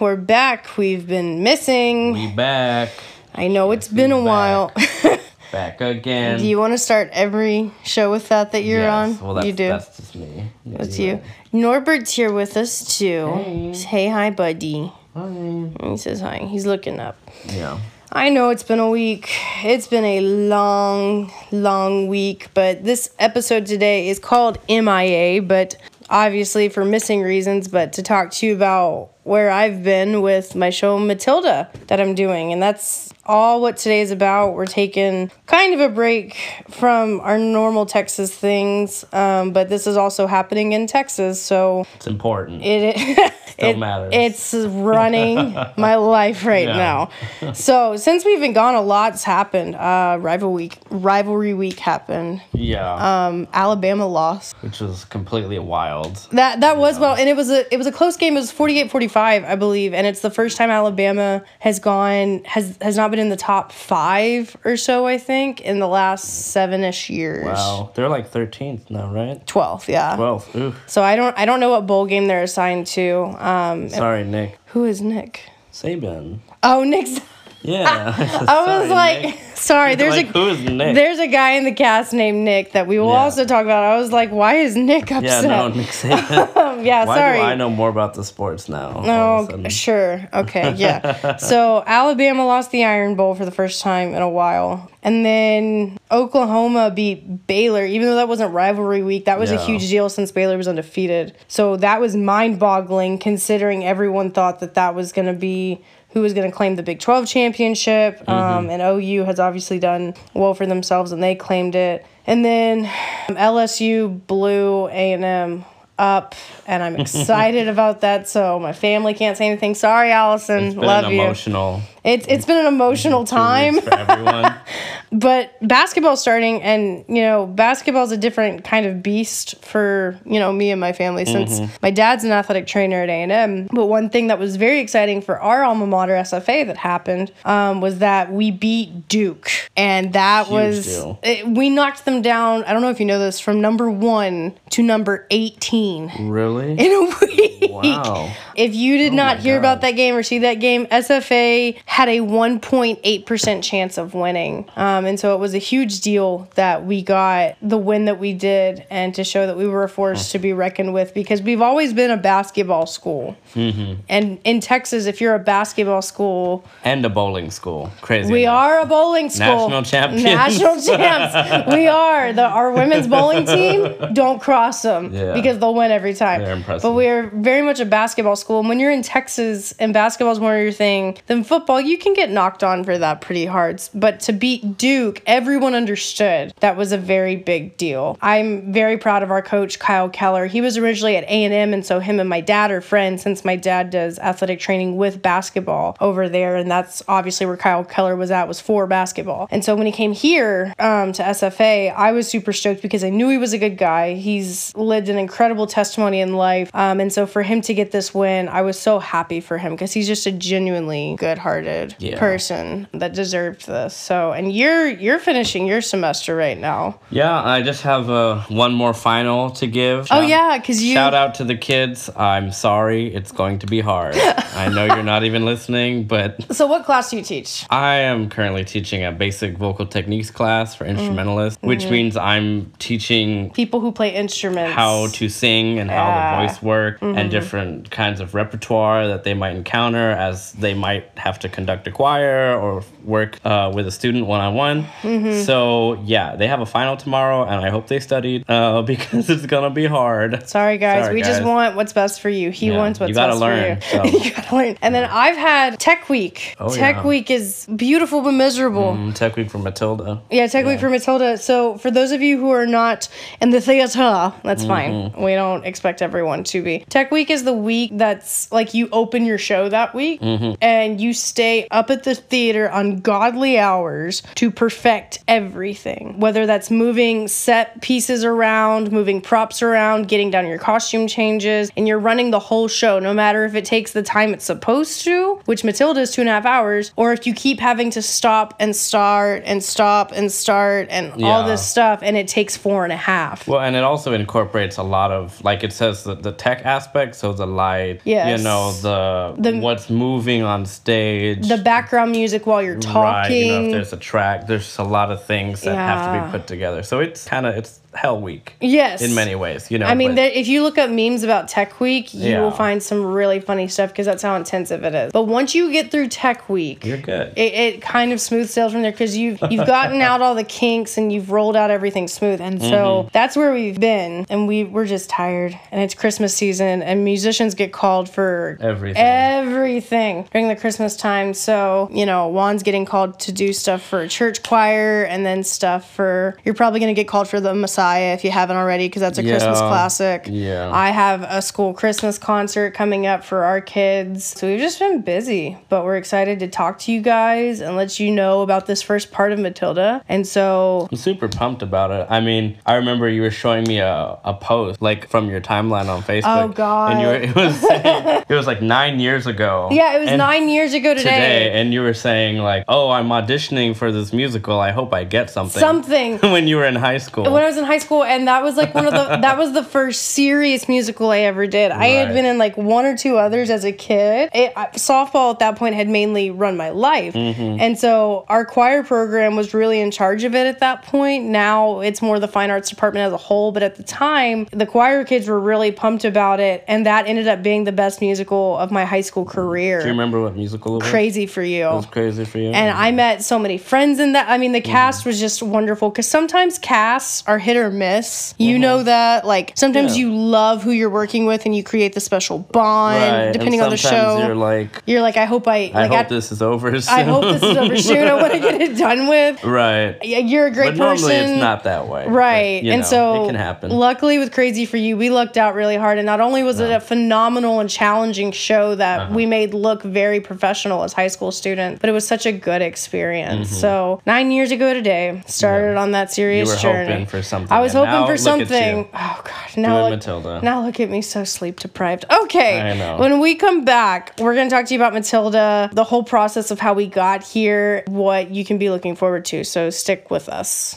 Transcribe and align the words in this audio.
We're 0.00 0.16
back. 0.16 0.78
We've 0.78 1.06
been 1.06 1.42
missing. 1.42 2.12
We 2.14 2.28
back. 2.28 2.88
I 3.34 3.48
know 3.48 3.70
it's 3.72 3.86
been 3.86 4.12
a 4.12 4.18
we 4.18 4.24
while. 4.24 4.72
Back 5.52 5.82
again. 5.82 6.38
do 6.38 6.46
you 6.46 6.58
want 6.58 6.72
to 6.72 6.78
start 6.78 7.10
every 7.12 7.70
show 7.84 8.10
with 8.10 8.28
that 8.28 8.52
that 8.52 8.62
you're 8.62 8.80
Yes, 8.80 9.20
on? 9.20 9.26
Well, 9.26 9.34
that's, 9.34 9.46
you 9.46 9.52
do. 9.52 9.68
That's 9.68 9.96
just 9.96 10.14
me. 10.14 10.50
Yeah, 10.64 10.78
That's 10.78 10.98
you. 10.98 11.20
Norbert's 11.52 12.12
here 12.12 12.32
with 12.32 12.56
us 12.56 12.96
too. 12.98 13.30
Hey. 13.44 13.74
Say 13.74 14.08
hi, 14.08 14.30
buddy. 14.30 14.90
Hi. 15.14 15.70
He 15.82 15.96
says 15.98 16.20
hi. 16.20 16.46
He's 16.48 16.64
looking 16.64 16.98
up. 16.98 17.18
Yeah. 17.44 17.78
I 18.10 18.30
know 18.30 18.48
it's 18.48 18.62
been 18.62 18.78
a 18.78 18.88
week. 18.88 19.28
It's 19.62 19.86
been 19.86 20.04
a 20.06 20.20
long, 20.20 21.30
long 21.52 22.08
week, 22.08 22.48
but 22.54 22.84
this 22.84 23.10
episode 23.18 23.66
today 23.66 24.08
is 24.08 24.18
called 24.18 24.58
MIA, 24.66 25.42
but 25.42 25.76
obviously 26.08 26.70
for 26.70 26.86
missing 26.86 27.20
reasons, 27.20 27.68
but 27.68 27.92
to 27.94 28.02
talk 28.02 28.30
to 28.32 28.46
you 28.46 28.54
about 28.54 29.09
where 29.24 29.50
I've 29.50 29.82
been 29.82 30.22
with 30.22 30.54
my 30.54 30.70
show 30.70 30.98
Matilda 30.98 31.70
that 31.88 32.00
I'm 32.00 32.14
doing. 32.14 32.52
And 32.52 32.62
that's 32.62 33.09
all 33.26 33.60
what 33.60 33.76
today 33.76 34.00
is 34.00 34.10
about. 34.10 34.54
We're 34.54 34.66
taking 34.66 35.30
kind 35.46 35.74
of 35.74 35.80
a 35.80 35.88
break 35.88 36.36
from 36.70 37.20
our 37.20 37.38
normal 37.38 37.86
Texas 37.86 38.34
things, 38.34 39.04
um, 39.12 39.52
but 39.52 39.68
this 39.68 39.86
is 39.86 39.96
also 39.96 40.26
happening 40.26 40.72
in 40.72 40.86
Texas. 40.86 41.40
So 41.40 41.86
It's 41.96 42.06
important. 42.06 42.62
it, 42.64 42.96
Still 43.50 43.70
it 43.70 43.78
matters. 43.78 44.10
It's 44.14 44.54
running 44.54 45.54
my 45.76 45.96
life 45.96 46.46
right 46.46 46.66
Yeah. 46.68 47.08
now. 47.42 47.52
So 47.52 47.96
since 47.96 48.24
we've 48.24 48.40
been 48.40 48.52
gone, 48.54 48.74
a 48.74 48.80
lot's 48.80 49.22
happened. 49.24 49.74
Uh, 49.76 50.16
rival 50.20 50.52
week, 50.52 50.78
rivalry 50.90 51.52
week 51.54 51.78
happened. 51.78 52.40
yeah. 52.52 53.26
Um, 53.26 53.48
Alabama 53.52 54.06
lost. 54.06 54.54
which 54.62 54.80
was 54.80 55.04
completely 55.04 55.58
wild. 55.58 56.16
That 56.32 56.60
that 56.60 56.76
was 56.78 56.98
well, 56.98 57.14
and 57.14 57.28
it 57.28 57.36
was 57.36 57.50
a 57.50 57.72
it 57.72 57.76
was 57.76 57.86
a 57.86 57.92
close 57.92 58.16
game. 58.16 58.36
It 58.36 58.40
was 58.40 58.52
48-45, 58.52 59.44
I 59.44 59.54
believe, 59.56 59.92
and 59.92 60.06
it's 60.06 60.20
the 60.20 60.30
first 60.30 60.56
time 60.56 60.70
Alabama 60.70 61.42
has 61.58 61.78
gone 61.80 62.42
has 62.44 62.78
has 62.80 62.96
not 62.96 63.09
been 63.10 63.20
in 63.20 63.28
the 63.28 63.36
top 63.36 63.72
five 63.72 64.56
or 64.64 64.76
so. 64.76 65.06
I 65.06 65.18
think 65.18 65.60
in 65.60 65.78
the 65.78 65.88
last 65.88 66.50
seven 66.52 66.82
ish 66.84 67.10
years. 67.10 67.44
Wow. 67.44 67.90
They're 67.94 68.08
like 68.08 68.30
13th 68.30 68.90
now, 68.90 69.12
right? 69.12 69.44
12th, 69.46 69.88
yeah. 69.88 70.16
12th. 70.16 70.54
Ooh. 70.56 70.74
So 70.86 71.02
I 71.02 71.16
don't 71.16 71.36
I 71.38 71.44
don't 71.46 71.60
know 71.60 71.70
what 71.70 71.86
bowl 71.86 72.06
game 72.06 72.26
they're 72.26 72.42
assigned 72.42 72.86
to. 72.88 73.34
Um, 73.38 73.88
Sorry, 73.88 74.24
Nick. 74.24 74.58
who 74.66 74.84
is 74.84 75.00
Nick? 75.00 75.42
Saban. 75.72 76.40
Oh, 76.62 76.84
Nick's. 76.84 77.20
Yeah. 77.62 78.14
I 78.48 78.78
was 78.80 78.90
like, 78.90 79.38
sorry, 79.54 79.94
there's 79.94 80.16
like, 80.16 80.30
a 80.30 80.32
who 80.32 80.48
is 80.48 80.60
Nick? 80.62 80.94
there's 80.94 81.18
a 81.18 81.26
guy 81.26 81.50
in 81.52 81.64
the 81.64 81.72
cast 81.72 82.12
named 82.12 82.44
Nick 82.44 82.72
that 82.72 82.86
we 82.86 82.98
will 82.98 83.08
Yeah. 83.08 83.18
also 83.18 83.44
talk 83.44 83.64
about. 83.64 83.84
I 83.84 83.98
was 83.98 84.12
like, 84.12 84.30
why 84.30 84.54
is 84.54 84.76
Nick 84.76 85.10
yeah, 85.10 85.18
upset? 85.18 85.44
no, 85.44 85.68
Nick 85.68 86.56
Um, 86.56 86.84
yeah, 86.84 87.04
Why 87.04 87.16
sorry. 87.16 87.38
do 87.38 87.42
I 87.44 87.54
know 87.56 87.68
more 87.68 87.88
about 87.90 88.14
the 88.14 88.24
sports 88.24 88.68
now? 88.68 88.90
a 88.90 89.02
Oh, 89.04 89.68
sure. 89.68 90.26
Okay, 90.32 90.72
yeah. 90.76 91.36
so 91.36 91.82
Alabama 91.86 92.46
lost 92.46 92.70
the 92.70 92.84
Iron 92.84 93.14
Bowl 93.14 93.34
for 93.34 93.44
the 93.44 93.50
first 93.52 93.82
time 93.82 94.14
in 94.14 94.22
a 94.22 94.28
while. 94.30 94.90
And 95.02 95.24
then 95.24 95.98
Oklahoma 96.10 96.90
beat 96.90 97.46
Baylor, 97.46 97.84
even 97.86 98.06
though 98.08 98.16
that 98.16 98.28
wasn't 98.28 98.52
rivalry 98.52 99.02
week. 99.02 99.24
That 99.24 99.38
was 99.38 99.50
a 99.50 99.56
huge 99.58 99.88
deal 99.88 100.08
since 100.10 100.30
Baylor 100.30 100.56
was 100.58 100.68
undefeated. 100.68 101.34
So 101.48 101.76
that 101.76 102.00
was 102.00 102.16
mind 102.16 102.58
boggling 102.58 103.18
considering 103.18 103.84
everyone 103.84 104.30
thought 104.30 104.60
that 104.60 104.74
that 104.74 104.94
was 104.94 105.12
going 105.12 105.26
to 105.26 105.32
be 105.32 105.82
who 106.12 106.20
was 106.20 106.34
going 106.34 106.50
to 106.50 106.56
claim 106.56 106.76
the 106.76 106.82
Big 106.82 107.00
12 107.00 107.26
championship. 107.26 108.18
Mm-hmm. 108.20 108.30
Um, 108.30 108.70
and 108.70 108.82
OU 108.82 109.24
has 109.24 109.38
obviously 109.38 109.78
done 109.78 110.14
well 110.34 110.54
for 110.54 110.66
themselves 110.66 111.12
and 111.12 111.22
they 111.22 111.34
claimed 111.34 111.74
it. 111.74 112.04
And 112.26 112.44
then 112.44 112.86
um, 113.28 113.36
LSU 113.36 114.26
blew 114.26 114.86
A&M 114.88 115.64
up 116.00 116.34
and 116.66 116.82
I'm 116.82 116.96
excited 116.96 117.68
about 117.76 118.00
that. 118.00 118.28
So 118.28 118.58
my 118.58 118.72
family 118.72 119.14
can't 119.14 119.36
say 119.36 119.46
anything. 119.46 119.74
Sorry, 119.74 120.10
Allison. 120.10 120.64
It's 120.64 120.74
been 120.74 120.84
Love 120.84 121.04
an 121.04 121.12
you. 121.12 121.20
emotional 121.22 121.82
It's 122.04 122.26
it's 122.28 122.46
been 122.46 122.58
an 122.58 122.66
emotional 122.72 123.24
time. 123.24 123.80
for 123.80 123.94
everyone. 123.94 124.54
But 125.12 125.50
basketball's 125.60 126.20
starting, 126.20 126.62
and 126.62 127.04
you 127.08 127.22
know, 127.22 127.44
basketball's 127.44 128.12
a 128.12 128.16
different 128.16 128.62
kind 128.62 128.86
of 128.86 129.02
beast 129.02 129.56
for 129.64 130.16
you 130.24 130.38
know 130.38 130.52
me 130.52 130.70
and 130.70 130.80
my 130.80 130.92
family 130.92 131.24
since 131.24 131.58
Mm-hmm. 131.58 131.74
my 131.82 131.90
dad's 131.90 132.22
an 132.22 132.30
athletic 132.30 132.68
trainer 132.68 133.02
at 133.02 133.08
A 133.08 133.12
and 133.24 133.32
M. 133.32 133.68
But 133.72 133.86
one 133.86 134.08
thing 134.08 134.28
that 134.28 134.38
was 134.38 134.54
very 134.54 134.78
exciting 134.78 135.20
for 135.20 135.40
our 135.40 135.64
alma 135.64 135.88
mater 135.88 136.12
SFA 136.14 136.64
that 136.64 136.76
happened 136.76 137.32
um, 137.44 137.80
was 137.80 137.98
that 137.98 138.30
we 138.32 138.52
beat 138.52 139.08
Duke, 139.08 139.50
and 139.76 140.12
that 140.12 140.46
Huge 140.46 140.52
was 140.54 141.04
it, 141.24 141.44
we 141.48 141.70
knocked 141.70 142.04
them 142.04 142.22
down. 142.22 142.62
I 142.62 142.72
don't 142.72 142.80
know 142.82 142.90
if 142.90 143.00
you 143.00 143.06
know 143.06 143.18
this 143.18 143.40
from 143.40 143.60
number 143.60 143.90
one 143.90 144.56
to 144.70 144.82
number 144.84 145.26
eighteen 145.32 145.89
really? 146.20 146.72
in 146.78 146.92
a 146.92 147.26
week. 147.26 147.70
Wow. 147.70 148.32
If 148.56 148.74
you 148.74 148.98
did 148.98 149.12
not 149.12 149.38
my 149.38 149.42
hear 149.42 149.58
about 149.58 149.80
that 149.82 149.92
game 149.92 150.14
or 150.14 150.22
see 150.22 150.40
that 150.40 150.54
game, 150.54 150.86
SFA 150.86 151.76
had 151.86 152.08
a 152.08 152.20
1.8% 152.20 153.62
chance 153.62 153.98
of 153.98 154.14
winning. 154.14 154.68
Um, 154.76 155.04
and 155.06 155.18
so 155.18 155.34
it 155.34 155.38
was 155.38 155.54
a 155.54 155.58
huge 155.58 156.00
deal 156.00 156.48
that 156.54 156.84
we 156.84 157.02
got 157.02 157.56
the 157.62 157.78
win 157.78 158.04
that 158.06 158.18
we 158.18 158.32
did 158.32 158.84
and 158.90 159.14
to 159.14 159.24
show 159.24 159.46
that 159.46 159.56
we 159.56 159.66
were 159.66 159.82
a 159.84 159.88
force 159.88 160.32
to 160.32 160.38
be 160.38 160.52
reckoned 160.52 160.92
with 160.94 161.14
because 161.14 161.42
we've 161.42 161.62
always 161.62 161.92
been 161.92 162.10
a 162.10 162.16
basketball 162.16 162.86
school. 162.86 163.36
Mm-hmm. 163.54 164.00
And 164.08 164.38
in 164.44 164.60
Texas, 164.60 165.06
if 165.06 165.20
you're 165.20 165.34
a 165.34 165.38
basketball 165.38 166.02
school, 166.02 166.64
And 166.84 167.04
a 167.04 167.08
bowling 167.08 167.50
school. 167.50 167.90
Crazy. 168.00 168.30
we 168.32 168.42
enough. 168.44 168.54
are 168.56 168.80
a 168.80 168.86
bowling 168.86 169.30
school. 169.30 169.68
National 169.68 169.82
champions. 169.82 170.24
National 170.24 170.80
champs. 170.96 171.72
We 171.74 171.86
are. 171.86 172.32
The, 172.32 172.44
our 172.44 172.72
women's 172.72 173.06
bowling 173.06 173.46
team, 173.46 174.12
don't 174.12 174.40
cross 174.40 174.82
them 174.82 175.12
Yeah. 175.14 175.32
because 175.34 175.58
they'll 175.58 175.74
win 175.80 175.90
every 175.90 176.14
time. 176.14 176.42
They're 176.42 176.54
impressive. 176.54 176.82
But 176.82 176.92
we're 176.92 177.28
very 177.30 177.62
much 177.62 177.80
a 177.80 177.84
basketball 177.84 178.36
school. 178.36 178.60
And 178.60 178.68
when 178.68 178.78
you're 178.78 178.90
in 178.90 179.02
Texas 179.02 179.72
and 179.72 179.92
basketball's 179.92 180.40
more 180.40 180.56
your 180.56 180.72
thing 180.72 181.18
than 181.26 181.42
football, 181.44 181.80
you 181.80 181.98
can 181.98 182.14
get 182.14 182.30
knocked 182.30 182.62
on 182.62 182.84
for 182.84 182.96
that 182.98 183.20
pretty 183.20 183.46
hard. 183.46 183.82
But 183.94 184.20
to 184.20 184.32
beat 184.32 184.78
Duke, 184.78 185.22
everyone 185.26 185.74
understood 185.74 186.52
that 186.60 186.76
was 186.76 186.92
a 186.92 186.98
very 186.98 187.36
big 187.36 187.76
deal. 187.76 188.18
I'm 188.20 188.72
very 188.72 188.96
proud 188.98 189.22
of 189.22 189.30
our 189.30 189.42
coach, 189.42 189.78
Kyle 189.78 190.08
Keller. 190.08 190.46
He 190.46 190.60
was 190.60 190.76
originally 190.76 191.16
at 191.16 191.24
A&M, 191.24 191.72
and 191.72 191.84
so 191.84 192.00
him 192.00 192.20
and 192.20 192.28
my 192.28 192.40
dad 192.40 192.70
are 192.70 192.80
friends 192.80 193.22
since 193.22 193.44
my 193.44 193.56
dad 193.56 193.90
does 193.90 194.18
athletic 194.18 194.60
training 194.60 194.96
with 194.96 195.22
basketball 195.22 195.96
over 196.00 196.28
there. 196.28 196.56
And 196.56 196.70
that's 196.70 197.02
obviously 197.08 197.46
where 197.46 197.56
Kyle 197.56 197.84
Keller 197.84 198.16
was 198.16 198.30
at, 198.30 198.48
was 198.48 198.60
for 198.60 198.86
basketball. 198.86 199.48
And 199.50 199.64
so 199.64 199.74
when 199.74 199.86
he 199.86 199.92
came 199.92 200.12
here 200.12 200.74
um, 200.78 201.12
to 201.12 201.22
SFA, 201.22 201.94
I 201.94 202.12
was 202.12 202.28
super 202.28 202.52
stoked 202.52 202.82
because 202.82 203.04
I 203.04 203.10
knew 203.10 203.28
he 203.28 203.38
was 203.38 203.52
a 203.52 203.58
good 203.58 203.78
guy. 203.78 204.14
He's 204.14 204.74
lived 204.76 205.08
an 205.08 205.18
incredible 205.18 205.59
testimony 205.66 206.20
in 206.20 206.34
life. 206.34 206.70
Um, 206.74 207.00
and 207.00 207.12
so 207.12 207.26
for 207.26 207.42
him 207.42 207.60
to 207.62 207.74
get 207.74 207.90
this 207.92 208.14
win, 208.14 208.48
I 208.48 208.62
was 208.62 208.78
so 208.78 208.98
happy 208.98 209.40
for 209.40 209.58
him 209.58 209.72
because 209.72 209.92
he's 209.92 210.06
just 210.06 210.26
a 210.26 210.32
genuinely 210.32 211.16
good-hearted 211.18 211.96
Yeah. 211.98 212.18
person 212.18 212.86
that 212.92 213.14
deserved 213.14 213.66
this. 213.66 213.94
So, 213.96 214.32
and 214.32 214.52
you're 214.52 214.88
you're 214.88 215.18
finishing 215.18 215.66
your 215.66 215.80
semester 215.80 216.34
right 216.36 216.58
now. 216.58 217.00
Yeah, 217.10 217.42
I 217.42 217.62
just 217.62 217.82
have 217.82 218.08
uh, 218.10 218.40
one 218.48 218.72
more 218.74 218.94
final 218.94 219.50
to 219.52 219.66
give. 219.66 220.00
Oh 220.10 220.20
Shout- 220.20 220.28
yeah, 220.28 220.58
because 220.58 220.82
you 220.82 220.94
Shout 220.94 221.14
out 221.14 221.34
to 221.36 221.44
the 221.44 221.56
kids. 221.56 222.10
I'm 222.16 222.52
sorry, 222.52 223.14
it's 223.14 223.32
going 223.32 223.58
to 223.60 223.66
be 223.66 223.80
hard. 223.80 224.14
I 224.16 224.68
know 224.68 224.84
you're 224.84 225.02
not 225.02 225.24
even 225.24 225.44
listening, 225.44 226.04
but 226.04 226.36
So 226.54 226.66
what 226.66 226.84
class 226.84 227.10
do 227.10 227.16
you 227.16 227.22
teach? 227.22 227.64
I 227.70 227.96
am 228.10 228.28
currently 228.28 228.64
teaching 228.64 229.04
a 229.04 229.12
basic 229.12 229.56
vocal 229.56 229.86
techniques 229.86 230.30
class 230.30 230.74
for 230.74 230.84
instrumentalists, 230.84 231.58
which 231.62 231.80
Mm-hmm. 231.80 231.90
means 231.92 232.16
I'm 232.16 232.72
teaching 232.78 233.50
People 233.52 233.80
who 233.80 233.90
play 233.92 234.10
instruments. 234.14 234.74
how 234.74 235.06
to 235.18 235.28
sing 235.28 235.49
and 235.78 235.90
how 235.90 235.96
Yeah. 236.08 236.40
the 236.40 236.46
voice 236.46 236.62
work 236.62 237.00
Mm-hmm. 237.00 237.18
and 237.18 237.30
different 237.30 237.90
kinds 237.90 238.20
of 238.20 238.34
repertoire 238.34 239.08
that 239.08 239.24
they 239.24 239.34
might 239.34 239.54
encounter 239.56 240.10
as 240.10 240.52
they 240.52 240.74
might 240.74 241.04
have 241.16 241.38
to 241.40 241.48
conduct 241.48 241.86
a 241.86 241.90
choir 241.90 242.54
or 242.58 242.82
work 243.04 243.38
uh, 243.44 243.70
with 243.74 243.86
a 243.86 243.90
student 243.90 244.26
one-on-one 244.26 244.84
Mm-hmm. 245.02 245.42
so 245.44 245.94
yeah 246.04 246.36
they 246.36 246.46
have 246.48 246.60
a 246.60 246.66
final 246.66 246.96
tomorrow 246.96 247.44
and 247.44 247.64
i 247.64 247.70
hope 247.70 247.86
they 247.86 248.00
studied 248.00 248.44
uh, 248.48 248.82
because 248.92 249.28
it's 249.30 249.46
gonna 249.46 249.70
be 249.70 249.86
hard 249.86 250.48
Sorry, 250.48 250.78
guys. 250.78 251.04
Sorry, 251.04 251.14
we 251.14 251.22
just 251.22 251.42
want 251.42 251.76
what's 251.76 251.92
best 251.92 252.20
for 252.20 252.28
you. 252.30 252.50
He 252.50 252.66
Yeah, 252.68 252.76
wants 252.78 252.98
what's 253.00 253.14
best 253.14 253.38
learn, 253.40 253.80
for 253.80 253.96
you. 253.96 254.10
so. 254.12 254.18
you 254.24 254.30
gotta 254.34 254.54
learn. 254.56 254.76
And 254.82 254.94
then 254.94 255.04
I've 255.10 255.36
had 255.36 255.78
Tech 255.78 256.08
Week. 256.08 256.56
Oh, 256.58 256.74
Tech 256.74 256.96
yeah. 256.96 257.06
Week 257.06 257.30
is 257.30 257.66
beautiful 257.76 258.20
but 258.22 258.32
miserable. 258.32 258.92
Mm, 258.94 259.14
tech 259.14 259.36
week 259.36 259.50
for 259.50 259.58
matilda 259.58 260.20
Yeah, 260.30 260.46
Tech 260.46 260.64
Week 260.66 260.80
for 260.80 260.90
Matilda. 260.90 261.36
So 261.38 261.76
for 261.78 261.90
those 261.90 262.10
of 262.12 262.20
you 262.22 262.38
who 262.38 262.50
are 262.50 262.66
not 262.66 263.08
in 263.40 263.50
the 263.50 263.60
theater, 263.60 264.32
that's 264.42 264.64
Mm-hmm. 264.64 265.14
fine. 265.16 265.24
We 265.24 265.34
don't 265.40 265.64
expect 265.64 266.02
everyone 266.02 266.44
to 266.44 266.62
be. 266.62 266.84
Tech 266.88 267.10
Week 267.10 267.30
is 267.30 267.44
the 267.44 267.52
week 267.70 267.90
that's 267.94 268.50
like 268.52 268.74
you 268.74 268.88
open 268.92 269.24
your 269.24 269.38
show 269.38 269.68
that 269.68 269.94
week 269.94 270.20
Mm-hmm. 270.20 270.52
and 270.60 271.00
you 271.00 271.12
stay 271.12 271.66
up 271.70 271.88
at 271.90 272.02
the 272.04 272.14
theater 272.14 272.70
on 272.70 273.00
godly 273.00 273.58
hours 273.58 274.22
to 274.34 274.50
perfect 274.50 275.18
everything. 275.28 276.20
Whether 276.20 276.46
that's 276.46 276.70
moving 276.70 277.26
set 277.28 277.80
pieces 277.80 278.24
around, 278.24 278.92
moving 278.92 279.20
props 279.20 279.62
around, 279.62 280.08
getting 280.08 280.30
down 280.30 280.46
your 280.46 280.58
costume 280.58 281.06
changes, 281.06 281.70
and 281.76 281.88
you're 281.88 281.98
running 281.98 282.30
the 282.30 282.38
whole 282.38 282.68
show, 282.68 282.98
no 282.98 283.12
matter 283.14 283.44
if 283.44 283.54
it 283.54 283.64
takes 283.64 283.92
the 283.92 284.02
time 284.02 284.32
it's 284.34 284.44
supposed 284.44 285.02
to, 285.04 285.40
which 285.46 285.64
Matilda 285.64 286.00
is 286.00 286.10
two 286.12 286.20
and 286.22 286.28
a 286.28 286.32
half 286.32 286.46
hours, 286.46 286.92
or 286.96 287.12
if 287.12 287.26
you 287.26 287.34
keep 287.34 287.58
having 287.60 287.90
to 287.92 288.02
stop 288.02 288.54
and 288.60 288.74
start 288.76 289.42
and 289.46 289.62
stop 289.62 290.12
and 290.12 290.30
start 290.30 290.88
and 290.90 291.22
all 291.24 291.44
this 291.46 291.66
stuff 291.66 292.00
and 292.02 292.16
it 292.16 292.28
takes 292.28 292.56
four 292.56 292.84
and 292.84 292.92
a 292.92 292.96
half. 292.96 293.46
well 293.48 293.60
and 293.60 293.74
it 293.76 293.84
also 293.84 294.12
incorporates 294.12 294.76
a 294.78 294.82
lot 294.82 295.10
of 295.10 295.29
like 295.44 295.64
it 295.64 295.72
says 295.72 296.04
the, 296.04 296.14
the 296.14 296.32
tech 296.32 296.64
aspect, 296.64 297.14
so 297.16 297.32
the 297.32 297.46
light, 297.46 298.00
Yes. 298.04 298.38
you 298.38 298.44
know, 298.44 298.72
the, 298.72 299.34
The- 299.50 299.58
what's 299.60 299.90
moving 299.90 300.42
on 300.42 300.66
stage. 300.66 301.48
the 301.48 301.58
background 301.58 302.12
music 302.12 302.46
while 302.46 302.62
you're 302.62 302.78
talking. 302.78 303.02
Right, 303.02 303.30
you 303.30 303.46
know, 303.52 303.64
if 303.66 303.72
there's 303.72 303.92
a 303.92 303.96
track, 303.96 304.46
there's 304.46 304.78
a 304.78 304.84
lot 304.84 305.10
of 305.10 305.24
things 305.24 305.62
that 305.62 305.74
have 305.74 306.06
to 306.06 306.24
be 306.26 306.30
put 306.38 306.46
together. 306.46 306.82
So 306.82 307.00
it's 307.00 307.26
kind 307.26 307.46
of 307.46 307.56
it's 307.56 307.79
hell 307.94 308.20
week 308.20 308.54
yes. 308.60 309.02
in 309.02 309.14
many 309.14 309.34
ways, 309.34 309.70
you 309.70 309.78
know. 309.78 309.86
I 309.86 309.94
mean, 309.94 310.14
there, 310.14 310.30
if 310.30 310.46
you 310.46 310.62
look 310.62 310.78
up 310.78 310.90
memes 310.90 311.22
about 311.24 311.48
Tech 311.48 311.80
Week, 311.80 312.14
you 312.14 312.30
Yeah. 312.30 312.40
will 312.40 312.50
find 312.52 312.80
some 312.82 313.04
really 313.04 313.40
funny 313.40 313.66
stuff 313.68 313.90
because 313.90 314.06
that's 314.06 314.22
how 314.22 314.36
intensive 314.36 314.84
it 314.84 314.94
is. 314.94 315.12
But 315.12 315.24
once 315.24 315.54
you 315.54 315.72
get 315.72 315.90
through 315.90 316.08
Tech 316.08 316.48
Week, 316.48 316.84
you're 316.84 316.98
good. 316.98 317.32
it, 317.36 317.52
it 317.54 317.82
kind 317.82 318.12
of 318.12 318.20
smooth 318.20 318.48
sails 318.48 318.72
from 318.72 318.82
there 318.82 318.92
because 318.92 319.16
you've 319.16 319.40
you've 319.50 319.66
gotten 319.66 320.00
out 320.00 320.22
all 320.22 320.34
the 320.36 320.44
kinks 320.44 320.98
and 320.98 321.12
you've 321.12 321.30
rolled 321.32 321.56
out 321.56 321.70
everything 321.70 322.06
smooth 322.08 322.40
and 322.40 322.60
so 322.62 322.68
Mm-hmm. 322.70 323.08
that's 323.12 323.36
where 323.36 323.52
we've 323.52 323.78
been 323.80 324.24
and 324.30 324.46
we 324.46 324.64
we're 324.64 324.86
just 324.86 325.10
tired 325.10 325.58
and 325.72 325.80
it's 325.82 325.94
christmas 325.94 326.34
season 326.34 326.82
and 326.82 327.04
musicians 327.04 327.54
get 327.54 327.72
called 327.72 328.08
for 328.08 328.56
Everything. 328.60 329.02
everything 329.02 330.28
during 330.32 330.48
the 330.48 330.56
christmas 330.56 330.96
time 330.96 331.34
so 331.34 331.88
you 331.92 332.06
know 332.06 332.28
juan's 332.28 332.62
getting 332.62 332.84
called 332.84 333.18
to 333.20 333.32
do 333.32 333.52
stuff 333.52 333.82
for 333.82 334.00
a 334.00 334.08
church 334.08 334.42
choir 334.42 335.02
and 335.04 335.24
then 335.26 335.42
stuff 335.42 335.90
for 335.94 336.36
you're 336.44 336.54
probably 336.54 336.80
going 336.80 336.94
to 336.94 336.98
get 337.00 337.08
called 337.08 337.28
for 337.28 337.40
the 337.40 337.54
messiah 337.80 338.12
if 338.12 338.24
you 338.24 338.30
haven't 338.30 338.56
already 338.58 338.88
because 338.88 339.00
that's 339.00 339.16
a 339.18 339.22
christmas 339.22 339.58
classic 339.58 340.26
Yeah. 340.28 340.70
i 340.70 340.90
have 340.90 341.22
a 341.22 341.40
school 341.40 341.72
christmas 341.72 342.18
concert 342.18 342.74
coming 342.74 343.06
up 343.06 343.24
for 343.24 343.44
our 343.44 343.62
kids 343.62 344.22
so 344.24 344.46
we've 344.46 344.60
just 344.60 344.78
been 344.78 345.00
busy 345.00 345.56
but 345.70 345.84
we're 345.86 345.96
excited 345.96 346.40
to 346.40 346.48
talk 346.48 346.78
to 346.80 346.92
you 346.92 347.00
guys 347.00 347.60
and 347.62 347.76
let 347.76 347.98
you 347.98 348.10
know 348.10 348.42
about 348.42 348.66
this 348.66 348.82
first 348.82 349.10
part 349.12 349.32
of 349.32 349.38
matilda 349.38 350.04
and 350.10 350.26
so 350.26 350.88
I'm 350.90 350.96
super 350.98 351.28
pumped 351.28 351.62
about 351.62 351.90
it. 351.90 352.06
I 352.10 352.20
mean, 352.20 352.58
I 352.66 352.74
remember 352.74 353.08
you 353.08 353.22
were 353.22 353.30
showing 353.30 353.64
me 353.64 353.78
a, 353.78 354.18
a 354.24 354.34
post 354.34 354.82
like 354.82 355.08
from 355.08 355.30
your 355.30 355.40
timeline 355.40 355.88
on 355.88 356.02
Facebook. 356.02 356.44
Oh, 356.44 356.48
God. 356.48 356.92
And 356.92 357.00
you 357.00 357.06
were, 357.06 357.14
it 357.30 357.34
was 357.34 357.54
saying, 357.60 358.24
it 358.28 358.34
was 358.34 358.46
like 358.46 358.60
nine 358.62 358.98
years 359.00 359.26
ago. 359.26 359.68
yeah 359.70 359.96
it 359.96 360.00
was 360.00 360.08
And 360.08 360.18
nine 360.18 360.48
years 360.48 360.74
ago 360.74 360.94
today, 360.94 361.10
today, 361.10 361.52
and 361.60 361.72
you 361.72 361.82
were 361.82 361.94
saying 361.94 362.38
like, 362.38 362.64
"Oh, 362.68 362.90
I'm 362.90 363.08
auditioning 363.08 363.76
for 363.76 363.92
this 363.92 364.12
musical. 364.12 364.58
I 364.60 364.70
hope 364.72 364.92
I 364.92 365.04
get 365.04 365.30
something." 365.30 365.60
something 365.60 366.18
when 366.34 366.46
you 366.48 366.56
were 366.56 366.66
in 366.66 366.76
high 366.76 366.98
school. 366.98 367.24
when 367.32 367.42
I 367.42 367.46
was 367.46 367.56
in 367.56 367.64
high 367.70 367.78
school, 367.78 368.02
and 368.04 368.28
that 368.28 368.42
was 368.42 368.56
like 368.56 368.74
one 368.74 368.86
of 368.86 368.92
the 368.92 369.04
that 369.22 369.38
was 369.38 369.52
the 369.52 369.62
first 369.64 370.02
serious 370.02 370.68
musical 370.68 371.10
I 371.10 371.20
ever 371.20 371.46
did. 371.46 371.70
I 371.70 371.86
had 371.86 372.12
been 372.12 372.24
in 372.24 372.36
like 372.38 372.56
one 372.56 372.84
or 372.84 372.96
two 372.96 373.16
others 373.16 373.48
as 373.50 373.64
a 373.64 373.72
kid. 373.72 374.30
It, 374.34 374.52
I, 374.56 374.66
softball 374.74 375.32
at 375.32 375.38
that 375.38 375.56
point 375.56 375.74
had 375.74 375.88
mainly 375.88 376.30
run 376.30 376.56
my 376.56 376.70
life, 376.70 377.14
Mm-hmm. 377.14 377.60
and 377.60 377.78
so 377.78 378.24
our 378.28 378.44
choir 378.44 378.82
program 378.82 379.36
was 379.36 379.54
really 379.54 379.80
in 379.80 379.90
charge 379.90 380.24
of 380.24 380.34
it 380.34 380.46
at 380.46 380.58
that 380.60 380.82
point. 380.82 381.24
Now 381.24 381.80
it's 381.80 382.02
more 382.02 382.18
the 382.20 382.28
fine 382.28 382.50
arts 382.50 382.68
department 382.68 383.06
as 383.06 383.12
a 383.12 383.16
whole, 383.16 383.52
but 383.52 383.62
at 383.62 383.76
the 383.76 383.82
time 383.82 384.46
the 384.52 384.66
choir 384.66 385.04
kids 385.04 385.28
were 385.28 385.40
really 385.40 385.72
pumped 385.72 386.04
about 386.04 386.40
it, 386.40 386.64
and 386.68 386.84
that 386.86 387.06
ended 387.06 387.28
up 387.28 387.42
being 387.42 387.64
the 387.64 387.72
best 387.72 388.00
musical 388.02 388.58
of 388.58 388.70
my 388.70 388.84
high 388.84 389.00
school 389.00 389.24
career. 389.24 389.78
Do 389.80 389.86
you 389.86 389.92
remember 389.92 390.20
what 390.20 390.34
musical 390.36 390.76
it 390.76 390.82
was? 390.82 390.90
Crazy 390.90 391.26
for 391.26 391.42
you. 391.42 391.64
It 391.66 391.72
was 391.72 391.86
crazy 391.86 392.24
for 392.24 392.38
you. 392.38 392.50
And 392.50 392.70
I 392.76 392.90
met 392.90 393.22
so 393.22 393.38
many 393.38 393.56
friends 393.56 393.98
in 394.00 394.12
that. 394.12 394.28
I 394.28 394.36
mean, 394.36 394.50
Mm-hmm. 394.50 394.54
the 394.54 394.60
cast 394.72 395.06
was 395.06 395.20
just 395.20 395.44
wonderful 395.44 395.90
because 395.90 396.08
sometimes 396.08 396.58
casts 396.58 397.22
are 397.28 397.38
hit 397.38 397.56
or 397.60 397.70
miss. 397.70 398.34
You 398.38 398.58
know 398.58 398.82
that. 398.82 399.26
Like, 399.26 399.52
sometimes 399.56 399.92
Mm-hmm. 399.92 400.00
Yeah. 400.00 400.06
you 400.06 400.14
love 400.16 400.62
who 400.62 400.70
you're 400.72 400.90
working 400.90 401.26
with 401.26 401.46
and 401.46 401.54
you 401.56 401.62
create 401.64 401.94
the 401.94 402.00
special 402.00 402.38
bond 402.40 403.00
Right, 403.00 403.32
depending 403.32 403.60
on 403.60 403.70
the 403.70 403.76
show. 403.76 404.18
You're 404.26 404.34
like, 404.34 404.82
You're 404.86 405.00
like, 405.00 405.16
I 405.16 405.24
hope 405.24 405.46
I, 405.48 405.70
I 405.74 405.86
like, 405.86 405.90
hope 405.90 406.08
this 406.08 406.32
is 406.32 406.42
over 406.42 406.78
soon. 406.80 406.94
I 406.94 407.02
hope 407.02 407.22
this 407.22 407.42
is 407.42 407.56
over 407.56 407.76
soon. 407.76 408.06
I 408.08 408.14
want 408.14 408.32
to 408.32 408.38
get 408.40 408.60
it 408.60 408.76
done 408.76 409.08
with. 409.08 409.42
right. 409.44 409.96
Yeah, 410.02 410.18
You're 410.18 410.46
a 410.46 410.50
great 410.52 410.76
But 410.76 410.90
person. 410.90 411.08
normally 411.08 411.32
it's 411.32 411.40
not 411.40 411.64
that 411.64 411.88
way. 411.88 412.06
Right. 412.08 412.62
you 412.62 412.72
and 412.72 412.82
know, 412.82 412.86
so 412.86 413.24
it 413.24 413.26
can 413.28 413.34
happen. 413.36 413.70
luckily 413.70 414.18
with 414.18 414.32
Crazy 414.32 414.64
for 414.66 414.76
You, 414.76 414.96
we 414.96 415.10
lucked 415.10 415.36
out 415.36 415.54
really 415.54 415.76
hard. 415.76 415.98
And 415.98 416.06
not 416.06 416.20
only 416.20 416.42
was 416.42 416.60
it 416.60 416.70
a 416.70 416.80
phenomenal 416.80 417.60
and 417.60 417.68
challenging 417.70 418.32
show 418.32 418.74
that 418.76 419.00
Uh-huh. 419.00 419.14
we 419.14 419.26
made 419.26 419.54
look 419.54 419.82
very 419.82 420.20
professional 420.20 420.82
as 420.84 420.92
high 420.92 421.08
school 421.08 421.32
students, 421.32 421.80
but 421.80 421.88
it 421.88 421.92
was 421.92 422.06
such 422.06 422.26
a 422.26 422.32
good 422.32 422.62
experience. 422.62 423.50
So 423.50 424.00
nine 424.06 424.30
years 424.30 424.50
ago 424.50 424.74
today, 424.74 425.22
started 425.26 425.60
Mm-hmm. 425.60 425.74
Yeah. 425.76 425.82
on 425.82 425.90
that 425.92 426.12
serious 426.12 426.48
You 426.48 426.54
were 426.54 426.60
journey. 426.60 426.90
hoping 426.92 427.06
for 427.06 427.22
something, 427.22 427.49
I 427.50 427.60
was 427.60 427.74
and 427.74 427.86
hoping 427.86 428.06
for 428.06 428.16
something. 428.16 428.88
Oh 428.92 429.22
god, 429.24 429.56
now 429.56 429.82
look, 429.82 429.90
Matilda. 429.90 430.40
now 430.42 430.64
look 430.64 430.80
at 430.80 430.90
me 430.90 431.02
so 431.02 431.24
sleep 431.24 431.60
deprived. 431.60 432.04
Okay. 432.10 432.60
I 432.60 432.74
know. 432.74 432.98
When 432.98 433.20
we 433.20 433.34
come 433.34 433.64
back, 433.64 434.14
we're 434.18 434.34
gonna 434.34 434.50
talk 434.50 434.66
to 434.66 434.74
you 434.74 434.80
about 434.80 434.92
Matilda, 434.92 435.70
the 435.72 435.84
whole 435.84 436.04
process 436.04 436.50
of 436.50 436.60
how 436.60 436.74
we 436.74 436.86
got 436.86 437.24
here, 437.24 437.82
what 437.86 438.30
you 438.30 438.44
can 438.44 438.58
be 438.58 438.70
looking 438.70 438.94
forward 438.94 439.24
to. 439.26 439.44
So 439.44 439.70
stick 439.70 440.10
with 440.10 440.28
us. 440.28 440.76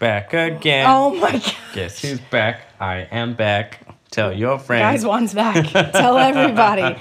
Back. 0.00 0.34
Again. 0.34 0.86
Oh 0.88 1.14
my 1.14 1.32
god. 1.32 1.54
Guess 1.74 2.02
who's 2.02 2.18
back? 2.18 2.62
I 2.80 3.06
am 3.12 3.34
back. 3.34 3.86
Tell 4.10 4.32
your 4.32 4.58
friends. 4.58 4.82
Guys. 4.82 5.04
Juan's 5.04 5.34
back. 5.34 5.66
Tell 5.92 6.18
everybody. 6.18 6.96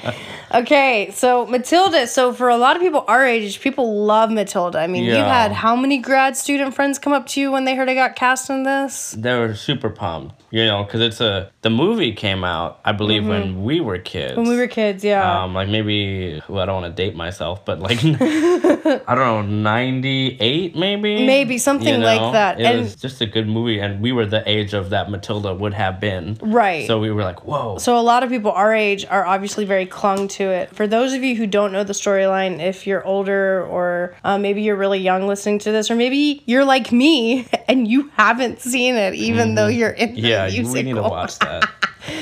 Okay, 0.54 1.10
so 1.12 1.48
Matilda. 1.48 2.06
So 2.06 2.34
for 2.34 2.50
a 2.50 2.58
lot 2.58 2.76
of 2.76 2.84
people 2.84 3.04
our 3.08 3.26
age, 3.26 3.62
people 3.62 4.04
love 4.06 4.30
Matilda. 4.32 4.78
I 4.80 4.86
mean, 4.86 5.06
you 5.06 5.16
had 5.16 5.52
how 5.52 5.76
many 5.76 5.98
grad 5.98 6.38
student 6.38 6.76
friends 6.76 7.00
come 7.00 7.14
up 7.14 7.26
to 7.28 7.42
you 7.42 7.52
when 7.52 7.66
they 7.66 7.74
heard 7.76 7.90
I 7.90 7.96
got 7.96 8.16
cast 8.16 8.50
in 8.52 8.64
this? 8.64 9.16
they 9.18 9.36
were 9.36 9.56
super 9.56 9.90
pumped, 9.90 10.36
you 10.52 10.66
know, 10.66 10.84
because 10.84 11.02
it's 11.02 11.22
a 11.22 11.52
the 11.62 11.70
movie 11.70 12.14
came 12.14 12.44
out, 12.44 12.80
I 12.86 12.92
believe, 12.92 13.28
when 13.28 13.64
we 13.64 13.82
were 13.82 13.98
kids. 14.00 14.32
Mm-hmm. 14.34 14.42
When 14.42 14.50
we 14.50 14.58
were 14.58 14.68
kids, 14.68 15.04
yeah. 15.04 15.44
um, 15.44 15.54
like 15.54 15.70
maybe 15.70 16.42
well, 16.48 16.62
I 16.62 16.66
don't 16.66 16.82
want 16.82 16.96
to 16.96 17.04
date 17.04 17.16
myself, 17.16 17.66
but 17.66 17.80
like 17.80 18.00
I 18.04 19.16
don't 19.16 19.18
know, 19.18 19.42
ninety 19.42 20.38
eight 20.40 20.76
maybe, 20.76 21.26
Maybe 21.26 21.58
something 21.58 22.02
like 22.02 22.34
that. 22.34 22.60
It 22.60 22.66
And- 22.66 22.80
was 22.82 22.96
just 22.96 23.22
a 23.22 23.26
good 23.26 23.48
movie, 23.48 23.80
and 23.80 24.02
we 24.02 24.12
were 24.12 24.26
the 24.26 24.48
age 24.50 24.74
of 24.74 24.90
that 24.92 25.10
Matilda 25.10 25.54
would 25.54 25.74
have 25.74 26.00
been, 26.00 26.38
Right. 26.42 26.88
So 26.88 27.00
we 27.00 27.12
were 27.12 27.24
like, 27.24 27.44
whoa, 27.46 27.78
So 27.78 27.98
a 27.98 28.02
lot 28.02 28.24
of 28.24 28.30
people 28.30 28.52
our 28.52 28.74
age 28.74 29.06
are 29.06 29.26
obviously 29.26 29.66
very 29.66 29.86
clung 29.86 30.28
to 30.30 30.44
it. 30.44 30.76
For 30.76 30.88
those 30.88 31.14
of 31.14 31.24
you 31.24 31.36
who 31.36 31.48
don't 31.48 31.72
know 31.72 31.84
the 31.84 31.94
storyline, 31.94 32.60
if 32.60 32.88
you're 32.88 33.06
older 33.06 33.66
or 33.66 34.16
uh, 34.24 34.38
maybe 34.38 34.62
you're 34.62 34.76
really 34.76 35.00
young 35.00 35.28
listening 35.28 35.60
to 35.60 35.72
this, 35.72 35.92
or 35.92 35.96
maybe 35.96 36.44
you're 36.46 36.66
like 36.66 36.92
me 36.92 37.48
and 37.68 37.88
you 37.88 38.10
haven't 38.16 38.62
seen 38.62 38.96
it, 38.96 39.14
even 39.16 39.56
though 39.56 39.68
you're 39.68 39.90
in 39.90 40.16
the 40.16 40.22
Yeah, 40.48 40.62
musical. 40.62 40.74
we 40.74 40.84
need 40.84 40.96
to 40.96 41.02
watch 41.02 41.40
that. 41.40 41.70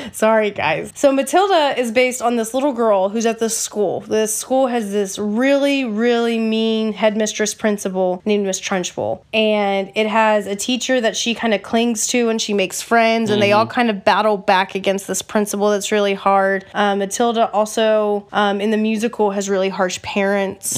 Sorry, 0.14 0.52
guys. 0.52 0.92
So 0.96 1.12
Matilda 1.12 1.80
is 1.80 1.92
based 1.92 2.22
on 2.22 2.36
this 2.36 2.54
little 2.54 2.74
girl 2.74 3.10
who's 3.10 3.26
at 3.26 3.40
this 3.40 3.58
school. 3.58 4.02
This 4.02 4.36
school 4.36 4.68
has 4.68 4.92
this 4.92 5.18
really, 5.20 5.86
really 5.86 6.40
mean 6.40 6.94
headmistress 6.94 7.54
principal 7.54 8.22
named 8.26 8.46
Miss 8.46 8.60
Trunchbull. 8.60 9.22
And 9.34 9.92
it 9.96 10.08
has 10.08 10.48
a 10.48 10.56
teacher 10.56 11.00
that 11.02 11.16
she 11.16 11.34
kind 11.34 11.54
of 11.54 11.62
clings 11.64 12.08
to 12.08 12.30
and 12.30 12.42
she 12.42 12.54
makes 12.54 12.82
friends, 12.82 13.30
and 13.30 13.42
they 13.42 13.52
all 13.52 13.68
kind 13.68 13.90
of 13.90 14.04
battle 14.04 14.38
back 14.38 14.76
against 14.76 15.08
this 15.08 15.22
principal 15.22 15.70
that's 15.70 15.92
really 15.92 16.14
hard. 16.14 16.66
Um, 16.74 17.00
Matilda 17.00 17.50
also, 17.52 18.28
um, 18.32 18.62
in 18.62 18.72
the 18.72 18.78
musical, 18.78 19.32
has 19.32 19.50
really 19.50 19.70
harsh 19.70 20.02
parents 20.02 20.76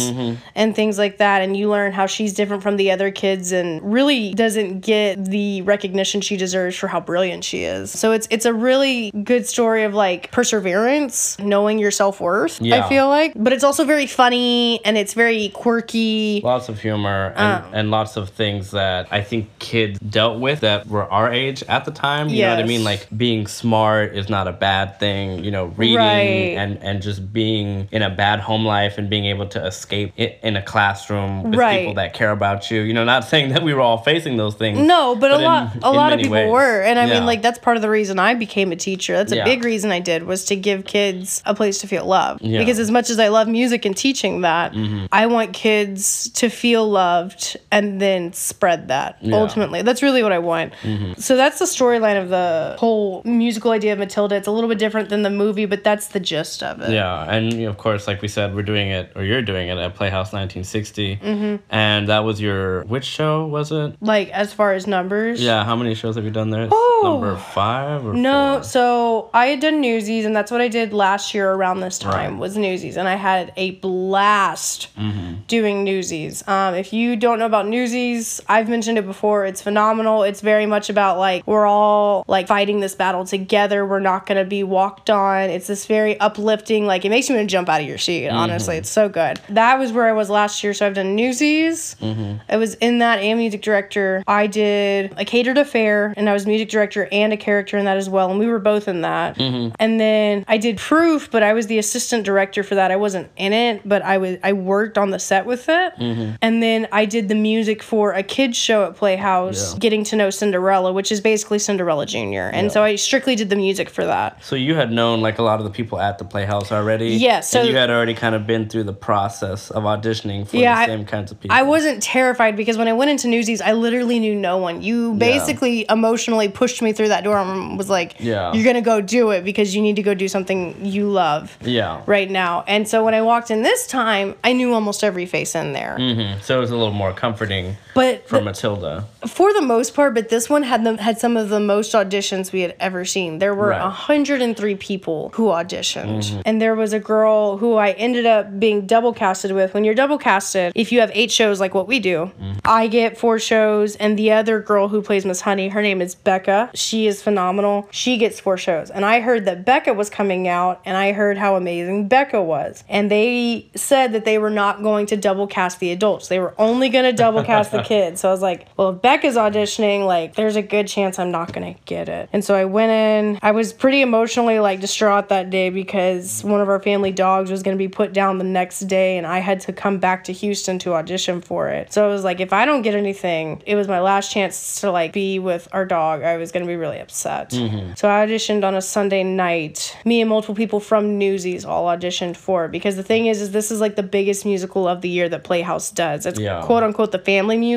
and 0.55 0.75
things 0.75 0.97
like 0.97 1.17
that. 1.17 1.41
And 1.41 1.55
you 1.55 1.69
learn 1.69 1.91
how 1.91 2.05
she's 2.05 2.33
different 2.33 2.63
from 2.63 2.77
the 2.77 2.91
other 2.91 3.11
kids 3.11 3.51
and 3.51 3.93
really 3.93 4.33
doesn't 4.33 4.81
get 4.81 5.25
the 5.25 5.61
recognition 5.63 6.21
she 6.21 6.37
deserves 6.37 6.75
for 6.75 6.87
how 6.87 6.99
brilliant 6.99 7.43
she 7.43 7.63
is. 7.63 7.91
So 7.91 8.11
it's 8.11 8.27
it's 8.29 8.45
a 8.45 8.53
really 8.53 9.11
good 9.23 9.45
story 9.47 9.83
of 9.83 9.93
like 9.93 10.31
perseverance, 10.31 11.37
knowing 11.39 11.79
your 11.79 11.91
self 11.91 12.19
worth. 12.21 12.61
I 12.61 12.87
feel 12.87 13.07
like, 13.07 13.33
but 13.35 13.53
it's 13.53 13.63
also 13.63 13.85
very 13.85 14.07
funny 14.07 14.83
and 14.85 14.97
it's 14.97 15.13
very 15.13 15.49
quirky. 15.49 16.41
lots 16.43 16.69
of 16.69 16.79
humor 16.79 17.33
and, 17.35 17.63
Oh. 17.63 17.69
and 17.73 17.91
lots 17.91 18.17
of 18.17 18.29
things 18.29 18.71
that 18.71 19.07
I 19.11 19.21
think 19.21 19.47
kids 19.59 19.99
dealt 19.99 20.39
with 20.39 20.61
that 20.61 20.87
were 20.87 21.05
our 21.11 21.31
age 21.31 21.63
at 21.67 21.85
the 21.85 21.91
time. 21.91 22.29
You 22.29 22.43
know 22.43 22.55
what 22.55 22.63
I 22.63 22.67
mean? 22.67 22.83
Like 22.83 23.07
being 23.15 23.47
smart 23.47 24.15
is 24.15 24.29
not 24.29 24.47
a 24.47 24.51
bad 24.51 24.99
thing. 24.99 25.43
You 25.43 25.51
know, 25.51 25.65
reading 25.77 25.97
Right. 25.97 26.55
and 26.57 26.77
and 26.81 27.01
just 27.01 27.33
being 27.33 27.87
in 27.91 28.01
a 28.01 28.09
bad 28.09 28.39
home 28.39 28.65
life 28.65 28.97
and 28.97 29.09
being 29.09 29.25
able 29.25 29.47
to 29.47 29.65
escape 29.65 30.13
it 30.17 30.39
in 30.43 30.55
a 30.55 30.61
classroom 30.61 31.43
with 31.43 31.55
Right. 31.59 31.79
people 31.79 31.93
that 31.95 32.13
care 32.13 32.31
about 32.31 32.69
you. 32.71 32.81
You 32.81 32.93
know, 32.93 33.03
not 33.03 33.23
saying 33.25 33.49
that 33.53 33.63
we 33.63 33.73
were 33.73 33.81
all 33.81 33.97
facing 33.97 34.37
those 34.37 34.55
things. 34.55 34.79
No, 34.79 35.15
but, 35.15 35.31
a 35.31 35.35
in- 35.35 35.41
lot 35.43 35.69
a 35.83 35.91
lot 35.91 36.13
of 36.13 36.19
people 36.19 36.33
ways. 36.33 36.51
were. 36.51 36.81
And 36.81 36.97
I 36.99 37.05
Yeah. 37.05 37.13
mean 37.15 37.25
like 37.25 37.41
that's 37.41 37.59
part 37.59 37.75
of 37.77 37.81
the 37.81 37.89
reason 37.89 38.19
I 38.19 38.33
became 38.33 38.71
a 38.71 38.75
teacher. 38.75 39.08
That's 39.15 39.31
a 39.31 39.37
Yeah. 39.37 39.43
big 39.45 39.63
reason 39.63 39.91
I 39.91 39.99
did 39.99 40.23
was 40.23 40.45
to 40.45 40.55
give 40.55 40.85
kids 40.85 41.41
a 41.45 41.53
place 41.55 41.79
to 41.79 41.87
feel 41.87 42.05
loved. 42.05 42.41
Yeah. 42.41 42.59
Because 42.59 42.79
as 42.79 42.91
much 42.91 43.09
as 43.09 43.19
I 43.19 43.27
love 43.29 43.47
music 43.47 43.85
and 43.85 43.95
teaching 43.95 44.41
that, 44.41 44.73
Mm-hmm. 44.73 45.05
I 45.11 45.25
want 45.27 45.53
kids 45.53 46.29
to 46.31 46.49
feel 46.49 46.87
loved 46.89 47.57
and 47.71 47.99
then 48.01 48.33
spread 48.33 48.87
that 48.89 49.17
ultimately. 49.31 49.81
That's 49.81 50.01
really 50.03 50.23
what 50.23 50.31
I 50.31 50.39
want. 50.39 50.73
Mm-hmm. 50.83 51.13
So 51.19 51.35
that's 51.35 51.59
the 51.59 51.65
storyline 51.65 52.21
of 52.21 52.29
the 52.29 52.75
whole 52.79 53.21
musical 53.25 53.71
idea 53.71 53.93
of 53.93 53.99
Matilda. 53.99 54.35
It's 54.35 54.47
a 54.47 54.51
little 54.51 54.69
bit 54.69 54.79
different 54.79 55.09
than 55.09 55.21
the 55.23 55.29
movie, 55.29 55.65
but 55.65 55.83
that's 55.83 56.07
the 56.09 56.19
gist 56.19 56.63
of 56.63 56.81
it. 56.81 56.91
Yeah, 56.91 57.23
and 57.29 57.63
of 57.63 57.77
course, 57.77 58.07
like 58.07 58.21
we 58.21 58.27
said, 58.27 58.55
we're 58.55 58.63
doing 58.63 58.89
it, 58.89 59.11
or 59.15 59.23
you're 59.23 59.41
doing 59.41 59.69
it 59.69 59.77
at 59.77 59.95
Playhouse 59.95 60.31
1960, 60.33 61.17
Mm-hmm. 61.17 61.55
and 61.69 62.07
that 62.09 62.19
was 62.23 62.39
your 62.41 62.83
which 62.85 63.05
show 63.05 63.45
was 63.45 63.71
it? 63.71 63.95
Like 64.01 64.29
as 64.29 64.53
far 64.53 64.73
as 64.73 64.87
numbers. 64.87 65.41
Yeah, 65.41 65.63
how 65.63 65.75
many 65.75 65.95
shows 65.95 66.15
have 66.15 66.25
you 66.25 66.31
done 66.31 66.49
there? 66.49 66.67
Oh. 66.71 67.01
Number 67.03 67.35
five 67.37 68.05
or 68.05 68.13
No, 68.13 68.55
four? 68.55 68.63
so 68.63 68.98
I 69.33 69.47
had 69.47 69.59
done 69.59 69.81
Newsies, 69.81 70.25
and 70.25 70.35
that's 70.35 70.51
what 70.51 70.61
I 70.61 70.67
did 70.67 70.93
last 70.93 71.33
year 71.33 71.51
around 71.51 71.79
this 71.79 71.97
time 71.99 72.33
Right. 72.33 72.39
was 72.39 72.57
Newsies, 72.57 72.97
and 72.97 73.07
I 73.07 73.15
had 73.15 73.51
a 73.57 73.71
blast 73.71 74.87
Mm-hmm. 74.97 75.33
doing 75.47 75.83
Newsies. 75.83 76.43
Um, 76.47 76.73
if 76.75 76.91
you 76.93 77.15
don't 77.15 77.39
know 77.39 77.45
about 77.45 77.67
Newsies, 77.67 78.41
I've 78.49 78.67
mentioned 78.69 78.97
it 78.97 79.05
before. 79.05 79.45
It's 79.45 79.61
phenomenal. 79.61 80.23
It's 80.23 80.41
very 80.41 80.65
much 80.65 80.89
about 80.89 81.17
like 81.17 81.45
we're 81.47 81.65
all 81.65 82.25
like 82.27 82.47
fighting 82.47 82.79
this 82.79 82.95
battle 82.95 83.25
together. 83.25 83.85
We're 83.85 83.99
not 83.99 84.25
gonna 84.25 84.45
be 84.45 84.63
walked 84.63 85.09
on. 85.09 85.49
It's 85.49 85.67
this 85.67 85.85
very 85.85 86.19
uplifting. 86.19 86.85
Like 86.85 87.05
it 87.05 87.09
makes 87.09 87.29
you 87.29 87.35
want 87.35 87.47
to 87.47 87.51
jump 87.51 87.69
out 87.69 87.81
of 87.81 87.87
your 87.87 87.97
seat. 87.97 88.25
Mm-hmm. 88.25 88.35
Honestly, 88.35 88.77
it's 88.77 88.89
so 88.89 89.07
good. 89.09 89.39
That 89.49 89.79
was 89.79 89.91
where 89.91 90.07
I 90.07 90.11
was 90.11 90.29
last 90.29 90.63
year. 90.63 90.73
So 90.73 90.85
I've 90.85 90.93
done 90.95 91.15
Newsies. 91.15 91.95
Mm-hmm. 92.01 92.37
I 92.49 92.57
was 92.57 92.75
in 92.75 92.99
that 92.99 93.19
and 93.19 93.39
music 93.39 93.61
director. 93.61 94.23
I 94.27 94.47
did 94.47 95.13
a 95.17 95.23
catered 95.25 95.57
affair, 95.57 96.13
and 96.17 96.29
I 96.29 96.33
was 96.33 96.45
music 96.45 96.69
director 96.69 97.07
and 97.11 97.31
a 97.33 97.37
character 97.37 97.77
in 97.77 97.85
that 97.85 97.97
as 97.97 98.09
well. 98.09 98.29
And 98.29 98.39
we 98.39 98.47
were 98.47 98.59
both 98.59 98.87
in 98.89 99.01
that. 99.01 99.37
Mm-hmm. 99.37 99.75
And 99.79 99.99
then 99.99 100.43
I 100.49 100.57
did 100.57 100.77
proof, 100.77 101.31
but 101.31 101.43
I 101.43 101.53
was 101.53 101.67
the 101.67 101.77
assistant 101.79 102.25
director 102.25 102.63
for 102.63 102.75
that. 102.75 102.91
I 102.91 102.97
wasn't 102.97 103.29
in 103.37 103.53
it, 103.53 103.87
but 103.87 104.01
I 104.01 104.17
was 104.17 104.37
I 104.43 104.51
worked 104.53 104.97
on 104.97 105.11
the 105.11 105.19
set 105.19 105.45
with 105.45 105.69
it. 105.69 105.95
Mm-hmm. 105.95 106.35
And 106.41 106.61
then 106.61 106.87
I 106.91 107.05
did 107.05 107.29
the 107.29 107.35
music 107.35 107.81
for 107.81 108.11
a 108.13 108.23
kids 108.23 108.57
show 108.57 108.83
at 108.85 108.95
Playhouse, 108.97 109.73
Yeah. 109.73 109.79
getting 109.79 110.03
to 110.05 110.15
know 110.17 110.29
Cinderella, 110.29 110.91
which 110.91 111.11
is 111.11 111.21
basically 111.21 111.59
Cinderella 111.59 112.05
Junior. 112.05 112.49
And 112.53 112.71
so 112.71 112.83
I 112.83 112.95
strictly 112.95 113.35
did 113.35 113.49
the 113.49 113.55
music 113.55 113.89
for 113.89 114.03
that. 114.05 114.43
So 114.43 114.55
you 114.55 114.75
had 114.75 114.91
known 114.91 115.21
like 115.21 115.37
a 115.39 115.43
lot 115.43 115.59
of 115.59 115.65
the 115.65 115.71
people 115.71 115.99
at 115.99 116.17
the 116.17 116.25
Playhouse 116.25 116.71
already. 116.71 117.09
Yeah, 117.09 117.39
so- 117.41 117.61
you 117.61 117.75
had 117.75 117.89
already 117.89 118.15
kind 118.15 118.35
of 118.35 118.47
been 118.47 118.67
through 118.67 118.83
the 118.85 118.93
process 118.93 119.69
of 119.69 119.83
auditioning 119.83 120.47
for 120.47 120.57
Yeah, 120.57 120.75
the 120.75 120.81
I- 120.81 120.85
same 120.87 121.05
kinds 121.05 121.31
of 121.31 121.39
people. 121.39 121.55
I 121.55 121.61
wasn't 121.61 122.01
terrified 122.01 122.55
because 122.57 122.77
when 122.77 122.87
I 122.87 122.93
went 122.93 123.11
into 123.11 123.27
Newsies, 123.27 123.61
I 123.61 123.73
literally 123.73 124.19
knew 124.19 124.35
no 124.35 124.57
one. 124.57 124.81
You 124.81 125.13
basically 125.15 125.85
emotionally 125.89 126.47
pushed 126.47 126.81
me 126.81 126.93
through 126.93 127.09
that 127.09 127.23
door 127.23 127.37
and 127.37 127.77
was 127.77 127.89
like, 127.89 128.15
Yeah. 128.19 128.53
"You're 128.53 128.63
gonna 128.65 128.78
go 128.81 129.01
do 129.01 129.31
it 129.31 129.43
because 129.43 129.75
you 129.75 129.81
need 129.81 129.95
to 129.95 130.03
go 130.03 130.13
do 130.13 130.27
something 130.27 130.75
you 130.83 131.09
love 131.09 131.57
Yeah. 131.61 132.01
right 132.05 132.29
now." 132.29 132.63
And 132.67 132.87
so 132.87 133.03
when 133.03 133.13
I 133.13 133.21
walked 133.21 133.51
in 133.51 133.61
this 133.63 133.87
time, 133.87 134.35
I 134.43 134.53
knew 134.53 134.73
almost 134.73 135.03
every 135.03 135.25
face 135.25 135.55
in 135.55 135.73
there. 135.73 135.97
Mm-hmm. 135.99 136.41
So 136.41 136.57
it 136.57 136.61
was 136.61 136.71
a 136.71 136.75
little 136.77 136.93
more 136.93 137.13
comforting 137.13 137.77
But 137.99 138.27
for 138.29 138.39
Matilda. 138.41 139.05
for 139.27 139.51
the 139.53 139.61
most 139.61 139.93
part, 139.93 140.13
but 140.13 140.29
this 140.29 140.49
one 140.49 140.63
had 140.63 140.83
them 140.85 140.97
had 140.97 141.19
some 141.19 141.35
of 141.37 141.49
the 141.49 141.59
most 141.59 141.93
auditions 141.93 142.51
we 142.51 142.61
had 142.61 142.75
ever 142.79 143.03
seen. 143.05 143.39
There 143.39 143.53
were 143.53 143.69
Right. 143.69 143.79
Mm-hmm. 143.81 144.13
103 144.13 144.75
people 144.75 145.31
who 145.35 145.47
auditioned, 145.47 146.41
and 146.45 146.61
there 146.61 146.75
was 146.75 146.93
a 146.93 146.99
girl 146.99 147.57
who 147.57 147.75
I 147.75 147.91
ended 147.91 148.25
up 148.25 148.59
being 148.59 148.85
double 148.85 149.13
casted 149.13 149.51
with. 149.51 149.73
When 149.73 149.83
you're 149.83 149.95
double 149.95 150.17
casted, 150.17 150.71
if 150.75 150.91
you 150.91 150.99
have 151.01 151.11
eight 151.13 151.31
shows 151.31 151.59
like 151.59 151.73
what 151.73 151.87
we 151.87 151.99
do, 151.99 152.31
Mm-hmm. 152.39 152.59
I 152.65 152.87
get 152.87 153.17
four 153.17 153.39
shows, 153.39 153.95
and 153.95 154.17
the 154.17 154.31
other 154.31 154.59
girl 154.61 154.87
who 154.89 155.01
plays 155.01 155.25
Miss 155.25 155.41
Honey, 155.41 155.69
her 155.69 155.81
name 155.81 156.01
is 156.01 156.15
Becca. 156.15 156.69
She 156.73 157.07
is 157.07 157.21
phenomenal. 157.21 157.87
She 157.91 158.17
gets 158.17 158.39
four 158.39 158.57
shows, 158.57 158.89
and 158.89 159.05
I 159.05 159.19
heard 159.21 159.45
that 159.45 159.65
Becca 159.65 159.93
was 159.93 160.09
coming 160.09 160.47
out, 160.47 160.81
and 160.85 160.95
I 160.97 161.11
heard 161.11 161.37
how 161.37 161.55
amazing 161.55 162.07
Becca 162.07 162.41
was, 162.41 162.83
and 162.87 163.09
they 163.09 163.67
said 163.75 164.11
that 164.13 164.25
they 164.25 164.37
were 164.37 164.49
not 164.49 164.83
going 164.83 165.05
to 165.07 165.17
double 165.17 165.47
cast 165.47 165.79
the 165.79 165.91
adults. 165.91 166.27
They 166.27 166.39
were 166.39 166.53
only 166.57 166.89
going 166.89 167.05
to 167.05 167.13
double 167.13 167.43
cast 167.43 167.71
the 167.71 167.83
kids. 167.89 168.21
So 168.21 168.29
I 168.29 168.31
was 168.31 168.41
like, 168.41 168.67
well, 168.77 168.91
if 168.91 169.01
Beck 169.01 169.25
is 169.25 169.35
auditioning, 169.35 170.05
like, 170.05 170.35
there's 170.35 170.55
a 170.55 170.61
good 170.61 170.87
chance 170.87 171.19
I'm 171.19 171.31
not 171.31 171.51
going 171.51 171.73
to 171.73 171.79
get 171.85 172.07
it. 172.07 172.29
And 172.31 172.45
so 172.45 172.55
I 172.55 172.65
went 172.65 172.91
in. 172.91 173.39
I 173.41 173.51
was 173.51 173.73
pretty 173.73 174.01
emotionally 174.01 174.59
like 174.59 174.79
distraught 174.79 175.29
that 175.29 175.49
day 175.49 175.69
because 175.69 176.43
one 176.43 176.61
of 176.61 176.69
our 176.69 176.79
family 176.79 177.11
dogs 177.11 177.49
was 177.51 177.63
going 177.63 177.75
to 177.75 177.79
be 177.79 177.87
put 177.87 178.13
down 178.13 178.37
the 178.37 178.43
next 178.43 178.81
day, 178.81 179.17
and 179.17 179.25
I 179.27 179.39
had 179.39 179.59
to 179.61 179.73
come 179.73 179.97
back 179.99 180.23
to 180.25 180.33
Houston 180.33 180.79
to 180.79 180.93
audition 180.93 181.41
for 181.41 181.67
it. 181.69 181.91
So 181.91 182.05
I 182.05 182.07
was 182.07 182.23
like, 182.23 182.39
if 182.39 182.53
I 182.53 182.65
don't 182.65 182.83
get 182.83 182.93
anything, 182.95 183.61
it 183.65 183.75
was 183.75 183.87
my 183.87 183.99
last 183.99 184.31
chance 184.31 184.81
to 184.81 184.91
like 184.91 185.11
be 185.11 185.39
with 185.39 185.67
our 185.71 185.85
dog. 185.85 186.21
I 186.23 186.37
was 186.37 186.51
going 186.51 186.65
to 186.65 186.67
be 186.67 186.75
really 186.75 186.99
upset. 186.99 187.49
Mm-hmm. 187.49 187.93
So 187.95 188.07
I 188.07 188.25
auditioned 188.25 188.63
on 188.63 188.75
a 188.75 188.81
Sunday 188.81 189.23
night. 189.23 189.97
Me 190.05 190.21
and 190.21 190.29
multiple 190.29 190.55
people 190.55 190.79
from 190.79 191.17
Newsies 191.17 191.65
all 191.65 191.85
auditioned 191.87 192.37
for 192.37 192.65
it 192.65 192.71
because 192.71 192.95
the 192.95 193.03
thing 193.03 193.25
is, 193.25 193.41
is 193.41 193.51
this 193.51 193.71
is 193.71 193.81
like 193.81 193.95
the 193.95 194.03
biggest 194.03 194.45
musical 194.45 194.87
of 194.87 195.01
the 195.01 195.09
year 195.09 195.27
that 195.29 195.43
Playhouse 195.43 195.89
does. 195.91 196.25
It's 196.25 196.39
Yeah. 196.39 196.61
quote 196.63 196.83
unquote 196.83 197.11
the 197.11 197.19
family 197.19 197.57
musical, 197.57 197.68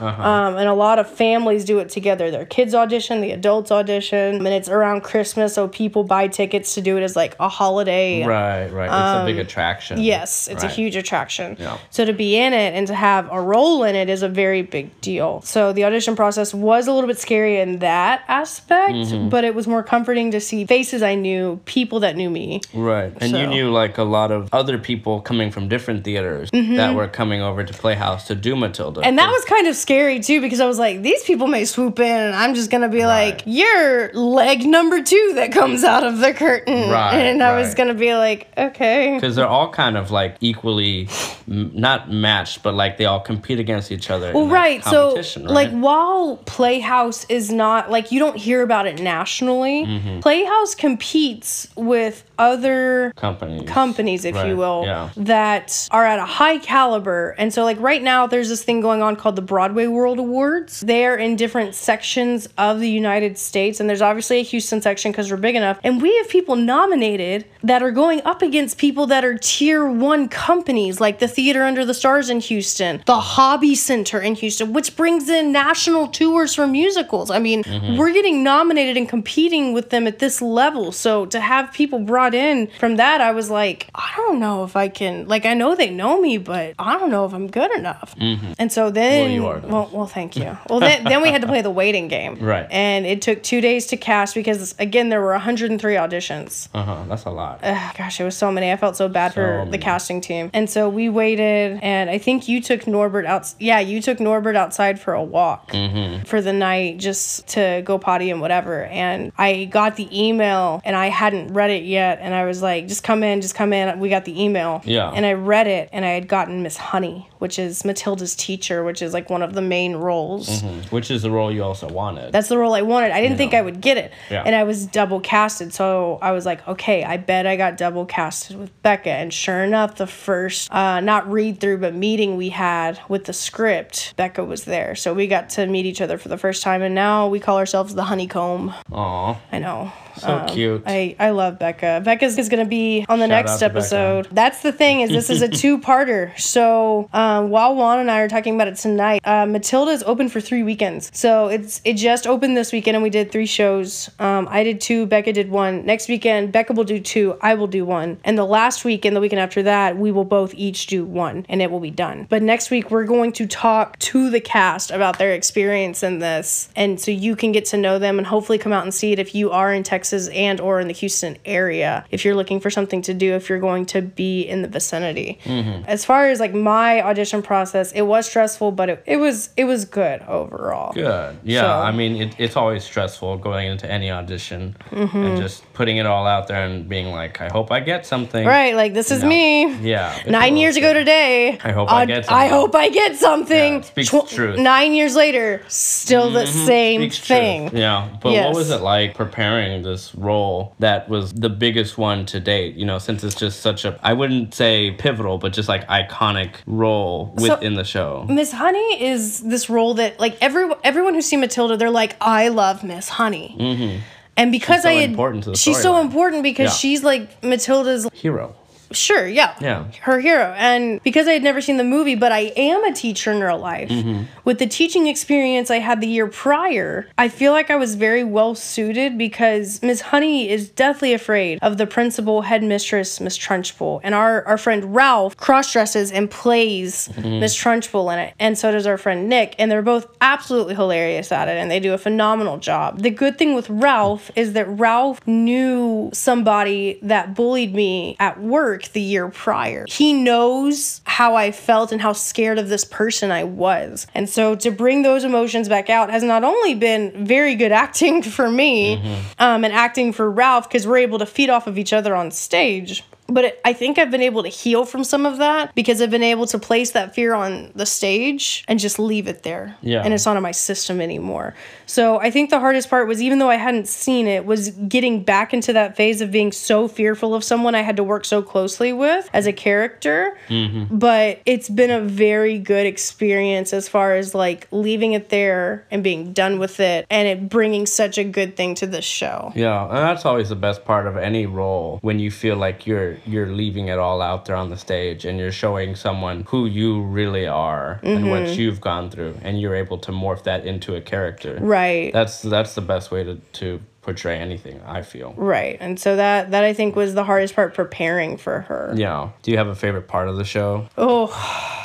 um, 0.00 0.56
and 0.56 0.68
a 0.68 0.74
lot 0.74 0.98
of 0.98 1.08
families 1.08 1.64
do 1.64 1.78
it 1.78 1.88
together. 1.88 2.30
Their 2.30 2.44
kids 2.46 2.74
audition, 2.74 3.20
the 3.20 3.32
adults 3.32 3.70
audition, 3.70 4.36
and 4.36 4.46
it's 4.48 4.68
around 4.68 5.02
Christmas, 5.02 5.54
so 5.54 5.68
people 5.68 6.04
buy 6.04 6.28
tickets 6.28 6.74
to 6.74 6.80
do 6.80 6.96
it 6.96 7.02
as 7.02 7.16
like 7.16 7.36
a 7.40 7.48
holiday. 7.48 8.24
Right, 8.24 8.68
right. 8.68 8.86
It's 8.86 9.22
a 9.22 9.24
big 9.26 9.38
attraction. 9.38 9.98
Um, 9.98 10.02
Yes, 10.04 10.48
it's 10.48 10.62
a 10.62 10.68
huge 10.68 10.96
attraction. 10.96 11.56
Yeah. 11.58 11.78
So 11.90 12.04
to 12.04 12.12
be 12.12 12.36
in 12.36 12.52
it 12.52 12.74
and 12.74 12.86
to 12.88 12.94
have 12.94 13.28
a 13.32 13.40
role 13.40 13.84
in 13.84 13.94
it 13.96 14.08
is 14.08 14.22
a 14.22 14.28
very 14.28 14.62
big 14.62 15.00
deal. 15.00 15.40
So 15.42 15.72
the 15.72 15.84
audition 15.84 16.14
process 16.16 16.52
was 16.54 16.86
a 16.86 16.92
little 16.92 17.08
bit 17.08 17.18
scary 17.18 17.58
in 17.60 17.78
that 17.80 18.22
aspect, 18.28 18.92
Mm-hmm. 18.92 19.28
but 19.28 19.44
it 19.44 19.54
was 19.54 19.66
more 19.66 19.82
comforting 19.82 20.30
to 20.32 20.40
see 20.40 20.64
faces 20.66 21.02
I 21.02 21.14
knew, 21.14 21.60
people 21.64 22.00
that 22.00 22.16
knew 22.16 22.30
me. 22.30 22.60
Right. 22.74 23.12
And 23.20 23.32
you 23.32 23.46
knew 23.46 23.70
like 23.70 23.98
a 23.98 24.02
lot 24.04 24.30
of 24.30 24.48
other 24.52 24.78
people 24.78 25.20
coming 25.20 25.50
from 25.50 25.68
different 25.68 26.04
theaters 26.04 26.50
that 26.52 26.94
were 26.94 27.08
coming 27.08 27.40
over 27.42 27.64
to 27.64 27.72
Playhouse 27.72 28.26
to 28.28 28.34
do 28.34 28.54
Matilda. 28.56 29.00
Mm-hmm. 29.00 29.08
And 29.08 29.18
that 29.18 29.30
was 29.32 29.44
kind 29.46 29.66
of 29.66 29.74
scary 29.76 30.20
too 30.20 30.40
because 30.40 30.60
I 30.60 30.66
was 30.66 30.78
like, 30.78 31.02
these 31.02 31.22
people 31.24 31.46
may 31.46 31.64
swoop 31.64 31.98
in 31.98 32.06
and 32.20 32.34
I'm 32.34 32.54
just 32.54 32.70
gonna 32.70 32.88
be 32.88 33.04
like, 33.06 33.42
you're 33.46 34.12
leg 34.12 34.64
number 34.64 35.02
two 35.02 35.32
that 35.36 35.52
comes 35.52 35.84
out 35.84 36.04
of 36.04 36.18
the 36.18 36.32
curtain. 36.32 36.90
Right, 36.92 37.14
And 37.14 37.42
I 37.42 37.58
was 37.58 37.74
gonna 37.74 37.94
be 37.94 38.14
like, 38.14 38.48
okay. 38.56 39.14
because 39.14 39.34
they're 39.36 39.46
all 39.46 39.70
kind 39.72 39.96
of 39.96 40.10
like 40.10 40.36
equally 40.40 41.08
m- 41.48 41.70
not 41.74 42.10
matched, 42.10 42.62
but 42.62 42.74
like 42.74 42.98
they 42.98 43.04
all 43.06 43.20
compete 43.20 43.58
against 43.58 43.90
each 43.90 44.10
other. 44.10 44.32
Well, 44.32 44.46
right. 44.48 44.82
So, 44.84 45.08
competition, 45.08 45.44
like, 45.46 45.70
while 45.70 46.36
Playhouse 46.46 47.24
is 47.28 47.50
not 47.50 47.90
like 47.90 48.12
you 48.12 48.18
don't 48.18 48.36
hear 48.36 48.62
about 48.62 48.86
it 48.86 49.00
nationally, 49.00 49.84
Mm-hmm. 49.86 50.20
Playhouse 50.20 50.74
competes 50.74 51.68
with 51.76 52.24
other 52.42 53.12
companies. 53.16 53.68
companies, 53.68 54.24
if 54.24 54.34
you 54.46 54.56
will, 54.56 54.82
yeah. 54.84 55.10
that 55.16 55.88
are 55.90 56.04
at 56.04 56.18
a 56.18 56.24
high 56.24 56.58
caliber. 56.58 57.30
And 57.38 57.52
so, 57.54 57.64
like, 57.64 57.78
right 57.80 58.02
now, 58.02 58.26
there's 58.26 58.48
this 58.48 58.62
thing 58.64 58.80
going 58.80 59.00
on 59.02 59.16
called 59.16 59.36
the 59.36 59.42
Broadway 59.42 59.86
World 59.86 60.18
Awards. 60.18 60.80
They're 60.80 61.16
in 61.16 61.36
different 61.36 61.74
sections 61.74 62.48
of 62.58 62.80
the 62.80 62.88
United 62.90 63.38
States, 63.38 63.80
and 63.80 63.88
there's 63.88 64.02
obviously 64.02 64.38
a 64.40 64.42
Houston 64.42 64.82
section 64.82 65.12
because 65.12 65.30
we're 65.30 65.36
big 65.36 65.54
enough. 65.56 65.78
And 65.84 66.02
we 66.02 66.16
have 66.18 66.28
people 66.28 66.56
nominated 66.56 67.46
that 67.62 67.82
are 67.82 67.90
going 67.92 68.20
up 68.24 68.42
against 68.42 68.78
people 68.78 69.06
that 69.06 69.24
are 69.24 69.38
tier 69.38 69.86
one 69.86 70.28
companies, 70.28 71.00
like 71.00 71.18
the 71.20 71.28
Theater 71.28 71.62
Under 71.62 71.84
the 71.84 71.94
Stars 71.94 72.28
in 72.30 72.40
Houston, 72.40 73.02
the 73.06 73.20
Hobby 73.20 73.74
Center 73.74 74.20
in 74.20 74.34
Houston, 74.34 74.72
which 74.72 74.96
brings 74.96 75.28
in 75.28 75.52
national 75.52 76.08
tours 76.08 76.54
for 76.54 76.66
musicals. 76.66 77.30
I 77.30 77.38
mean, 77.38 77.62
Mm-hmm. 77.62 77.96
we're 77.96 78.12
getting 78.12 78.42
nominated 78.42 78.96
and 78.96 79.08
competing 79.08 79.72
with 79.72 79.90
them 79.90 80.06
at 80.06 80.18
this 80.18 80.42
level. 80.42 80.90
So 80.92 81.26
to 81.26 81.40
have 81.40 81.72
people 81.72 82.00
brought 82.00 82.31
in 82.34 82.68
from 82.78 82.96
that, 82.96 83.20
I 83.20 83.32
was 83.32 83.50
like, 83.50 83.88
I 83.94 84.12
don't 84.16 84.40
know 84.40 84.64
if 84.64 84.76
I 84.76 84.88
can. 84.88 85.26
Like, 85.28 85.44
I 85.46 85.54
know 85.54 85.74
they 85.74 85.90
know 85.90 86.20
me, 86.20 86.38
but 86.38 86.74
I 86.78 86.98
don't 86.98 87.10
know 87.10 87.24
if 87.26 87.32
I'm 87.34 87.46
good 87.48 87.70
enough. 87.72 88.14
And 88.18 88.70
so 88.72 88.90
then, 88.90 89.12
Mm-hmm. 89.12 89.22
Well, 89.22 89.30
you 89.30 89.46
are, 89.46 89.58
well, 89.60 89.90
well, 89.92 90.06
thank 90.06 90.36
you. 90.36 90.56
Well, 90.68 90.80
then, 90.80 91.04
then 91.04 91.22
we 91.22 91.28
had 91.30 91.42
to 91.42 91.46
play 91.48 91.60
the 91.62 91.70
waiting 91.70 92.08
game, 92.08 92.36
Right. 92.40 92.66
And 92.70 93.04
it 93.06 93.20
took 93.22 93.42
two 93.42 93.60
days 93.60 93.86
to 93.88 93.96
cast 93.96 94.34
because 94.34 94.74
again 94.78 95.08
there 95.10 95.20
were 95.20 95.32
103 95.32 95.94
auditions. 95.94 96.68
Uh 96.74 96.82
huh. 96.82 97.04
That's 97.08 97.24
a 97.24 97.30
lot. 97.30 97.60
Ugh, 97.62 97.94
gosh, 97.96 98.20
it 98.20 98.24
was 98.24 98.36
so 98.36 98.50
many. 98.50 98.70
I 98.72 98.76
felt 98.76 98.96
so 98.96 99.08
bad 99.08 99.34
for 99.34 99.64
So 99.64 99.70
the 99.70 99.78
casting 99.78 100.20
team. 100.20 100.50
And 100.54 100.68
so 100.70 100.88
we 100.88 101.08
waited, 101.08 101.78
and 101.82 102.08
I 102.10 102.18
think 102.18 102.48
you 102.48 102.60
took 102.60 102.86
Norbert 102.86 103.26
out. 103.26 103.52
Yeah, 103.58 103.80
you 103.80 104.00
took 104.00 104.18
Norbert 104.20 104.56
outside 104.56 104.98
for 105.00 105.12
a 105.14 105.22
walk 105.22 105.72
Mm-hmm. 105.72 106.24
for 106.24 106.40
the 106.40 106.52
night 106.52 106.98
just 106.98 107.46
to 107.48 107.82
go 107.84 107.98
potty 107.98 108.30
and 108.30 108.40
whatever. 108.40 108.84
And 108.84 109.32
I 109.38 109.64
got 109.64 109.96
the 109.96 110.08
email, 110.26 110.80
and 110.84 110.94
I 110.96 111.06
hadn't 111.08 111.52
read 111.54 111.70
it 111.70 111.84
yet. 111.84 112.18
And 112.22 112.34
I 112.34 112.44
was 112.44 112.62
like, 112.62 112.88
just 112.88 113.02
come 113.02 113.22
in, 113.22 113.40
just 113.40 113.54
come 113.54 113.72
in. 113.72 113.98
We 113.98 114.08
got 114.08 114.24
the 114.24 114.42
email. 114.42 114.80
Yeah. 114.84 115.10
And 115.10 115.26
I 115.26 115.32
read 115.32 115.66
it, 115.66 115.88
and 115.92 116.04
I 116.04 116.10
had 116.10 116.28
gotten 116.28 116.62
Miss 116.62 116.76
Honey, 116.76 117.28
which 117.42 117.58
is 117.58 117.84
Matilda's 117.84 118.36
teacher, 118.36 118.84
which 118.84 119.02
is 119.02 119.12
like 119.12 119.28
one 119.28 119.42
of 119.42 119.52
the 119.54 119.60
main 119.60 119.96
roles. 119.96 120.62
Mhm. 120.62 120.92
Which 120.92 121.10
is 121.10 121.22
the 121.22 121.30
role 121.30 121.50
you 121.52 121.64
also 121.64 121.88
wanted. 121.88 122.32
That's 122.32 122.46
the 122.48 122.56
role 122.56 122.72
I 122.74 122.82
wanted. 122.82 123.10
I 123.10 123.20
didn't 123.20 123.36
think 123.36 123.52
Yeah. 123.52 123.58
I 123.58 123.62
would 123.62 123.80
get 123.80 123.96
it. 123.98 124.12
Yeah. 124.30 124.44
And 124.46 124.54
I 124.54 124.62
was 124.62 124.86
double 124.86 125.18
casted. 125.18 125.74
So 125.74 126.18
I 126.22 126.30
was 126.30 126.46
like, 126.46 126.66
okay, 126.68 127.02
I 127.02 127.16
bet 127.16 127.44
I 127.48 127.56
got 127.56 127.76
double 127.76 128.06
casted 128.06 128.56
with 128.60 128.70
Becca. 128.84 129.10
And 129.10 129.34
sure 129.34 129.64
enough, 129.64 129.96
the 129.96 130.06
first, 130.06 130.72
uh, 130.72 131.00
not 131.00 131.30
read 131.30 131.58
through, 131.58 131.78
but 131.78 131.94
meeting 131.94 132.36
we 132.36 132.50
had 132.50 133.00
with 133.08 133.24
the 133.24 133.32
script, 133.32 134.14
Becca 134.16 134.44
was 134.44 134.62
there. 134.64 134.94
So 134.94 135.12
we 135.12 135.26
got 135.26 135.50
to 135.50 135.66
meet 135.66 135.84
each 135.84 136.00
other 136.00 136.18
for 136.18 136.28
the 136.28 136.38
first 136.38 136.62
time. 136.62 136.80
And 136.80 136.94
now 136.94 137.26
we 137.26 137.40
call 137.40 137.58
ourselves 137.58 137.94
the 137.96 138.04
honeycomb. 138.04 138.72
Aw. 138.92 139.36
I 139.50 139.58
know. 139.58 139.90
So 140.18 140.44
cute. 140.48 140.82
I, 140.86 141.16
I 141.18 141.30
love 141.30 141.58
Becca. 141.58 142.02
Becca's 142.04 142.36
is 142.38 142.50
going 142.50 142.62
to 142.62 142.68
be 142.68 143.04
on 143.08 143.18
the 143.18 143.24
Shout 143.24 143.30
next 143.46 143.62
episode. 143.62 144.28
That's 144.30 144.60
the 144.62 144.70
thing 144.70 145.00
is 145.00 145.08
this 145.10 145.30
is 145.30 145.40
a 145.40 145.48
two-parter. 145.62 146.38
So 146.38 147.08
um, 147.14 147.31
while 147.40 147.74
Juan 147.74 148.00
and 148.00 148.10
I 148.10 148.20
are 148.20 148.28
talking 148.28 148.54
about 148.54 148.68
it 148.68 148.76
tonight, 148.76 149.20
uh, 149.24 149.46
Matilda 149.46 149.92
is 149.92 150.02
open 150.04 150.28
for 150.28 150.40
three 150.40 150.62
weekends. 150.62 151.10
So 151.14 151.48
it's 151.48 151.80
it 151.84 151.94
just 151.94 152.26
opened 152.26 152.56
this 152.56 152.72
weekend 152.72 152.96
and 152.96 153.02
we 153.02 153.10
did 153.10 153.32
three 153.32 153.46
shows. 153.46 154.10
Um, 154.18 154.46
I 154.50 154.62
did 154.62 154.80
two. 154.80 155.06
Becca 155.06 155.32
did 155.32 155.50
one. 155.50 155.86
Next 155.86 156.08
weekend, 156.08 156.52
Becca 156.52 156.72
will 156.74 156.84
do 156.84 157.00
two. 157.00 157.36
I 157.40 157.54
will 157.54 157.66
do 157.66 157.84
one. 157.84 158.18
And 158.24 158.36
the 158.36 158.44
last 158.44 158.84
week 158.84 159.04
and 159.04 159.16
the 159.16 159.20
weekend 159.20 159.40
after 159.40 159.62
that, 159.62 159.96
we 159.96 160.12
will 160.12 160.24
both 160.24 160.54
each 160.54 160.86
do 160.86 161.04
one, 161.04 161.46
and 161.48 161.62
it 161.62 161.70
will 161.70 161.80
be 161.80 161.90
done. 161.90 162.26
But 162.28 162.42
next 162.42 162.70
week 162.70 162.90
we're 162.90 163.04
going 163.04 163.32
to 163.32 163.46
talk 163.46 163.98
to 164.00 164.30
the 164.30 164.40
cast 164.40 164.90
about 164.90 165.18
their 165.18 165.32
experience 165.32 166.02
in 166.02 166.18
this, 166.18 166.68
and 166.76 167.00
so 167.00 167.10
you 167.10 167.36
can 167.36 167.52
get 167.52 167.64
to 167.66 167.76
know 167.76 167.98
them 167.98 168.18
and 168.18 168.26
hopefully 168.26 168.58
come 168.58 168.72
out 168.72 168.84
and 168.84 168.92
see 168.92 169.12
it 169.12 169.18
if 169.18 169.34
you 169.34 169.50
are 169.50 169.72
in 169.72 169.82
Texas 169.82 170.28
and 170.28 170.60
or 170.60 170.80
in 170.80 170.88
the 170.88 170.94
Houston 170.94 171.36
area. 171.44 172.04
If 172.10 172.24
you're 172.24 172.34
looking 172.34 172.60
for 172.60 172.70
something 172.70 173.02
to 173.02 173.14
do, 173.14 173.34
if 173.34 173.48
you're 173.48 173.60
going 173.60 173.86
to 173.86 174.02
be 174.02 174.42
in 174.42 174.62
the 174.62 174.68
vicinity. 174.68 175.38
As 175.86 176.04
far 176.04 176.28
as 176.28 176.40
like 176.40 176.54
my 176.54 177.02
audition 177.02 177.21
process, 177.42 177.92
it 177.92 178.02
was 178.02 178.26
stressful, 178.26 178.72
but 178.72 178.88
it, 178.88 179.02
it 179.06 179.16
was 179.16 179.50
it 179.56 179.64
was 179.64 179.84
good 179.84 180.22
overall. 180.22 180.92
Good. 180.92 181.38
Yeah, 181.44 181.60
So- 181.62 181.68
I 181.88 181.92
mean, 181.92 182.16
it, 182.22 182.34
it's 182.38 182.56
always 182.56 182.82
stressful 182.84 183.38
going 183.38 183.68
into 183.70 183.90
any 183.90 184.10
audition 184.10 184.76
Mm-hmm. 184.90 185.16
and 185.16 185.40
just 185.40 185.64
putting 185.72 185.96
it 185.98 186.06
all 186.06 186.26
out 186.26 186.48
there 186.48 186.64
and 186.64 186.88
being 186.88 187.12
like, 187.12 187.40
I 187.40 187.48
hope 187.48 187.70
I 187.72 187.80
get 187.80 188.04
something. 188.06 188.46
Right, 188.46 188.74
like 188.74 188.94
this 188.94 189.10
is 189.10 189.22
me. 189.24 189.72
Yeah. 189.76 190.16
Nine 190.28 190.56
years 190.56 190.76
ago 190.76 190.92
today. 190.92 191.58
I 191.64 191.72
hope 191.72 191.90
I 191.90 192.02
I'd- 192.02 192.12
get 192.12 192.24
I 192.30 192.48
something. 192.48 192.50
hope 192.50 192.74
I 192.74 192.88
get 192.88 193.16
something. 193.16 193.74
Yeah, 193.74 193.80
speaks 193.82 194.10
the 194.10 194.22
truth. 194.22 194.58
Nine 194.58 194.92
years 194.94 195.14
later, 195.16 195.62
still 195.68 196.30
the 196.30 196.46
same 196.46 197.00
Speaks 197.02 197.16
truth. 197.18 197.26
thing. 197.28 197.76
Yeah. 197.76 198.08
But 198.20 198.32
Yes. 198.32 198.46
what 198.46 198.54
was 198.56 198.70
it 198.70 198.80
like 198.82 199.14
preparing 199.14 199.82
this 199.82 200.14
role 200.14 200.74
that 200.78 201.08
was 201.08 201.32
the 201.32 201.48
biggest 201.50 201.98
one 201.98 202.26
to 202.26 202.40
date? 202.40 202.76
You 202.76 202.86
know, 202.86 202.98
since 202.98 203.24
it's 203.24 203.34
just 203.34 203.60
such 203.60 203.84
a, 203.84 203.98
I 204.02 204.12
wouldn't 204.12 204.54
say 204.54 204.90
pivotal, 204.92 205.38
but 205.38 205.52
just 205.52 205.68
like 205.68 205.86
iconic 205.88 206.54
role 206.66 207.11
So- 207.38 207.54
within 207.54 207.74
the 207.74 207.84
show. 207.84 208.26
Miss 208.28 208.52
Honey 208.52 208.90
is 209.12 209.40
this 209.40 209.68
role 209.70 209.94
that 209.94 210.18
like 210.20 210.34
every 210.40 210.64
everyone 210.84 211.14
who's 211.14 211.26
seen 211.26 211.40
Matilda, 211.40 211.76
they're 211.76 211.90
like, 212.02 212.16
I 212.20 212.48
love 212.48 212.82
Miss 212.84 213.08
Honey. 213.20 214.02
And 214.36 214.50
because 214.50 214.78
Mm-hmm. 214.80 214.82
so 214.82 214.88
I 214.88 215.00
had, 215.02 215.10
important 215.10 215.44
to 215.44 215.50
the 215.50 215.56
she's 215.56 215.80
so 215.80 215.92
storyline. 215.92 216.04
important 216.06 216.42
because 216.42 216.70
Yeah. 216.70 216.80
she's 216.82 217.02
like 217.04 217.22
Matilda's 217.44 218.08
Hero. 218.14 218.54
Sure, 218.92 219.26
yeah. 219.26 219.54
Yeah. 219.60 219.86
Her 220.02 220.20
hero. 220.20 220.54
And 220.56 221.02
because 221.02 221.26
I 221.28 221.32
had 221.32 221.42
never 221.42 221.60
seen 221.60 221.76
the 221.76 221.84
movie, 221.84 222.14
but 222.14 222.32
I 222.32 222.52
am 222.56 222.84
a 222.84 222.92
teacher 222.92 223.32
in 223.32 223.40
real 223.40 223.58
life, 223.58 223.88
Mm-hmm. 223.88 224.22
with 224.44 224.58
the 224.58 224.66
teaching 224.66 225.06
experience 225.06 225.70
I 225.70 225.78
had 225.78 226.00
the 226.00 226.06
year 226.06 226.26
prior, 226.26 227.08
I 227.18 227.28
feel 227.28 227.52
like 227.52 227.70
I 227.70 227.76
was 227.76 227.94
very 227.94 228.24
well 228.24 228.54
suited 228.54 229.16
because 229.18 229.82
Miss 229.82 230.00
Honey 230.00 230.48
is 230.48 230.68
deathly 230.68 231.12
afraid 231.12 231.58
of 231.62 231.78
the 231.78 231.86
principal 231.86 232.42
headmistress, 232.42 233.20
Miss 233.20 233.36
Trunchbull. 233.38 234.00
And 234.02 234.14
our, 234.14 234.44
our 234.44 234.58
friend 234.58 234.94
Ralph 234.94 235.36
cross 235.36 235.72
dresses 235.72 236.10
and 236.12 236.30
plays 236.30 237.08
Mm-hmm. 237.12 237.40
Miss 237.40 237.56
Trunchbull 237.56 238.12
in 238.12 238.18
it. 238.18 238.34
And 238.38 238.56
so 238.58 238.70
does 238.72 238.86
our 238.86 238.96
friend 238.98 239.28
Nick. 239.28 239.54
And 239.58 239.70
they're 239.70 239.82
both 239.82 240.06
absolutely 240.20 240.74
hilarious 240.74 241.32
at 241.32 241.48
it 241.48 241.56
and 241.56 241.70
they 241.70 241.80
do 241.80 241.92
a 241.94 241.98
phenomenal 241.98 242.58
job. 242.58 243.00
The 243.00 243.10
good 243.10 243.38
thing 243.38 243.54
with 243.54 243.68
Ralph 243.70 244.30
is 244.36 244.52
that 244.54 244.66
Ralph 244.68 245.26
knew 245.26 246.10
somebody 246.12 246.98
that 247.02 247.34
bullied 247.34 247.74
me 247.74 248.16
at 248.18 248.40
work 248.40 248.81
the 248.90 249.00
year 249.00 249.28
prior. 249.28 249.86
He 249.88 250.12
knows 250.12 251.00
how 251.04 251.36
I 251.36 251.52
felt 251.52 251.92
and 251.92 252.00
how 252.00 252.12
scared 252.12 252.58
of 252.58 252.68
this 252.68 252.84
person 252.84 253.30
I 253.30 253.44
was. 253.44 254.06
And 254.14 254.28
so 254.28 254.54
to 254.56 254.70
bring 254.70 255.02
those 255.02 255.24
emotions 255.24 255.68
back 255.68 255.88
out 255.90 256.10
has 256.10 256.22
not 256.22 256.44
only 256.44 256.74
been 256.74 257.26
very 257.26 257.54
good 257.54 257.72
acting 257.82 258.22
for 258.22 258.50
me 258.50 258.94
um, 259.38 259.64
and 259.64 259.72
acting 259.72 260.12
for 260.12 260.30
Ralph 260.30 260.68
because 260.68 260.86
we're 260.86 260.98
able 260.98 261.18
to 261.18 261.26
feed 261.26 261.50
off 261.50 261.66
of 261.66 261.78
each 261.78 261.92
other 261.92 262.14
on 262.14 262.30
stage. 262.30 263.04
But 263.28 263.44
it, 263.44 263.60
I 263.64 263.72
think 263.72 263.98
I've 263.98 264.10
been 264.10 264.22
able 264.22 264.42
to 264.42 264.48
heal 264.48 264.84
from 264.84 265.04
some 265.04 265.24
of 265.24 265.38
that 265.38 265.74
because 265.74 266.02
I've 266.02 266.10
been 266.10 266.22
able 266.22 266.46
to 266.46 266.58
place 266.58 266.90
that 266.90 267.14
fear 267.14 267.34
on 267.34 267.72
the 267.74 267.86
stage 267.86 268.64
and 268.68 268.78
just 268.78 268.98
leave 268.98 269.26
it 269.26 269.42
there. 269.42 269.76
Yeah. 269.80 270.02
And 270.04 270.12
it's 270.12 270.26
not 270.26 270.36
in 270.36 270.42
my 270.42 270.50
system 270.50 271.00
anymore. 271.00 271.54
So 271.86 272.20
I 272.20 272.30
think 272.30 272.50
the 272.50 272.60
hardest 272.60 272.90
part 272.90 273.08
was 273.08 273.22
even 273.22 273.38
though 273.38 273.50
I 273.50 273.56
hadn't 273.56 273.88
seen 273.88 274.26
it, 274.26 274.44
was 274.44 274.70
getting 274.70 275.22
back 275.22 275.54
into 275.54 275.72
that 275.72 275.96
phase 275.96 276.20
of 276.20 276.30
being 276.30 276.52
so 276.52 276.88
fearful 276.88 277.34
of 277.34 277.44
someone 277.44 277.74
I 277.74 277.82
had 277.82 277.96
to 277.96 278.04
work 278.04 278.24
so 278.24 278.42
closely 278.42 278.92
with 278.92 279.28
as 279.32 279.46
a 279.46 279.52
character. 279.52 280.36
Mm-hmm. 280.48 280.98
But 280.98 281.40
it's 281.46 281.68
been 281.68 281.90
a 281.90 282.00
very 282.00 282.58
good 282.58 282.86
experience 282.86 283.72
as 283.72 283.88
far 283.88 284.14
as 284.14 284.34
like 284.34 284.66
leaving 284.70 285.12
it 285.12 285.28
there 285.28 285.86
and 285.90 286.02
being 286.02 286.32
done 286.32 286.58
with 286.58 286.80
it 286.80 287.06
and 287.10 287.28
it 287.28 287.48
bringing 287.48 287.86
such 287.86 288.18
a 288.18 288.24
good 288.24 288.56
thing 288.56 288.74
to 288.76 288.86
this 288.86 289.04
show. 289.04 289.52
Yeah, 289.54 289.86
and 289.86 289.96
that's 289.96 290.24
always 290.24 290.48
the 290.48 290.56
best 290.56 290.84
part 290.84 291.06
of 291.06 291.16
any 291.16 291.46
role 291.46 291.98
when 292.02 292.18
you 292.18 292.30
feel 292.30 292.56
like 292.56 292.86
you're 292.86 293.11
you're 293.26 293.46
leaving 293.48 293.88
it 293.88 293.98
all 293.98 294.20
out 294.22 294.44
there 294.46 294.56
on 294.56 294.70
the 294.70 294.76
stage 294.76 295.24
and 295.24 295.38
you're 295.38 295.52
showing 295.52 295.94
someone 295.96 296.44
who 296.48 296.66
you 296.66 297.02
really 297.02 297.46
are 297.46 298.00
and 298.02 298.30
what 298.30 298.42
Mm-hmm. 298.42 298.60
you've 298.60 298.80
gone 298.80 299.10
through 299.10 299.36
and 299.42 299.60
you're 299.60 299.74
able 299.74 299.98
to 299.98 300.12
morph 300.12 300.44
that 300.44 300.66
into 300.66 300.94
a 300.94 301.00
character. 301.00 301.58
Right. 301.60 302.12
That's 302.12 302.42
that's 302.42 302.74
the 302.74 302.80
best 302.80 303.10
way 303.10 303.24
to 303.24 303.36
to 303.54 303.80
portray 304.02 304.36
anything, 304.38 304.80
I 304.84 305.02
feel. 305.02 305.32
Right. 305.36 305.76
And 305.80 305.98
so 306.00 306.16
that 306.16 306.50
that 306.50 306.64
I 306.64 306.72
think 306.74 306.96
was 306.96 307.14
the 307.14 307.24
hardest 307.24 307.54
part 307.54 307.74
preparing 307.74 308.36
for 308.36 308.62
her. 308.62 308.92
Yeah. 308.96 309.30
Do 309.42 309.50
you 309.52 309.58
have 309.58 309.68
a 309.68 309.74
favorite 309.76 310.08
part 310.08 310.28
of 310.28 310.36
the 310.36 310.44
show? 310.44 310.88
Oh. 310.98 311.28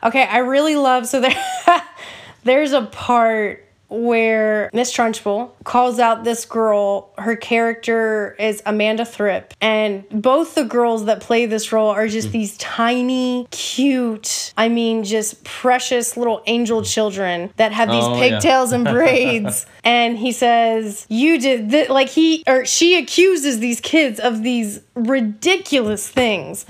Okay, 0.00 0.22
I 0.22 0.38
really 0.38 0.76
love 0.76 1.08
so 1.08 1.20
there 1.20 1.34
there's 2.44 2.70
a 2.72 2.82
part 2.82 3.67
where 3.88 4.70
Miss 4.72 4.92
Trunchbull 4.94 5.50
calls 5.64 5.98
out 5.98 6.24
this 6.24 6.44
girl. 6.44 7.12
Her 7.18 7.36
character 7.36 8.36
is 8.38 8.62
Amanda 8.66 9.04
Thripp, 9.04 9.52
and 9.60 10.04
both 10.10 10.54
the 10.54 10.64
girls 10.64 11.06
that 11.06 11.20
play 11.20 11.46
this 11.46 11.72
role 11.72 11.90
are 11.90 12.08
just 12.08 12.28
hmm. 12.28 12.32
these 12.32 12.56
tiny, 12.58 13.46
cute, 13.50 14.52
I 14.56 14.68
mean, 14.68 15.04
just 15.04 15.44
precious 15.44 16.16
little 16.16 16.42
angel 16.46 16.82
children 16.82 17.50
that 17.56 17.72
have 17.72 17.88
these 17.88 18.04
Oh, 18.08 18.14
yeah. 18.16 18.30
pigtails 18.30 18.72
and 18.72 18.84
braids. 18.84 19.66
and 19.84 20.18
he 20.18 20.32
says, 20.32 21.06
"You 21.08 21.40
did 21.40 21.70
th-, 21.70 21.88
like 21.88 22.08
he 22.08 22.42
or 22.46 22.64
she 22.64 22.98
accuses 22.98 23.58
these 23.58 23.80
kids 23.80 24.20
of 24.20 24.42
these 24.42 24.80
ridiculous 25.06 26.08
things." 26.08 26.64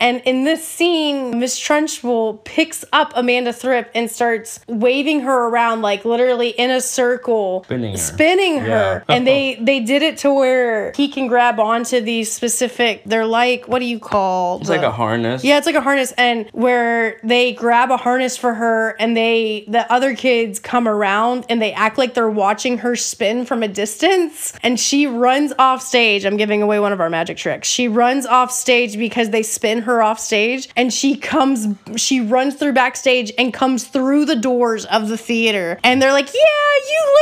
And 0.00 0.22
in 0.24 0.44
this 0.44 0.66
scene, 0.66 1.38
Miss 1.40 1.58
Trunchbull 1.58 2.44
picks 2.44 2.84
up 2.92 3.12
Amanda 3.16 3.52
Thripp 3.52 3.90
and 3.94 4.10
starts 4.10 4.60
waving 4.68 5.20
her 5.20 5.48
around 5.48 5.82
like 5.82 6.04
literally 6.04 6.50
in 6.50 6.70
a 6.70 6.80
circle, 6.80 7.64
Spinning 7.64 7.92
her. 7.92 7.98
spinning 7.98 8.58
her. 8.60 8.68
Yeah. 8.68 9.02
and 9.14 9.26
they 9.26 9.58
they 9.60 9.80
did 9.80 10.02
it 10.02 10.18
to 10.18 10.32
where 10.32 10.92
he 10.96 11.08
can 11.08 11.26
grab 11.26 11.58
onto 11.58 12.00
these 12.00 12.30
specific. 12.32 13.02
They're 13.06 13.26
like 13.26 13.66
what 13.66 13.80
do 13.80 13.86
you 13.86 13.98
call? 13.98 14.60
It's 14.60 14.68
like 14.70 14.82
a 14.82 14.90
harness. 14.92 15.44
Yeah, 15.44 15.58
it's 15.58 15.66
like 15.66 15.74
a 15.74 15.80
harness, 15.80 16.12
and 16.16 16.48
where 16.52 17.18
they 17.24 17.52
grab 17.52 17.90
a 17.90 17.96
harness 17.96 18.36
for 18.36 18.54
her, 18.54 18.96
and 19.00 19.16
they 19.16 19.64
the 19.68 19.90
other 19.92 20.14
kids 20.14 20.58
come 20.58 20.86
around 20.88 21.44
and 21.48 21.60
they 21.60 21.72
act 21.72 21.98
like 21.98 22.14
they're 22.14 22.30
watching 22.30 22.78
her 22.78 22.94
spin 22.96 23.44
from 23.44 23.62
a 23.62 23.68
distance, 23.68 24.52
and 24.62 24.78
she 24.78 25.06
runs 25.06 25.52
off 25.58 25.82
stage. 25.82 26.24
I'm 26.24 26.36
giving 26.36 26.62
away 26.62 26.78
one 26.80 26.92
of 26.92 27.00
our 27.00 27.10
magic 27.10 27.36
tricks. 27.36 27.67
She 27.68 27.86
runs 27.88 28.24
off 28.26 28.50
stage 28.50 28.96
because 28.96 29.30
they 29.30 29.42
spin 29.42 29.82
her 29.82 30.02
off 30.02 30.18
stage, 30.18 30.68
and 30.76 30.92
she 30.92 31.16
comes, 31.16 31.66
she 31.96 32.20
runs 32.20 32.54
through 32.56 32.72
backstage 32.72 33.32
and 33.38 33.52
comes 33.52 33.84
through 33.84 34.24
the 34.24 34.36
doors 34.36 34.84
of 34.86 35.08
the 35.08 35.18
theater, 35.18 35.78
and 35.84 36.00
they're 36.00 36.12
like, 36.12 36.28
"Yeah, 36.28 36.90
you 36.90 37.14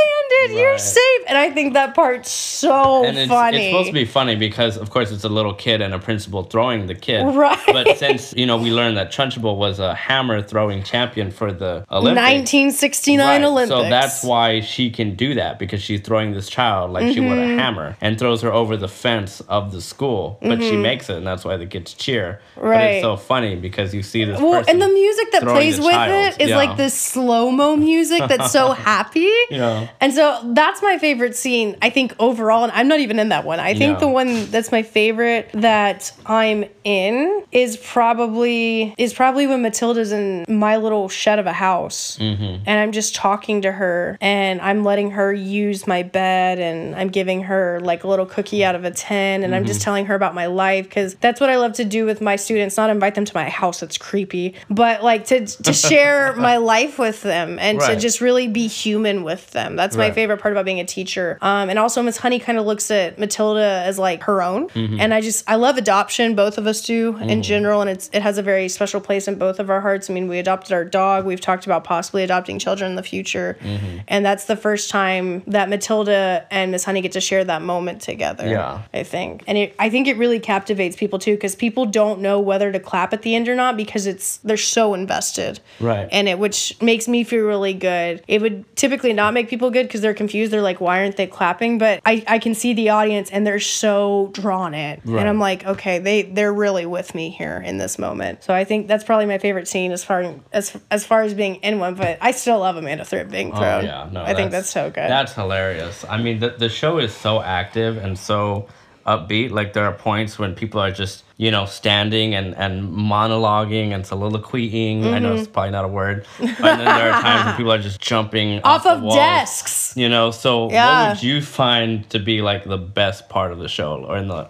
landed, 0.47 0.59
you're 0.61 0.77
safe," 0.77 1.21
and 1.27 1.37
I 1.37 1.49
think 1.51 1.73
that 1.73 1.93
part's 1.95 2.31
so 2.31 3.03
and 3.05 3.17
it's, 3.17 3.29
funny. 3.29 3.57
it's 3.57 3.67
supposed 3.71 3.87
to 3.87 3.93
be 3.93 4.05
funny 4.05 4.35
because 4.35 4.77
of 4.77 4.89
course 4.89 5.11
it's 5.11 5.23
a 5.23 5.29
little 5.29 5.53
kid 5.53 5.81
and 5.81 5.93
a 5.93 5.99
principal 5.99 6.43
throwing 6.43 6.87
the 6.87 6.95
kid 6.95 7.23
Right. 7.35 7.59
but 7.67 7.97
since 7.97 8.33
you 8.35 8.45
know 8.45 8.57
we 8.57 8.71
learned 8.71 8.97
that 8.97 9.11
trunchbull 9.11 9.57
was 9.57 9.79
a 9.79 9.93
hammer 9.95 10.41
throwing 10.41 10.83
champion 10.83 11.31
for 11.31 11.51
the 11.51 11.85
olympics 11.91 12.21
1969 12.23 13.27
Right, 13.41 13.43
Olympics. 13.43 13.69
So 13.69 13.89
that's 13.89 14.23
why 14.23 14.61
she 14.61 14.89
can 14.89 15.15
do 15.15 15.33
that 15.35 15.59
because 15.59 15.81
she's 15.81 16.01
throwing 16.01 16.31
this 16.33 16.47
child 16.49 16.91
like 16.91 17.13
she 17.13 17.19
would 17.19 17.37
a 17.37 17.41
Mm-hmm. 17.47 17.59
hammer 17.59 17.97
and 18.01 18.17
throws 18.19 18.41
her 18.41 18.51
over 18.51 18.75
the 18.77 18.87
fence 18.87 19.41
of 19.41 19.71
the 19.71 19.81
school. 19.81 20.36
But 20.41 20.61
she 20.61 20.75
makes 20.77 21.09
it, 21.09 21.17
and 21.17 21.25
that's 21.27 21.43
why 21.45 21.57
the 21.57 21.65
kids 21.65 21.93
cheer. 21.93 22.39
Right. 22.55 22.63
But 22.63 22.77
Mm-hmm. 22.87 22.93
It's 22.97 23.03
so 23.03 23.17
funny 23.17 23.55
because 23.55 23.93
you 23.93 24.03
see 24.03 24.23
this. 24.23 24.39
Well, 24.39 24.53
person 24.59 24.71
and 24.73 24.81
the 24.81 24.87
music 24.87 25.31
that 25.31 25.43
plays 25.43 25.79
with 25.79 25.91
child. 25.91 26.33
it 26.35 26.41
is 26.41 26.49
Yeah. 26.49 26.57
like 26.57 26.77
this 26.77 26.93
slow 26.93 27.51
mo 27.51 27.75
music 27.75 28.21
that's 28.27 28.51
so 28.51 28.71
happy. 28.89 29.31
Yeah. 29.49 29.87
And 29.99 30.13
so 30.13 30.39
that's 30.53 30.81
my 30.81 30.97
favorite 30.97 31.35
scene, 31.35 31.75
I 31.81 31.89
think, 31.89 32.15
overall. 32.19 32.63
And 32.63 32.71
I'm 32.71 32.87
not 32.87 32.99
even 32.99 33.19
in 33.19 33.29
that 33.29 33.45
one. 33.45 33.59
I 33.59 33.73
think 33.73 33.93
Yeah. 33.95 33.99
the 33.99 34.07
one 34.09 34.45
that's 34.51 34.71
my 34.71 34.83
favorite 34.83 35.49
that 35.53 36.11
I'm 36.25 36.65
in 36.83 37.43
is 37.51 37.77
probably 37.77 38.95
is 38.97 39.13
probably 39.13 39.47
when 39.47 39.61
Matilda's 39.61 40.11
in 40.11 40.45
my 40.47 40.77
little 40.77 41.09
shed 41.09 41.39
of 41.39 41.45
a 41.45 41.53
house. 41.53 42.17
Mm-hmm. 42.19 42.63
And 42.65 42.79
I'm 42.79 42.91
just 42.91 43.15
talking 43.15 43.61
to 43.63 43.71
her 43.71 44.17
and 44.21 44.61
I'm 44.61 44.83
letting 44.83 45.11
her 45.11 45.31
use 45.33 45.85
my 45.87 46.03
bed 46.03 46.59
and 46.59 46.95
I'm 46.95 47.09
giving 47.09 47.43
her 47.43 47.79
like 47.81 48.03
a 48.03 48.07
little 48.07 48.25
cookie 48.25 48.63
out 48.63 48.75
of 48.75 48.83
a 48.85 48.91
tin 48.91 49.43
and 49.43 49.53
I'm 49.53 49.61
Mm-hmm. 49.63 49.67
just 49.67 49.81
telling 49.81 50.05
her 50.05 50.15
about 50.15 50.26
about 50.27 50.35
my 50.35 50.47
life 50.47 50.85
because 50.85 51.15
that's 51.15 51.39
what 51.39 51.49
I 51.49 51.57
love 51.57 51.73
to 51.73 51.85
do 51.85 52.05
with 52.05 52.19
my 52.21 52.35
students. 52.35 52.75
Not 52.77 52.89
invite 52.89 53.15
them 53.15 53.25
to 53.25 53.31
my 53.33 53.47
house; 53.49 53.81
it's 53.81 53.97
creepy, 53.97 54.55
but 54.69 55.03
like 55.03 55.25
to 55.27 55.45
to 55.45 55.73
share 55.87 56.35
my 56.35 56.57
life 56.57 56.99
with 56.99 57.21
them 57.21 57.57
and 57.59 57.79
to 57.79 57.95
just 57.95 58.19
really 58.21 58.47
be 58.47 58.67
human 58.67 59.23
with 59.23 59.51
them. 59.51 59.75
That's 59.75 59.95
my 59.95 60.07
Right. 60.07 60.13
favorite 60.15 60.37
part 60.41 60.53
about 60.53 60.65
being 60.65 60.79
a 60.79 60.85
teacher. 60.85 61.37
Um, 61.41 61.69
and 61.69 61.77
also 61.79 62.01
Miss 62.03 62.17
Honey 62.17 62.39
kind 62.39 62.57
of 62.57 62.65
looks 62.65 62.89
at 62.91 63.17
Matilda 63.19 63.83
as 63.85 63.97
like 63.99 64.23
her 64.23 64.41
own, 64.41 64.67
Mm-hmm. 64.69 64.99
and 64.99 65.13
I 65.13 65.21
just 65.21 65.49
I 65.49 65.55
love 65.55 65.77
adoption. 65.77 66.35
Both 66.35 66.57
of 66.57 66.67
us 66.67 66.81
do 66.81 67.17
in 67.17 67.41
general, 67.43 67.81
and 67.81 67.89
it's 67.89 68.09
it 68.13 68.21
has 68.21 68.37
a 68.37 68.43
very 68.43 68.67
special 68.69 68.99
place 69.01 69.27
in 69.27 69.37
both 69.37 69.59
of 69.59 69.69
our 69.69 69.81
hearts. 69.81 70.09
I 70.09 70.13
mean, 70.13 70.27
we 70.27 70.39
adopted 70.39 70.73
our 70.73 70.83
dog. 70.85 71.25
We've 71.25 71.41
talked 71.41 71.65
about 71.65 71.83
possibly 71.83 72.23
adopting 72.23 72.59
children 72.59 72.89
in 72.91 72.95
the 72.95 73.03
future, 73.03 73.57
Mm-hmm. 73.61 73.97
and 74.07 74.25
that's 74.25 74.45
the 74.45 74.55
first 74.55 74.89
time 74.89 75.43
that 75.47 75.69
Matilda 75.69 76.45
and 76.51 76.71
Miss 76.71 76.83
Honey 76.83 77.01
get 77.01 77.13
to 77.13 77.21
share 77.21 77.43
that 77.45 77.61
moment 77.61 78.01
together. 78.01 78.47
Yeah. 78.47 78.81
I 78.93 79.03
think, 79.03 79.43
and 79.47 79.57
it, 79.57 79.75
I 79.79 79.89
think 79.89 80.06
it 80.07 80.17
really 80.17 80.39
captivates 80.39 80.95
people 80.95 81.19
too 81.19 81.33
because 81.35 81.55
people 81.55 81.85
don't 81.85 82.19
know 82.21 82.39
whether 82.39 82.71
to 82.71 82.79
clap 82.79 83.13
at 83.13 83.21
the 83.21 83.35
end 83.35 83.47
or 83.47 83.55
not 83.55 83.77
because 83.77 84.07
it's 84.07 84.37
they're 84.37 84.57
so 84.57 84.93
invested, 84.93 85.59
Right. 85.79 86.07
And 86.11 86.27
it 86.27 86.39
which 86.39 86.75
makes 86.81 87.07
me 87.07 87.23
feel 87.23 87.45
really 87.45 87.73
good. 87.73 88.23
It 88.27 88.41
would 88.41 88.65
typically 88.75 89.13
not 89.13 89.33
make 89.33 89.49
people 89.49 89.69
good 89.71 89.87
because 89.87 90.01
they're 90.01 90.13
confused. 90.13 90.51
They're 90.51 90.61
like, 90.61 90.79
why 90.81 90.99
aren't 90.99 91.17
they 91.17 91.27
clapping? 91.27 91.77
But 91.77 92.01
I 92.05 92.23
I 92.27 92.39
can 92.39 92.55
see 92.55 92.73
the 92.73 92.89
audience 92.89 93.29
and 93.29 93.45
they're 93.45 93.59
so 93.59 94.29
drawn 94.33 94.73
in, 94.73 95.01
Right. 95.05 95.19
and 95.19 95.29
I'm 95.29 95.39
like, 95.39 95.65
okay, 95.65 95.99
they 95.99 96.23
they're 96.23 96.53
really 96.53 96.85
with 96.85 97.13
me 97.15 97.29
here 97.29 97.61
in 97.65 97.77
this 97.77 97.99
moment. 97.99 98.43
So 98.43 98.53
I 98.53 98.63
think 98.63 98.87
that's 98.87 99.03
probably 99.03 99.25
my 99.25 99.37
favorite 99.37 99.67
scene 99.67 99.91
as 99.91 100.03
far 100.03 100.35
as 100.53 100.75
as 100.91 101.05
far 101.05 101.21
as 101.23 101.33
being 101.33 101.55
in 101.55 101.79
one. 101.79 101.95
But 101.95 102.17
I 102.21 102.31
still 102.31 102.59
love 102.59 102.75
Amanda 102.77 103.03
Thripp 103.05 103.29
being 103.29 103.51
thrown. 103.51 103.63
Oh 103.63 103.79
thrown. 103.81 103.85
yeah, 103.85 104.09
no. 104.11 104.23
I 104.23 104.33
think 104.33 104.51
that's 104.51 104.69
so 104.69 104.89
good. 104.89 105.09
That's 105.09 105.33
hilarious. 105.33 106.05
I 106.09 106.17
mean, 106.21 106.39
the 106.39 106.49
the 106.51 106.69
show 106.69 106.97
is 106.99 107.13
so 107.13 107.41
active 107.41 107.97
and 107.97 108.17
so 108.17 108.67
upbeat. 109.07 109.51
Like 109.51 109.73
there 109.73 109.85
are 109.85 109.93
points 109.93 110.37
when 110.37 110.53
people 110.55 110.79
are 110.81 110.91
just 110.91 111.23
you 111.37 111.49
know 111.51 111.65
standing 111.65 112.35
and 112.35 112.55
and 112.55 112.83
monologuing 112.91 113.93
and 113.93 114.03
soliloquying. 114.03 115.05
I 115.05 115.19
know 115.19 115.29
Mm-hmm. 115.31 115.39
it's 115.39 115.47
probably 115.47 115.71
not 115.71 115.85
a 115.85 115.87
word, 115.87 116.25
and 116.39 116.49
then 116.57 116.85
there 116.85 117.11
are 117.11 117.21
times 117.21 117.45
when 117.45 117.55
people 117.55 117.71
are 117.73 117.77
just 117.81 117.99
jumping 118.01 118.61
off 118.63 118.85
of 118.85 119.01
walls. 119.01 119.15
desks. 119.15 119.93
You 119.95 120.09
know, 120.09 120.31
so 120.31 120.69
Yeah. 120.71 120.85
what 121.09 121.09
would 121.17 121.23
you 121.23 121.41
find 121.41 122.07
to 122.09 122.19
be 122.19 122.41
like 122.41 122.65
the 122.65 122.77
best 122.77 123.29
part 123.29 123.51
of 123.51 123.59
the 123.59 123.67
show, 123.67 124.03
or 124.05 124.17
in 124.17 124.27
the 124.27 124.47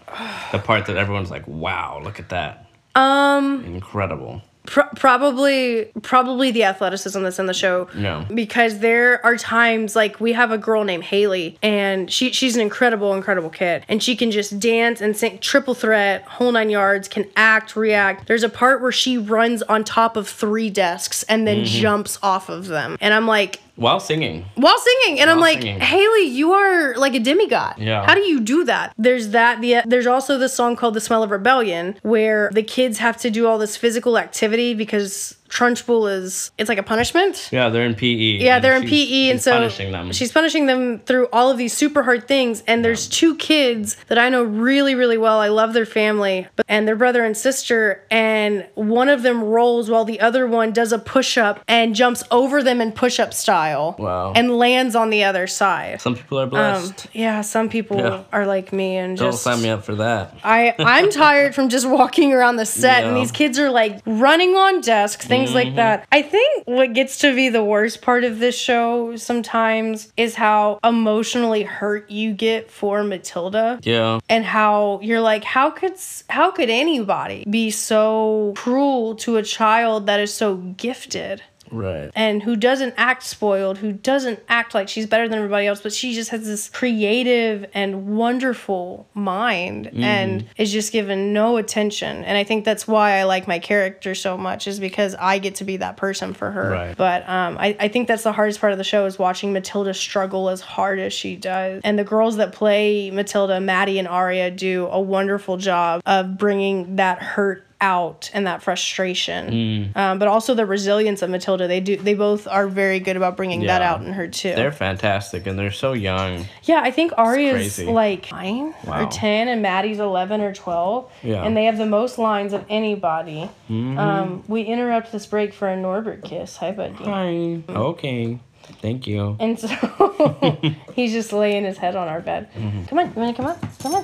the 0.52 0.60
part 0.60 0.86
that 0.88 0.98
everyone's 0.98 1.32
like, 1.32 1.48
"Wow, 1.48 2.02
look 2.04 2.20
at 2.20 2.30
that, 2.30 2.66
Um, 2.96 3.64
incredible." 3.66 4.42
Pro- 4.68 4.84
probably 4.96 5.86
probably 6.04 6.52
the 6.52 6.64
athleticism 6.66 7.24
that's 7.24 7.40
in 7.40 7.46
the 7.46 7.54
show 7.54 7.88
Yeah. 7.96 8.26
because 8.34 8.80
there 8.80 9.26
are 9.26 9.38
times 9.38 9.96
like 9.96 10.20
we 10.20 10.34
have 10.34 10.52
a 10.52 10.58
girl 10.58 10.84
named 10.84 11.06
haley 11.06 11.58
and 11.64 12.12
she 12.12 12.32
she's 12.34 12.56
an 12.56 12.62
incredible 12.62 13.14
incredible 13.14 13.50
kid 13.50 13.84
and 13.88 14.04
she 14.04 14.16
can 14.16 14.30
just 14.30 14.60
dance 14.60 15.00
and 15.02 15.16
sing 15.16 15.40
triple 15.40 15.74
threat 15.74 16.24
whole 16.24 16.52
nine 16.52 16.70
yards 16.70 17.08
can 17.08 17.26
act 17.38 17.76
react 17.78 18.28
there's 18.28 18.44
a 18.44 18.50
part 18.50 18.82
where 18.82 18.92
she 18.92 19.18
runs 19.18 19.64
on 19.64 19.84
top 19.86 20.18
of 20.18 20.28
three 20.28 20.70
desks 20.70 21.24
and 21.24 21.48
then 21.48 21.58
Mm-hmm. 21.58 21.82
jumps 21.82 22.20
off 22.22 22.50
of 22.50 22.68
them 22.68 22.98
and 23.02 23.14
i'm 23.14 23.26
like 23.26 23.62
While 23.78 24.00
singing, 24.00 24.46
while 24.56 24.78
singing 24.80 25.20
and 25.22 25.30
i'm 25.30 25.40
like 25.40 25.62
singing. 25.62 25.80
haley 25.80 26.24
you 26.26 26.52
are 26.54 26.96
like 26.98 27.14
a 27.14 27.20
demigod 27.20 27.76
Yeah. 27.78 28.06
how 28.08 28.16
do 28.16 28.22
you 28.22 28.40
do 28.40 28.64
that 28.66 28.94
there's 28.98 29.30
that 29.30 29.62
the 29.62 29.82
there's 29.86 30.08
also 30.08 30.38
this 30.40 30.54
song 30.56 30.76
called 30.76 30.96
the 30.96 31.00
smell 31.02 31.22
of 31.22 31.30
rebellion 31.30 31.96
where 32.02 32.50
the 32.52 32.64
kids 32.64 32.98
have 32.98 33.18
to 33.18 33.30
do 33.30 33.46
all 33.48 33.60
this 33.60 33.78
physical 33.78 34.18
activity 34.18 34.74
because 34.74 35.36
Trunchbull 35.50 36.12
is 36.12 36.52
it's 36.58 36.70
like 36.70 36.78
a 36.78 36.84
punishment 36.84 37.50
yeah, 37.52 37.70
they're 37.70 37.86
in 37.86 37.96
PE. 37.96 38.38
yeah 38.40 38.60
they're 38.60 38.76
in 38.76 38.84
PE 38.84 39.30
and 39.30 39.38
she's 39.40 39.44
so 39.44 39.52
punishing 39.54 39.92
them. 39.92 40.12
she's 40.12 40.32
punishing 40.32 40.66
them 40.66 41.00
through 41.00 41.28
all 41.32 41.50
of 41.50 41.58
these 41.58 41.76
super 41.76 42.04
hard 42.04 42.28
things 42.28 42.64
and 42.68 42.84
there's 42.84 43.08
two 43.08 43.36
kids 43.36 43.96
that 44.08 44.18
I 44.18 44.30
know 44.30 44.44
really 44.44 44.96
really 44.96 45.18
well 45.18 45.40
I 45.40 45.48
love 45.48 45.74
their 45.74 45.86
family 45.86 46.48
but 46.56 46.66
and 46.70 46.88
their 46.88 46.96
brother 46.96 47.24
and 47.24 47.36
sister 47.36 48.04
and 48.12 48.68
one 48.76 49.10
of 49.10 49.24
them 49.24 49.44
rolls 49.44 49.90
while 49.90 50.06
the 50.06 50.20
other 50.20 50.46
one 50.48 50.72
does 50.74 50.92
a 50.92 51.00
push 51.00 51.38
up 51.38 51.64
and 51.68 51.96
jumps 51.96 52.24
over 52.32 52.62
them 52.62 52.82
in 52.82 52.92
push 52.92 53.20
up 53.20 53.34
style 53.34 53.96
Wow. 53.98 54.34
and 54.36 54.58
lands 54.58 54.96
on 54.96 55.10
the 55.10 55.24
other 55.24 55.48
side 55.48 56.02
Some 56.02 56.16
people 56.16 56.40
are 56.40 56.44
um, 56.44 56.50
blessed. 56.50 57.08
yeah 57.14 57.42
some 57.42 57.70
people 57.70 57.98
Yeah. 57.98 58.24
are 58.32 58.46
like 58.46 58.74
me 58.74 58.98
and 58.98 59.18
Don't 59.18 59.32
just 59.32 59.44
sign 59.44 59.62
me 59.62 59.70
up 59.70 59.84
for 59.84 59.96
that. 59.96 60.36
I 60.44 60.76
I'm 60.80 61.10
tired 61.10 61.56
from 61.56 61.70
just 61.70 61.88
walking 61.88 62.34
around 62.34 62.58
the 62.58 62.66
set 62.66 63.04
and 63.06 63.16
these 63.16 63.32
kids 63.32 63.58
are 63.60 63.70
like 63.70 64.02
running 64.06 64.56
on 64.56 64.82
desks, 64.82 65.26
things 65.38 65.54
like 65.54 65.68
mm-hmm. 65.68 65.78
that. 65.78 66.08
I 66.12 66.22
think 66.22 66.68
what 66.68 66.94
gets 66.94 67.20
to 67.20 67.36
be 67.36 67.50
the 67.50 67.64
worst 67.64 68.02
part 68.02 68.24
of 68.24 68.40
this 68.40 68.58
show 68.58 69.16
sometimes 69.16 70.12
is 70.18 70.36
how 70.36 70.80
emotionally 70.84 71.64
hurt 71.64 72.10
you 72.10 72.34
get 72.34 72.70
for 72.70 73.04
Matilda. 73.04 73.80
Yeah. 73.84 74.20
And 74.30 74.46
how 74.46 75.00
you're 75.02 75.22
like, 75.22 75.44
how 75.44 75.70
could 75.70 75.94
how 76.30 76.52
could 76.52 76.70
anybody 76.70 77.46
be 77.50 77.72
so 77.72 78.54
cruel 78.56 79.16
to 79.16 79.38
a 79.38 79.44
child 79.44 80.06
that 80.08 80.20
is 80.20 80.34
so 80.34 80.56
gifted? 80.56 81.42
Right. 81.72 82.12
and 82.16 82.44
who 82.44 82.56
doesn't 82.56 82.94
act 82.98 83.24
spoiled, 83.24 83.78
who 83.78 83.92
doesn't 83.92 84.40
act 84.48 84.74
like 84.74 84.90
she's 84.90 85.06
better 85.06 85.28
than 85.28 85.38
everybody 85.38 85.68
else, 85.68 85.82
but 85.82 85.94
she 85.94 86.14
just 86.14 86.30
has 86.32 86.46
this 86.46 86.70
creative 86.70 87.70
and 87.74 88.18
wonderful 88.18 89.08
mind 89.14 89.88
and 89.94 90.48
is 90.58 90.72
just 90.72 90.92
given 90.92 91.34
no 91.34 91.58
attention. 91.58 92.24
And 92.24 92.38
I 92.38 92.44
think 92.44 92.66
that's 92.66 92.88
why 92.88 93.18
I 93.20 93.24
like 93.24 93.48
my 93.48 93.60
character 93.60 94.16
so 94.16 94.38
much, 94.38 94.68
is 94.68 94.80
because 94.80 95.16
I 95.16 95.40
get 95.40 95.56
to 95.56 95.64
be 95.64 95.78
that 95.78 95.98
person 95.98 96.34
for 96.34 96.52
her. 96.52 96.72
Right. 96.72 96.98
But 96.98 97.28
um, 97.28 97.58
I, 97.58 97.76
I 97.80 97.88
think 97.88 98.08
that's 98.08 98.24
the 98.24 98.32
hardest 98.32 98.60
part 98.60 98.72
of 98.72 98.78
the 98.78 98.84
show 98.84 99.06
is 99.06 99.20
watching 99.20 99.54
Matilda 99.54 99.94
struggle 99.94 100.50
as 100.50 100.62
hard 100.62 101.00
as 101.00 101.14
she 101.14 101.36
does. 101.36 101.82
And 101.84 101.98
the 102.00 102.04
girls 102.04 102.38
that 102.38 102.54
play 102.54 103.12
Matilda, 103.12 103.60
Maddie 103.60 104.00
and 104.00 104.08
Aria, 104.08 104.50
do 104.52 104.88
a 104.88 105.00
wonderful 105.00 105.58
job 105.58 106.02
of 106.06 106.38
bringing 106.38 106.96
that 106.98 107.22
hurt 107.22 107.67
out 107.80 108.32
and 108.34 108.48
that 108.48 108.64
frustration 108.64 109.92
um, 109.96 110.18
but 110.18 110.28
also 110.28 110.56
the 110.56 110.66
resilience 110.66 111.22
of 111.22 111.30
matilda 111.30 111.68
they 111.68 111.80
do 111.80 111.96
they 111.96 112.16
both 112.16 112.48
are 112.48 112.68
very 112.68 113.00
good 113.00 113.16
about 113.16 113.38
bringing 113.38 113.62
that 113.68 113.82
out 113.84 114.02
in 114.04 114.14
her 114.14 114.28
too 114.28 114.54
They're 114.56 114.72
fantastic 114.72 115.46
and 115.46 115.60
they're 115.60 115.70
so 115.72 115.94
young. 115.94 116.46
yeah 116.64 116.82
i 116.84 116.90
think 116.90 117.14
crazy. 117.14 117.86
like 117.86 118.32
9 118.32 118.74
Wow. 118.86 119.06
or 119.06 119.12
10 119.12 119.48
and 119.48 119.62
maddie's 119.62 120.00
11 120.00 120.42
or 120.42 120.54
12 120.54 121.12
Yeah. 121.22 121.36
Mm-hmm. 121.36 121.46
and 121.48 121.58
they 121.58 121.66
have 121.66 121.78
the 121.78 121.86
most 121.86 122.18
lines 122.18 122.54
of 122.54 122.66
anybody 122.70 123.50
um, 123.70 124.44
we 124.48 124.64
interrupt 124.64 125.12
this 125.12 125.26
break 125.28 125.54
for 125.54 125.68
a 125.68 125.76
norbert 125.78 126.24
kiss 126.24 126.58
hi 126.58 126.72
buddy 126.72 127.04
Hi. 127.04 127.62
Okay. 127.70 128.40
Thank 128.82 129.08
you. 129.08 129.36
and 129.40 129.60
so 129.60 129.68
he's 130.94 131.12
just 131.12 131.34
laying 131.34 131.64
his 131.66 131.78
head 131.78 131.96
on 131.96 132.08
our 132.08 132.22
bed 132.22 132.48
Mm-hmm. 132.58 132.86
come 132.86 133.00
on 133.00 133.06
you 133.08 133.14
want 133.22 133.36
to 133.36 133.42
come 133.42 133.52
on 133.52 133.60
come 133.82 133.96
on 133.96 134.04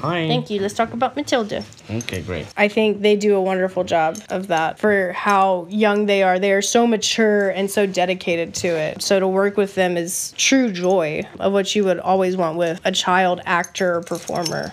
Hi. 0.00 0.26
thank 0.28 0.50
you 0.50 0.60
let's 0.60 0.74
talk 0.74 0.92
about 0.92 1.16
matilda 1.16 1.64
Okay, 1.88 2.20
great. 2.22 2.46
I 2.56 2.66
think 2.66 3.00
they 3.00 3.14
do 3.14 3.36
a 3.36 3.40
wonderful 3.40 3.84
job 3.84 4.18
of 4.28 4.48
that 4.48 4.80
for 4.80 5.12
how 5.12 5.68
young 5.70 6.06
they 6.06 6.24
are. 6.24 6.40
They 6.40 6.50
are 6.52 6.60
so 6.60 6.84
mature 6.84 7.50
and 7.50 7.70
so 7.70 7.86
dedicated 7.86 8.54
to 8.56 8.66
it. 8.66 9.02
So 9.02 9.20
to 9.20 9.28
work 9.28 9.56
with 9.56 9.76
them 9.76 9.96
is 9.96 10.34
true 10.36 10.72
joy 10.72 11.22
of 11.38 11.52
what 11.52 11.76
you 11.76 11.84
would 11.84 12.00
always 12.00 12.36
want 12.36 12.58
with 12.58 12.80
a 12.84 12.90
child 12.90 13.40
actor 13.46 13.98
or 13.98 14.00
performer. 14.02 14.68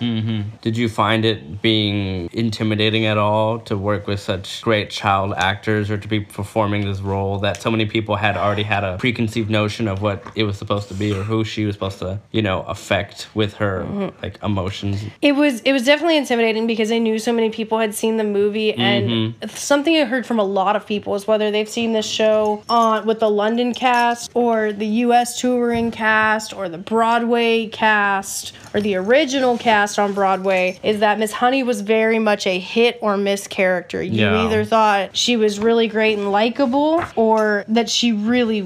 Did 0.62 0.76
you 0.76 0.90
find 0.90 1.24
it 1.24 1.62
being 1.62 2.30
intimidating 2.34 3.06
at 3.06 3.20
all 3.20 3.60
to 3.60 3.78
work 3.78 4.08
with 4.08 4.20
such 4.20 4.64
great 4.64 4.90
child 4.90 5.34
actors 5.38 5.92
or 5.92 6.00
to 6.00 6.08
be 6.08 6.20
performing 6.20 6.84
this 6.86 7.00
role 7.00 7.38
that 7.40 7.62
so 7.62 7.70
many 7.70 7.86
people 7.86 8.16
had 8.16 8.36
already 8.38 8.64
had 8.64 8.84
a 8.84 8.98
preconceived 8.98 9.23
notion 9.50 9.88
of 9.88 10.02
what 10.02 10.24
it 10.36 10.44
was 10.44 10.58
supposed 10.58 10.88
to 10.90 10.94
be 10.94 11.14
or 11.14 11.24
who 11.24 11.44
she 11.44 11.66
was 11.66 11.76
supposed 11.76 12.00
to, 12.00 12.20
you 12.32 12.42
know, 12.42 12.64
affect 12.64 13.28
with 13.34 13.56
her 13.56 13.84
mm-hmm. 13.84 14.24
like 14.24 14.42
emotions? 14.44 15.04
It 15.22 15.34
was 15.34 15.62
it 15.62 15.72
was 15.72 15.86
definitely 15.86 16.18
intimidating 16.18 16.68
because 16.68 16.92
I 16.92 16.98
knew 16.98 17.20
so 17.20 17.34
many 17.34 17.50
people 17.50 17.80
had 17.80 17.94
seen 17.94 18.18
the 18.18 18.24
movie 18.24 18.74
and 18.74 19.10
mm-hmm. 19.10 19.48
something 19.50 19.96
I 19.96 20.06
heard 20.06 20.26
from 20.26 20.40
a 20.40 20.44
lot 20.44 20.76
of 20.76 20.86
people 20.86 21.16
is 21.16 21.28
whether 21.28 21.52
they've 21.52 21.70
seen 21.70 21.94
this 21.94 22.06
show 22.06 22.64
on 22.70 23.06
with 23.06 23.20
the 23.20 23.30
London 23.30 23.74
cast 23.74 24.32
or 24.34 24.72
the 24.72 24.88
US 24.88 25.40
touring 25.40 25.92
cast 25.92 26.54
or 26.54 26.70
the 26.70 26.78
Broadway 26.78 27.68
cast 27.68 28.54
or 28.74 28.82
the 28.82 28.96
original 28.96 29.58
cast 29.58 30.00
on 30.00 30.14
Broadway 30.14 30.80
is 30.84 31.00
that 31.00 31.20
Miss 31.20 31.32
Honey 31.32 31.64
was 31.64 31.82
very 31.82 32.20
much 32.20 32.48
a 32.48 32.60
hit 32.60 32.98
or 33.02 33.18
miss 33.18 33.48
character. 33.48 34.02
You 34.02 34.22
Yeah. 34.22 34.46
either 34.46 34.66
thought 34.66 35.16
she 35.16 35.38
was 35.38 35.60
really 35.60 35.88
great 35.88 36.18
and 36.18 36.32
likable 36.32 37.04
or 37.16 37.66
that 37.68 37.90
she 37.90 38.12
really 38.12 38.62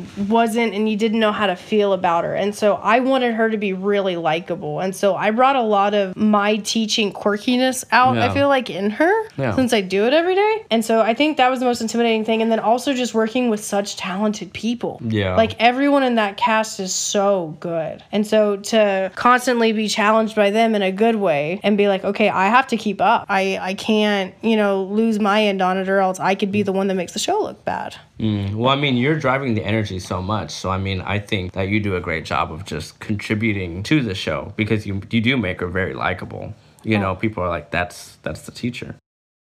wasn't 0.48 0.74
and 0.74 0.90
you 0.90 0.96
didn't 0.96 1.20
know 1.20 1.32
how 1.32 1.48
to 1.48 1.56
feel 1.56 1.94
about 1.94 2.24
her. 2.24 2.34
And 2.34 2.56
so 2.56 2.76
I 2.76 3.00
wanted 3.00 3.34
her 3.36 3.50
to 3.50 3.58
be 3.58 3.74
really 3.74 4.16
likable. 4.16 4.80
And 4.80 4.96
so 4.96 5.16
I 5.16 5.32
brought 5.32 5.56
a 5.56 5.62
lot 5.62 5.94
of 5.94 6.16
my 6.16 6.58
teaching 6.58 7.12
quirkiness 7.12 7.84
out, 7.92 8.18
I 8.18 8.34
feel 8.34 8.48
like, 8.48 8.70
in 8.70 8.90
her 8.92 9.14
Yeah. 9.38 9.56
since 9.56 9.74
I 9.74 9.82
do 9.82 10.06
it 10.06 10.14
every 10.14 10.36
day. 10.36 10.66
And 10.72 10.84
so 10.84 11.02
I 11.02 11.14
think 11.14 11.38
that 11.38 11.50
was 11.50 11.60
the 11.60 11.66
most 11.66 11.82
intimidating 11.82 12.24
thing. 12.26 12.42
And 12.42 12.52
then 12.52 12.60
also 12.60 12.94
just 12.94 13.14
working 13.14 13.50
with 13.50 13.64
such 13.64 13.96
talented 13.98 14.54
people. 14.54 15.00
Yeah. 15.06 15.36
Like 15.36 15.56
everyone 15.60 16.04
in 16.04 16.16
that 16.16 16.38
cast 16.38 16.80
is 16.80 16.94
so 16.94 17.58
good. 17.60 18.04
And 18.12 18.26
so 18.26 18.58
to 18.58 19.12
constantly 19.16 19.74
be 19.74 19.88
challenged 19.88 20.36
by 20.36 20.50
them 20.52 20.76
in 20.76 20.82
a 20.82 20.92
good 20.92 21.16
way 21.16 21.60
and 21.64 21.78
be 21.78 21.88
like, 21.88 22.04
okay, 22.04 22.30
I 22.30 22.48
have 22.48 22.68
to 22.68 22.78
keep 22.78 23.02
up. 23.02 23.26
I, 23.30 23.58
I 23.62 23.74
can't, 23.74 24.34
you 24.42 24.56
know, 24.56 24.84
lose 24.84 25.20
my 25.20 25.44
end 25.44 25.62
on 25.62 25.78
it 25.78 25.90
or 25.90 26.00
else 26.00 26.20
I 26.20 26.36
could 26.36 26.52
be 26.52 26.64
the 26.64 26.72
one 26.72 26.88
that 26.88 26.96
makes 26.96 27.14
the 27.14 27.20
show 27.20 27.40
look 27.42 27.64
bad. 27.66 27.96
Mm, 28.20 28.56
Well, 28.56 28.70
I 28.70 28.76
mean, 28.76 28.98
you're 28.98 29.20
driving 29.20 29.54
the 29.54 29.64
energy 29.64 30.00
so 30.00 30.22
much. 30.22 30.52
So, 30.52 30.70
I 30.72 30.78
mean, 30.78 31.02
I 31.02 31.20
think 31.20 31.54
that 31.54 31.68
you 31.70 31.80
do 31.80 31.96
a 31.96 32.00
great 32.00 32.26
job 32.26 32.52
of 32.52 32.66
just 32.66 33.00
contributing 33.00 33.84
to 33.84 34.02
the 34.02 34.16
show 34.16 34.54
because 34.56 34.88
you, 34.88 35.02
you 35.12 35.22
do 35.22 35.38
make 35.38 35.60
her 35.62 35.68
very 35.68 35.94
likable. 35.94 36.54
you 36.84 36.98
know, 36.98 37.16
people 37.16 37.44
are 37.44 37.50
like, 37.50 37.70
that's 37.72 38.16
that's 38.24 38.42
the 38.44 38.52
teacher. 38.52 38.96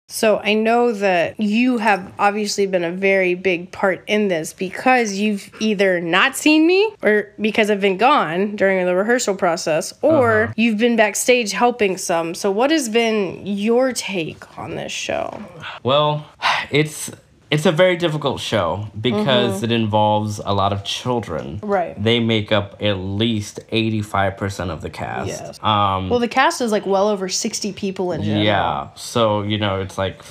So 0.09 0.37
I 0.39 0.53
know 0.53 0.93
that 0.93 1.37
you 1.37 1.79
have 1.79 2.13
obviously 2.17 2.65
been 2.65 2.85
a 2.85 2.91
very 2.93 3.35
big 3.35 3.71
part 3.73 4.03
in 4.07 4.29
this 4.29 4.53
because 4.53 5.15
you've 5.15 5.51
either 5.59 5.99
not 5.99 6.37
seen 6.37 6.65
me 6.65 6.95
or 7.03 7.27
because 7.41 7.69
I've 7.69 7.81
been 7.81 7.97
gone 7.97 8.55
during 8.55 8.85
the 8.85 8.95
rehearsal 8.95 9.35
process 9.35 9.93
or 10.01 10.43
Uh-huh. 10.43 10.53
you've 10.55 10.77
been 10.77 10.95
backstage 10.95 11.51
helping 11.51 11.97
some. 11.97 12.33
So 12.35 12.49
what 12.49 12.71
has 12.71 12.87
been 12.87 13.45
your 13.45 13.91
take 13.91 14.57
on 14.57 14.75
this 14.75 14.93
show? 14.93 15.43
Well, 15.83 16.25
it's 16.71 17.11
it's 17.49 17.65
a 17.65 17.71
very 17.71 17.95
difficult 17.95 18.41
show 18.41 18.87
because 18.99 19.63
it 19.63 19.71
involves 19.71 20.39
a 20.43 20.53
lot 20.53 20.73
of 20.73 20.83
children. 20.83 21.57
Mm-hmm. 21.57 21.65
Right. 21.65 22.03
They 22.03 22.19
make 22.19 22.51
up 22.51 22.81
at 22.81 22.97
least 22.97 23.59
85% 23.71 24.69
of 24.69 24.81
the 24.81 24.89
cast. 24.89 25.29
Yes. 25.29 25.59
Um 25.63 26.09
Well, 26.09 26.19
the 26.19 26.27
cast 26.27 26.61
is 26.61 26.71
like 26.71 26.85
well 26.85 27.07
over 27.07 27.29
60 27.29 27.73
people 27.73 28.11
in 28.11 28.23
general. 28.23 28.43
yeah. 28.43 28.89
So, 28.95 29.43
you 29.43 29.57
know, 29.57 29.79
it's 29.81 29.97
like 29.97 30.21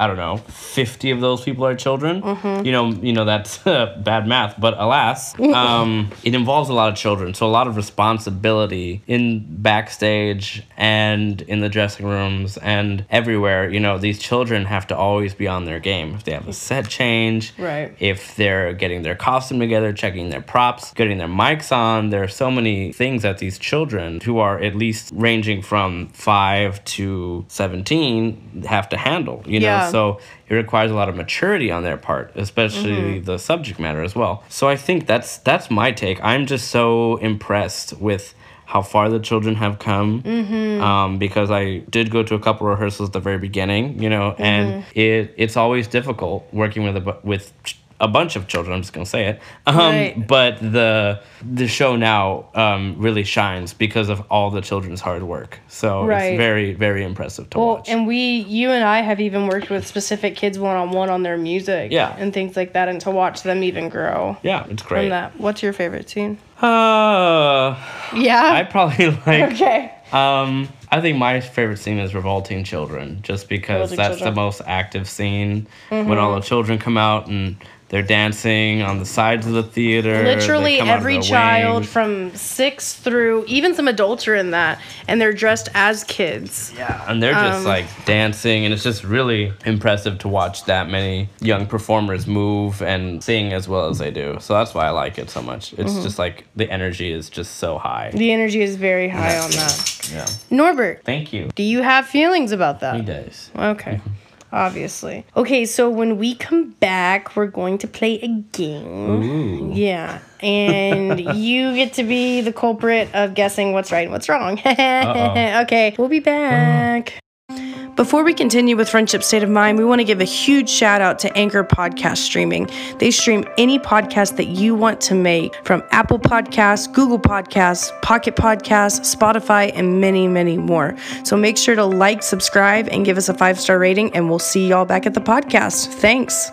I 0.00 0.06
don't 0.06 0.16
know, 0.16 0.38
50 0.38 1.10
of 1.10 1.20
those 1.20 1.42
people 1.42 1.66
are 1.66 1.76
children. 1.76 2.22
Mm-hmm. 2.22 2.64
You 2.64 2.72
know, 2.72 2.88
you 2.90 3.12
know 3.12 3.26
that's 3.26 3.58
bad 4.08 4.26
math, 4.26 4.58
but 4.58 4.72
alas, 4.78 5.38
um, 5.54 6.10
it 6.24 6.34
involves 6.34 6.70
a 6.70 6.72
lot 6.72 6.88
of 6.90 6.96
children. 6.96 7.34
So 7.34 7.46
a 7.46 7.52
lot 7.52 7.66
of 7.68 7.76
responsibility 7.76 9.02
in 9.06 9.44
backstage 9.62 10.62
and 10.78 11.42
in 11.42 11.60
the 11.60 11.68
dressing 11.68 12.06
rooms 12.06 12.56
and 12.56 13.04
everywhere. 13.10 13.68
You 13.68 13.80
know, 13.80 13.98
these 13.98 14.18
children 14.18 14.64
have 14.64 14.86
to 14.86 14.96
always 14.96 15.34
be 15.34 15.46
on 15.46 15.66
their 15.66 15.80
game. 15.80 16.14
If 16.14 16.24
they 16.24 16.32
have 16.32 16.48
a 16.48 16.52
set 16.54 16.88
change, 16.88 17.52
Right. 17.58 17.94
if 18.00 18.36
they're 18.36 18.72
getting 18.72 19.02
their 19.02 19.14
costume 19.14 19.58
together, 19.60 19.92
checking 19.92 20.30
their 20.30 20.40
props, 20.40 20.94
getting 20.94 21.18
their 21.18 21.28
mics 21.28 21.72
on. 21.76 22.08
There 22.08 22.22
are 22.22 22.28
so 22.28 22.50
many 22.50 22.92
things 22.92 23.22
that 23.22 23.36
these 23.36 23.58
children, 23.58 24.20
who 24.22 24.38
are 24.38 24.58
at 24.58 24.74
least 24.74 25.12
ranging 25.14 25.60
from 25.60 26.08
five 26.14 26.82
to 26.96 27.44
17, 27.48 28.64
have 28.66 28.88
to 28.88 28.96
handle, 28.96 29.42
you 29.46 29.60
know? 29.60 29.66
Yeah. 29.66 29.89
So 29.90 30.20
it 30.48 30.54
requires 30.54 30.90
a 30.90 30.94
lot 30.94 31.08
of 31.08 31.16
maturity 31.16 31.70
on 31.70 31.82
their 31.82 31.96
part, 31.96 32.32
especially 32.34 32.92
mm-hmm. 32.92 33.24
the 33.24 33.38
subject 33.38 33.78
matter 33.78 34.02
as 34.02 34.14
well. 34.14 34.44
So 34.48 34.68
I 34.68 34.76
think 34.76 35.06
that's 35.06 35.38
that's 35.38 35.70
my 35.70 35.92
take. 35.92 36.22
I'm 36.22 36.46
just 36.46 36.68
so 36.68 37.16
impressed 37.16 37.98
with 37.98 38.34
how 38.70 38.82
far 38.82 39.08
the 39.08 39.18
children 39.18 39.56
have 39.56 39.80
come 39.80 40.22
mm-hmm. 40.22 40.80
um, 40.80 41.18
because 41.18 41.50
I 41.50 41.78
did 41.90 42.08
go 42.12 42.22
to 42.22 42.36
a 42.36 42.38
couple 42.38 42.68
rehearsals 42.68 43.08
at 43.08 43.12
the 43.12 43.18
very 43.18 43.38
beginning, 43.38 44.00
you 44.00 44.08
know, 44.08 44.36
and 44.38 44.84
mm-hmm. 44.84 44.98
it 44.98 45.34
it's 45.36 45.56
always 45.56 45.88
difficult 45.88 46.46
working 46.52 46.84
with 46.84 46.96
a 46.96 47.18
with 47.24 47.52
ch- 47.64 47.76
a 48.00 48.08
bunch 48.08 48.34
of 48.34 48.48
children. 48.48 48.74
I'm 48.74 48.80
just 48.82 48.92
gonna 48.92 49.06
say 49.06 49.26
it, 49.26 49.40
um, 49.66 49.76
Right. 49.76 50.26
but 50.26 50.58
the 50.60 51.20
the 51.42 51.68
show 51.68 51.96
now 51.96 52.46
um, 52.54 52.96
really 52.98 53.24
shines 53.24 53.72
because 53.74 54.08
of 54.08 54.22
all 54.30 54.50
the 54.50 54.60
children's 54.60 55.00
hard 55.00 55.22
work. 55.22 55.60
So 55.68 56.04
Right. 56.04 56.32
it's 56.32 56.38
very 56.38 56.72
very 56.74 57.04
impressive 57.04 57.48
to 57.50 57.58
watch. 57.58 57.66
Well, 57.66 57.76
watch. 57.76 57.88
and 57.90 58.06
we, 58.06 58.16
you 58.48 58.70
and 58.70 58.84
I 58.84 59.02
have 59.02 59.20
even 59.20 59.46
worked 59.46 59.70
with 59.70 59.86
specific 59.86 60.34
kids 60.36 60.58
one 60.58 60.76
on 60.76 60.90
one 60.90 61.10
on 61.10 61.22
their 61.22 61.36
music 61.36 61.92
Yeah. 61.92 62.14
and 62.18 62.32
things 62.32 62.56
like 62.56 62.72
that, 62.72 62.88
and 62.88 63.00
to 63.02 63.10
watch 63.10 63.42
them 63.42 63.62
even 63.62 63.88
grow 63.88 64.36
yeah, 64.42 64.64
it's 64.68 64.82
great. 64.82 65.02
from 65.02 65.08
that. 65.10 65.38
What's 65.38 65.62
your 65.62 65.72
favorite 65.72 66.08
scene? 66.10 66.38
Uh, 66.60 67.76
Yeah. 68.14 68.52
I 68.52 68.64
probably 68.64 69.06
like. 69.26 69.52
okay. 69.52 69.92
Um, 70.12 70.68
I 70.90 71.00
think 71.00 71.18
my 71.18 71.38
favorite 71.40 71.78
scene 71.78 71.98
is 71.98 72.14
Revolting 72.14 72.64
Children, 72.64 73.20
just 73.22 73.48
because 73.48 73.92
Revolting 73.92 73.96
that's 73.96 74.08
Children. 74.18 74.34
the 74.34 74.40
most 74.40 74.60
active 74.66 75.08
scene 75.08 75.68
when 75.88 76.18
all 76.18 76.34
the 76.34 76.40
children 76.40 76.78
come 76.80 76.96
out 76.98 77.28
and 77.28 77.56
they're 77.90 78.02
dancing 78.02 78.82
on 78.82 78.98
the 79.00 79.04
sides 79.04 79.46
of 79.46 79.52
the 79.52 79.62
theater. 79.62 80.22
Literally 80.22 80.78
come 80.78 80.88
out 80.88 80.94
of 80.94 81.00
every 81.00 81.20
child 81.20 81.74
wings. 81.82 81.92
from 81.92 82.34
six 82.36 82.94
through 82.94 83.44
even 83.48 83.74
some 83.74 83.88
adults 83.88 84.26
are 84.28 84.34
in 84.36 84.52
that, 84.52 84.80
and 85.08 85.20
they're 85.20 85.32
dressed 85.32 85.68
as 85.74 86.04
kids. 86.04 86.72
Yeah, 86.76 87.04
and 87.08 87.22
they're 87.22 87.32
just 87.34 87.58
Um, 87.60 87.64
like 87.64 87.86
dancing, 88.04 88.64
and 88.64 88.72
it's 88.72 88.84
just 88.84 89.02
really 89.04 89.52
impressive 89.66 90.18
to 90.20 90.28
watch 90.28 90.64
that 90.66 90.88
many 90.88 91.28
young 91.40 91.66
performers 91.66 92.26
move 92.26 92.80
and 92.80 93.22
sing 93.22 93.52
as 93.52 93.68
well 93.68 93.88
as 93.88 93.98
they 93.98 94.10
do. 94.10 94.36
So 94.40 94.54
that's 94.54 94.72
why 94.72 94.86
I 94.86 94.90
like 94.90 95.18
it 95.18 95.28
so 95.28 95.42
much. 95.42 95.72
It's 95.74 95.92
Mm-hmm. 95.92 96.02
just 96.02 96.18
like 96.18 96.44
the 96.56 96.70
energy 96.70 97.12
is 97.12 97.28
just 97.28 97.56
so 97.56 97.76
high. 97.78 98.10
The 98.14 98.32
energy 98.32 98.62
is 98.62 98.76
very 98.76 99.08
high 99.08 99.36
on 99.38 99.50
that. 99.50 100.08
Yeah. 100.12 100.26
Norbert, 100.50 101.02
Thank 101.04 101.32
you. 101.32 101.50
do 101.56 101.62
you 101.62 101.82
have 101.82 102.06
feelings 102.06 102.52
about 102.52 102.80
that? 102.80 102.94
He 102.96 103.02
does. 103.02 103.50
Okay. 103.56 104.00
Obviously. 104.52 105.24
Okay, 105.36 105.64
so 105.64 105.88
when 105.88 106.18
we 106.18 106.34
come 106.34 106.70
back, 106.70 107.36
we're 107.36 107.46
going 107.46 107.78
to 107.78 107.86
play 107.86 108.20
a 108.20 108.28
game. 108.28 109.22
Ooh. 109.22 109.72
Yeah. 109.72 110.20
And 110.40 111.20
you 111.36 111.74
get 111.74 111.94
to 111.94 112.04
be 112.04 112.40
the 112.40 112.52
culprit 112.52 113.14
of 113.14 113.34
guessing 113.34 113.72
what's 113.72 113.92
right 113.92 114.02
and 114.02 114.12
what's 114.12 114.28
wrong. 114.28 114.58
okay, 114.66 115.94
we'll 115.98 116.08
be 116.08 116.20
back. 116.20 117.20
Ah. 117.50 117.89
Before 118.00 118.24
we 118.24 118.32
continue 118.32 118.78
with 118.78 118.88
Friendship 118.88 119.22
State 119.22 119.42
of 119.42 119.50
Mind, 119.50 119.76
we 119.76 119.84
want 119.84 119.98
to 119.98 120.04
give 120.04 120.22
a 120.22 120.24
huge 120.24 120.70
shout 120.70 121.02
out 121.02 121.18
to 121.18 121.36
Anchor 121.36 121.62
Podcast 121.62 122.16
Streaming. 122.16 122.66
They 122.96 123.10
stream 123.10 123.44
any 123.58 123.78
podcast 123.78 124.38
that 124.38 124.46
you 124.46 124.74
want 124.74 125.02
to 125.02 125.14
make 125.14 125.54
from 125.66 125.82
Apple 125.90 126.18
Podcasts, 126.18 126.90
Google 126.90 127.18
Podcasts, 127.18 127.92
Pocket 128.00 128.36
Podcasts, 128.36 129.14
Spotify, 129.14 129.70
and 129.74 130.00
many, 130.00 130.28
many 130.28 130.56
more. 130.56 130.96
So 131.24 131.36
make 131.36 131.58
sure 131.58 131.74
to 131.74 131.84
like, 131.84 132.22
subscribe, 132.22 132.88
and 132.90 133.04
give 133.04 133.18
us 133.18 133.28
a 133.28 133.34
five 133.34 133.60
star 133.60 133.78
rating, 133.78 134.14
and 134.14 134.30
we'll 134.30 134.38
see 134.38 134.66
y'all 134.66 134.86
back 134.86 135.04
at 135.04 135.12
the 135.12 135.20
podcast. 135.20 135.88
Thanks. 135.88 136.50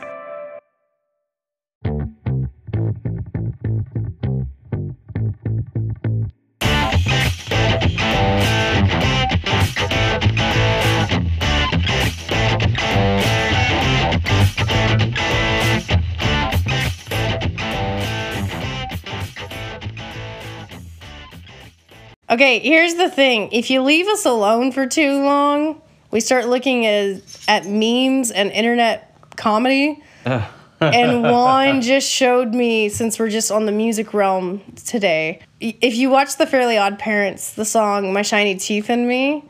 Okay, 22.30 22.60
here's 22.60 22.96
the 22.96 23.10
thing. 23.10 23.50
If 23.54 23.70
you 23.70 23.82
leave 23.82 24.08
us 24.08 24.26
alone 24.26 24.74
for 24.74 24.86
too 24.86 25.24
long, 25.24 25.82
we 26.12 26.20
start 26.20 26.48
looking 26.48 26.86
at, 26.86 27.22
at 27.48 27.66
memes 27.66 28.32
and 28.32 28.52
internet 28.52 29.16
comedy. 29.38 30.04
and 30.26 31.24
Juan 31.24 31.82
just 31.82 32.10
showed 32.10 32.54
me, 32.54 32.90
since 32.90 33.18
we're 33.18 33.30
just 33.30 33.50
on 33.50 33.66
the 33.66 33.72
music 33.72 34.14
realm 34.14 34.62
today, 34.86 35.40
if 35.60 35.96
you 35.96 36.10
watch 36.12 36.38
The 36.38 36.46
Fairly 36.46 36.78
Odd 36.78 37.00
Parents, 37.00 37.54
the 37.54 37.66
song 37.66 38.14
My 38.14 38.22
Shiny 38.22 38.56
Teeth 38.56 38.90
and 38.90 39.08
Me, 39.08 39.44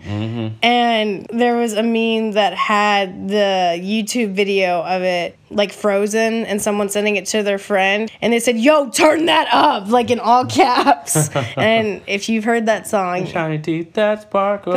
and 0.64 1.28
there 1.34 1.58
was 1.58 1.74
a 1.74 1.84
meme 1.84 2.32
that 2.34 2.54
had 2.54 3.28
the 3.28 3.78
YouTube 3.82 4.32
video 4.34 4.82
of 4.84 5.02
it, 5.02 5.38
like 5.50 5.74
frozen, 5.74 6.46
and 6.46 6.62
someone 6.62 6.88
sending 6.88 7.18
it 7.18 7.26
to 7.28 7.44
their 7.44 7.58
friend, 7.58 8.10
and 8.22 8.32
they 8.32 8.40
said, 8.40 8.58
Yo, 8.58 8.90
turn 8.90 9.26
that 9.26 9.50
up, 9.52 9.90
like 9.90 10.10
in 10.10 10.20
all 10.22 10.46
caps. 10.46 11.30
and 11.58 12.02
if 12.08 12.30
you've 12.30 12.46
heard 12.46 12.68
that 12.68 12.88
song, 12.88 13.24
My 13.24 13.26
Shiny 13.26 13.60
teeth 13.60 13.94
that 13.94 14.22
sparkle. 14.22 14.74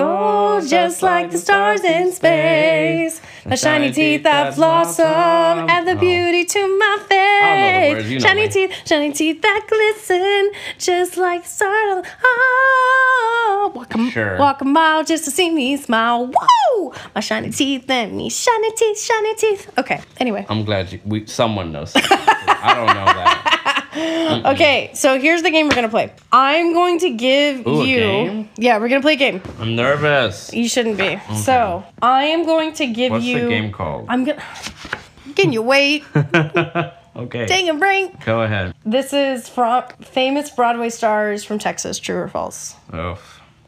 Just 0.67 1.03
like 1.03 1.31
the 1.31 1.39
stars 1.39 1.85
in 1.85 2.13
space. 2.13 3.21
My 3.47 3.55
shiny 3.55 3.91
teeth 3.93 4.23
that 4.25 4.55
blossom, 4.57 5.07
add 5.07 5.87
the 5.87 5.93
Oh. 5.93 6.01
beauty 6.01 6.45
to 6.45 6.79
my 6.79 6.99
don't 7.09 7.09
know 7.11 7.81
the 7.89 7.95
words, 7.95 8.09
face. 8.09 8.23
Shiny 8.23 8.49
teeth, 8.49 8.73
shiny 8.87 9.13
teeth 9.13 9.43
that 9.43 9.63
glisten, 9.69 10.51
just 10.79 11.17
like 11.17 11.45
stars. 11.47 12.05
Oh, 12.25 13.73
walk 13.75 13.95
a, 13.95 14.11
Sure. 14.11 14.37
walk 14.39 14.61
a 14.61 14.65
mile 14.65 15.05
just 15.05 15.25
to 15.25 15.31
see 15.31 15.51
me 15.51 15.77
smile. 15.77 16.27
Woo! 16.27 16.93
My 17.15 17.21
shiny 17.21 17.51
teeth 17.51 17.89
and 17.91 18.13
me, 18.17 18.29
shiny 18.31 18.73
teeth, 18.73 19.01
shiny 19.01 19.35
teeth. 19.35 19.71
Okay, 19.79 20.01
anyway. 20.19 20.45
I'm 20.49 20.65
glad 20.65 20.93
you, 20.93 21.01
we, 21.05 21.27
someone 21.27 21.73
knows. 21.73 21.95
I 22.47 22.75
don't 22.75 22.87
know 22.87 23.05
that. 23.05 23.47
Okay, 23.93 24.93
so 24.95 25.19
here's 25.19 25.43
the 25.43 25.51
game 25.51 25.69
we're 25.69 25.75
gonna 25.75 25.89
play. 25.89 26.13
I'm 26.31 26.73
going 26.73 27.01
to 27.01 27.11
give 27.11 27.67
Ooh, 27.67 27.85
you. 27.85 28.49
Yeah, 28.57 28.79
we're 28.79 28.89
gonna 28.89 29.03
play 29.03 29.15
a 29.15 29.17
game. 29.17 29.43
I'm 29.59 29.75
nervous. 29.75 30.55
You 30.55 30.69
shouldn't 30.69 30.97
be. 30.97 31.21
So 31.35 31.85
I 32.01 32.25
am 32.27 32.47
going 32.47 32.73
to 32.75 32.87
give 32.87 33.11
What's 33.11 33.25
you. 33.25 33.35
What's 33.35 33.45
the 33.47 33.51
game 33.51 33.73
called? 33.73 34.07
I'm 34.09 34.25
gonna. 34.25 34.43
Can 35.35 35.53
you 35.53 35.63
wait? 35.63 36.05
okay. 36.15 37.47
Dang 37.47 37.67
it, 37.67 37.79
Frank. 37.79 38.25
Go 38.25 38.43
ahead. 38.43 38.75
This 38.87 39.13
is 39.13 39.49
from 39.49 39.85
famous 40.01 40.51
Broadway 40.51 40.91
stars 40.91 41.45
from 41.45 41.59
Texas. 41.59 41.99
True 41.99 42.17
or 42.17 42.29
false? 42.29 42.77
Oh. 42.93 43.21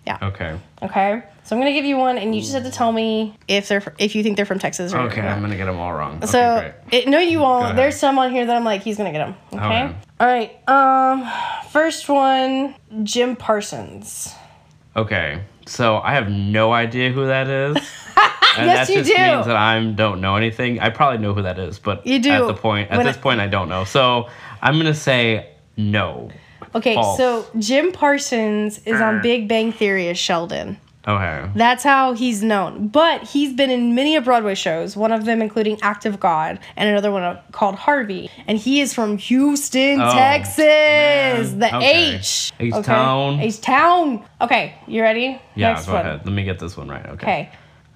Yeah. 0.07 0.19
Okay. 0.23 0.59
Okay. 0.83 1.23
So 1.45 1.57
I'm 1.57 1.61
gonna 1.61 1.73
give 1.73 1.85
you 1.85 1.97
one, 1.97 2.19
and 2.19 2.35
you 2.35 2.41
just 2.41 2.55
have 2.55 2.63
to 2.65 2.71
tell 2.71 2.93
me 2.93 3.37
if 3.49 3.69
they're 3.69 3.83
if 3.99 4.15
you 4.15 4.23
think 4.23 4.37
they're 4.37 4.47
from 4.47 4.59
Texas 4.61 4.93
or 4.95 5.01
Okay, 5.03 5.21
not. 5.23 5.33
I'm 5.33 5.41
gonna 5.43 5.57
get 5.57 5.65
them 5.67 5.79
all 5.79 5.93
wrong. 5.93 6.17
Okay, 6.19 6.27
So 6.27 6.61
great. 6.61 7.03
it, 7.03 7.09
no, 7.09 7.19
you 7.19 7.41
won't. 7.41 7.65
ahead. 7.65 7.79
There's 7.79 7.97
some 7.97 8.19
on 8.19 8.31
here 8.31 8.47
that 8.47 8.57
I'm 8.57 8.65
like, 8.65 8.83
he's 8.83 8.97
gonna 8.97 9.13
get 9.13 9.19
them. 9.27 9.35
Okay. 9.53 9.65
Okay. 9.85 9.97
All 10.21 10.27
right. 10.27 10.69
Um, 10.69 11.29
first 11.71 12.09
one, 12.09 12.75
Jim 13.03 13.35
Parsons. 13.37 14.33
Okay. 14.97 15.43
So 15.67 15.99
I 15.99 16.15
have 16.15 16.29
no 16.29 16.73
idea 16.73 17.11
who 17.11 17.27
that 17.27 17.49
is. 17.49 17.77
And 18.55 18.67
Yes, 18.67 18.89
that 18.89 18.93
you 18.93 18.99
just 19.03 19.17
do. 19.17 19.23
means 19.23 19.47
that 19.47 19.57
I 19.57 19.83
don't 19.83 20.21
know 20.21 20.37
anything. 20.37 20.79
I 20.79 20.91
probably 20.91 21.17
know 21.17 21.33
who 21.33 21.41
that 21.41 21.59
is, 21.59 21.79
but 21.79 22.07
You 22.07 22.19
do. 22.19 22.31
at 22.31 22.47
the 22.49 22.53
point 22.53 22.91
at 22.91 22.99
When 22.99 23.07
this 23.07 23.17
I- 23.17 23.21
point 23.21 23.41
I 23.41 23.47
don't 23.47 23.71
know. 23.71 23.85
So 23.85 24.29
I'm 24.61 24.77
gonna 24.77 24.93
say 24.93 25.49
no. 25.79 26.31
Okay, 26.75 26.95
False. 26.95 27.17
so 27.17 27.47
Jim 27.59 27.93
Parsons 27.93 28.79
is 28.85 29.01
on 29.01 29.23
Big 29.23 29.49
Bang 29.49 29.73
Theory 29.73 30.07
as 30.09 30.19
Sheldon. 30.19 30.77
Okay. 31.07 31.51
That's 31.57 31.83
how 31.83 32.13
he's 32.13 32.43
known. 32.43 32.89
But 32.89 33.25
he's 33.25 33.53
been 33.53 33.71
in 33.71 33.95
many 33.95 34.15
of 34.15 34.25
Broadway 34.25 34.55
shows, 34.55 34.97
one 34.97 35.11
of 35.11 35.25
them 35.25 35.43
including 35.43 35.79
Act 35.83 36.07
of 36.07 36.21
God 36.21 36.61
and 36.77 36.89
another 36.89 37.11
one 37.11 37.39
called 37.51 37.75
Harvey. 37.75 38.31
And 38.47 38.57
he 38.57 38.81
is 38.81 38.95
from 38.95 39.19
Houston, 39.19 40.01
Oh, 40.01 40.13
Texas. 40.13 40.59
man. 40.59 41.59
The 41.59 41.77
Okay. 41.77 42.15
H. 42.17 42.53
H-Town. 42.61 43.41
H 43.41 43.61
Town. 43.61 44.25
Okay, 44.41 44.75
you 44.87 45.03
ready? 45.03 45.41
Yeah, 45.57 45.73
Next 45.73 45.87
go 45.87 45.95
one. 45.95 46.07
ahead. 46.07 46.21
Let 46.25 46.33
me 46.35 46.45
get 46.45 46.59
this 46.59 46.77
one 46.77 46.89
right. 46.89 47.05
Okay. 47.05 47.15
Okay. 47.15 47.51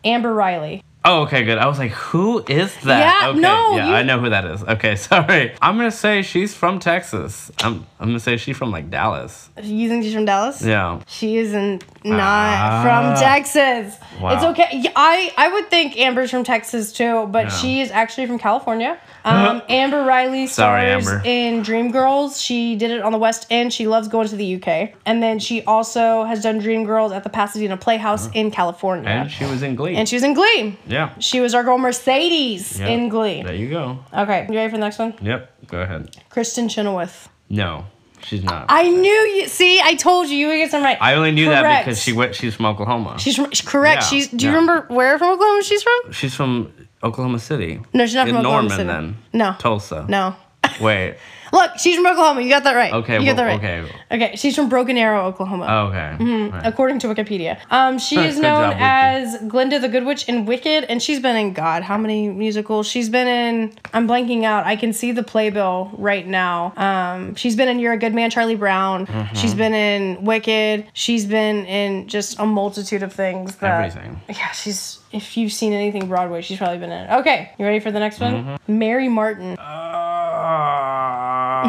Amber 0.05 0.33
Riley. 0.35 0.83
Oh, 1.09 1.23
okay, 1.23 1.45
good. 1.45 1.59
I 1.59 1.67
was 1.69 1.79
like, 1.79 1.93
who 1.93 2.43
is 2.49 2.75
that? 2.83 3.23
Yeah, 3.23 3.29
okay, 3.31 3.39
no, 3.39 3.77
yeah, 3.77 3.89
you- 3.91 3.95
I 3.95 4.03
know 4.03 4.19
who 4.19 4.29
that 4.31 4.45
is. 4.45 4.65
Okay, 4.65 4.97
sorry. 4.97 5.55
I'm 5.63 5.77
gonna 5.77 5.93
say 5.93 6.23
she's 6.23 6.53
from 6.53 6.81
Texas. 6.81 7.51
I'm 7.63 7.87
I'm 8.01 8.09
gonna 8.09 8.19
say 8.19 8.37
she's 8.37 8.57
from 8.57 8.73
like 8.73 8.91
Dallas. 8.91 9.49
You 9.63 9.89
think 9.89 10.03
she's 10.03 10.15
from 10.15 10.25
Dallas? 10.25 10.63
Yeah. 10.63 11.01
She 11.07 11.37
isn't 11.37 11.85
not 12.07 12.21
Ah. 12.23 12.83
from 12.83 13.21
Texas. 13.23 13.99
Wow. 14.21 14.31
It's 14.35 14.45
okay. 14.45 14.85
I 14.97 15.31
I 15.37 15.49
would 15.53 15.69
think 15.69 15.99
Amber's 15.99 16.31
from 16.31 16.45
Texas 16.45 16.93
too, 16.93 17.27
but 17.31 17.51
she 17.51 17.81
is 17.81 17.91
actually 17.91 18.27
from 18.27 18.39
California. 18.39 18.99
Um, 19.25 19.61
Amber 19.69 20.05
Riley 20.05 20.47
Sorry, 20.47 20.87
stars 21.03 21.09
Amber. 21.09 21.23
in 21.25 21.63
Dreamgirls. 21.63 22.41
She 22.43 22.77
did 22.77 22.91
it 22.93 23.03
on 23.03 23.13
the 23.13 23.19
West 23.19 23.47
End. 23.51 23.73
She 23.73 23.87
loves 23.87 24.09
going 24.09 24.29
to 24.29 24.37
the 24.37 24.55
UK, 24.57 24.95
and 25.05 25.23
then 25.23 25.39
she 25.39 25.63
also 25.65 26.25
has 26.25 26.43
done 26.43 26.61
Dreamgirls 26.61 27.15
at 27.15 27.25
the 27.25 27.29
Pasadena 27.31 27.77
Playhouse 27.77 28.31
in 28.33 28.51
California. 28.51 29.09
And 29.09 29.31
she 29.31 29.45
was 29.45 29.63
in 29.63 29.75
Glee. 29.75 29.97
And 29.97 30.09
she 30.09 30.17
was 30.17 30.23
in 30.23 30.33
Glee. 30.35 30.79
yeah. 30.87 31.11
She 31.19 31.41
was 31.41 31.55
our 31.55 31.65
girl 31.65 31.77
Mercedes 31.79 32.79
Yeah. 32.79 32.87
in 32.89 33.09
Glee. 33.09 33.43
There 33.43 33.55
you 33.55 33.69
go. 33.69 33.99
Okay, 34.17 34.47
you 34.49 34.55
ready 34.57 34.71
for 34.71 34.77
the 34.77 34.85
next 34.85 34.99
one? 34.99 35.15
Yep. 35.21 35.53
Go 35.67 35.81
ahead. 35.81 36.17
Kristin 36.31 36.71
Chenoweth. 36.71 37.29
No, 37.51 37.85
she's 38.23 38.43
not. 38.43 38.67
I 38.69 38.89
knew 38.89 39.11
you. 39.11 39.49
See, 39.49 39.81
I 39.83 39.95
told 39.95 40.29
you. 40.29 40.37
You 40.37 40.49
would 40.49 40.57
get 40.57 40.71
some 40.71 40.83
right. 40.83 40.99
I 41.01 41.15
only 41.15 41.33
knew 41.33 41.47
that 41.47 41.85
because 41.85 42.03
she 42.03 42.13
went. 42.13 42.35
She's 42.35 42.55
from 42.55 42.67
Oklahoma. 42.67 43.17
She's 43.19 43.37
from. 43.37 43.51
correct. 43.51 44.03
Yeah, 44.03 44.09
she's. 44.09 44.29
Do 44.29 44.45
you 44.47 44.53
yeah. 44.53 44.59
remember 44.59 44.87
where 44.95 45.19
from 45.19 45.35
Oklahoma 45.35 45.63
she's 45.63 45.83
from? 45.83 46.13
she's 46.13 46.35
from 46.35 46.73
Oklahoma 47.03 47.39
City. 47.39 47.81
No, 47.93 48.07
she's 48.07 48.15
not 48.15 48.27
from 48.29 48.37
In 48.37 48.47
Oklahoma 48.47 48.69
Norman 48.69 48.77
City. 48.77 48.87
then. 48.89 49.17
No. 49.33 49.55
Tulsa. 49.59 50.07
No. 50.09 50.35
Wait. 50.81 51.17
Look, 51.53 51.79
she's 51.79 51.97
from 51.97 52.07
Oklahoma. 52.07 52.43
You 52.43 52.49
got 52.49 52.65
that 52.65 52.75
right. 52.75 52.93
Okay. 52.93 53.15
You 53.15 53.21
got 53.21 53.37
well, 53.37 53.59
that 53.59 53.63
right. 53.63 53.85
Okay. 53.85 53.93
Okay, 54.11 54.37
she's 54.37 54.55
from 54.55 54.69
Broken 54.69 54.97
Arrow, 54.97 55.27
Oklahoma. 55.27 55.89
Okay. 55.89 56.51
Right. 56.51 56.67
According 56.67 56.99
to 57.01 57.09
Wikipedia, 57.09 57.59
um, 57.71 57.99
she 57.99 58.19
is 58.19 58.39
known 58.39 58.71
job, 58.71 58.77
as 58.79 59.39
Glinda 59.49 59.79
the 59.79 59.89
Good 59.89 60.05
Witch 60.05 60.29
in 60.29 60.45
Wicked, 60.45 60.85
and 60.85 61.03
she's 61.03 61.21
been 61.21 61.37
in 61.37 61.53
God. 61.53 61.83
How 61.83 61.97
many 61.97 62.29
musicals? 62.29 62.87
She's 62.87 63.09
been 63.09 63.27
in. 63.27 63.79
I'm 63.95 64.09
blanking 64.09 64.45
out. 64.45 64.67
I 64.67 64.77
can 64.77 64.93
see 64.93 65.13
the 65.13 65.23
playbill 65.23 65.93
right 65.97 66.27
now. 66.27 66.73
Um, 66.77 67.35
she's 67.37 67.57
been 67.57 67.69
in 67.69 67.79
You're 67.79 67.93
a 67.93 67.99
Good 67.99 68.15
Man, 68.15 68.31
Charlie 68.31 68.57
Brown. 68.57 69.07
Mm-hmm. 69.07 69.35
She's 69.37 69.55
been 69.55 69.75
in 69.75 70.25
Wicked. 70.25 70.87
She's 70.93 71.27
been 71.27 71.65
in 71.67 72.09
just 72.09 72.39
a 72.39 72.47
multitude 72.47 73.03
of 73.03 73.13
things. 73.13 73.57
That, 73.57 73.85
Everything. 73.85 74.21
Yeah, 74.29 74.51
she's. 74.53 75.01
If 75.13 75.37
you've 75.37 75.53
seen 75.53 75.73
anything 75.73 76.09
Broadway, 76.09 76.43
she's 76.43 76.59
probably 76.59 76.79
been 76.79 76.91
in 76.91 77.09
it. 77.09 77.21
Okay, 77.21 77.53
you 77.59 77.65
ready 77.65 77.81
for 77.81 77.91
the 77.91 78.01
next 78.01 78.21
one? 78.21 78.45
Mm-hmm. 78.45 78.79
Mary 78.79 79.09
Martin. 79.09 79.57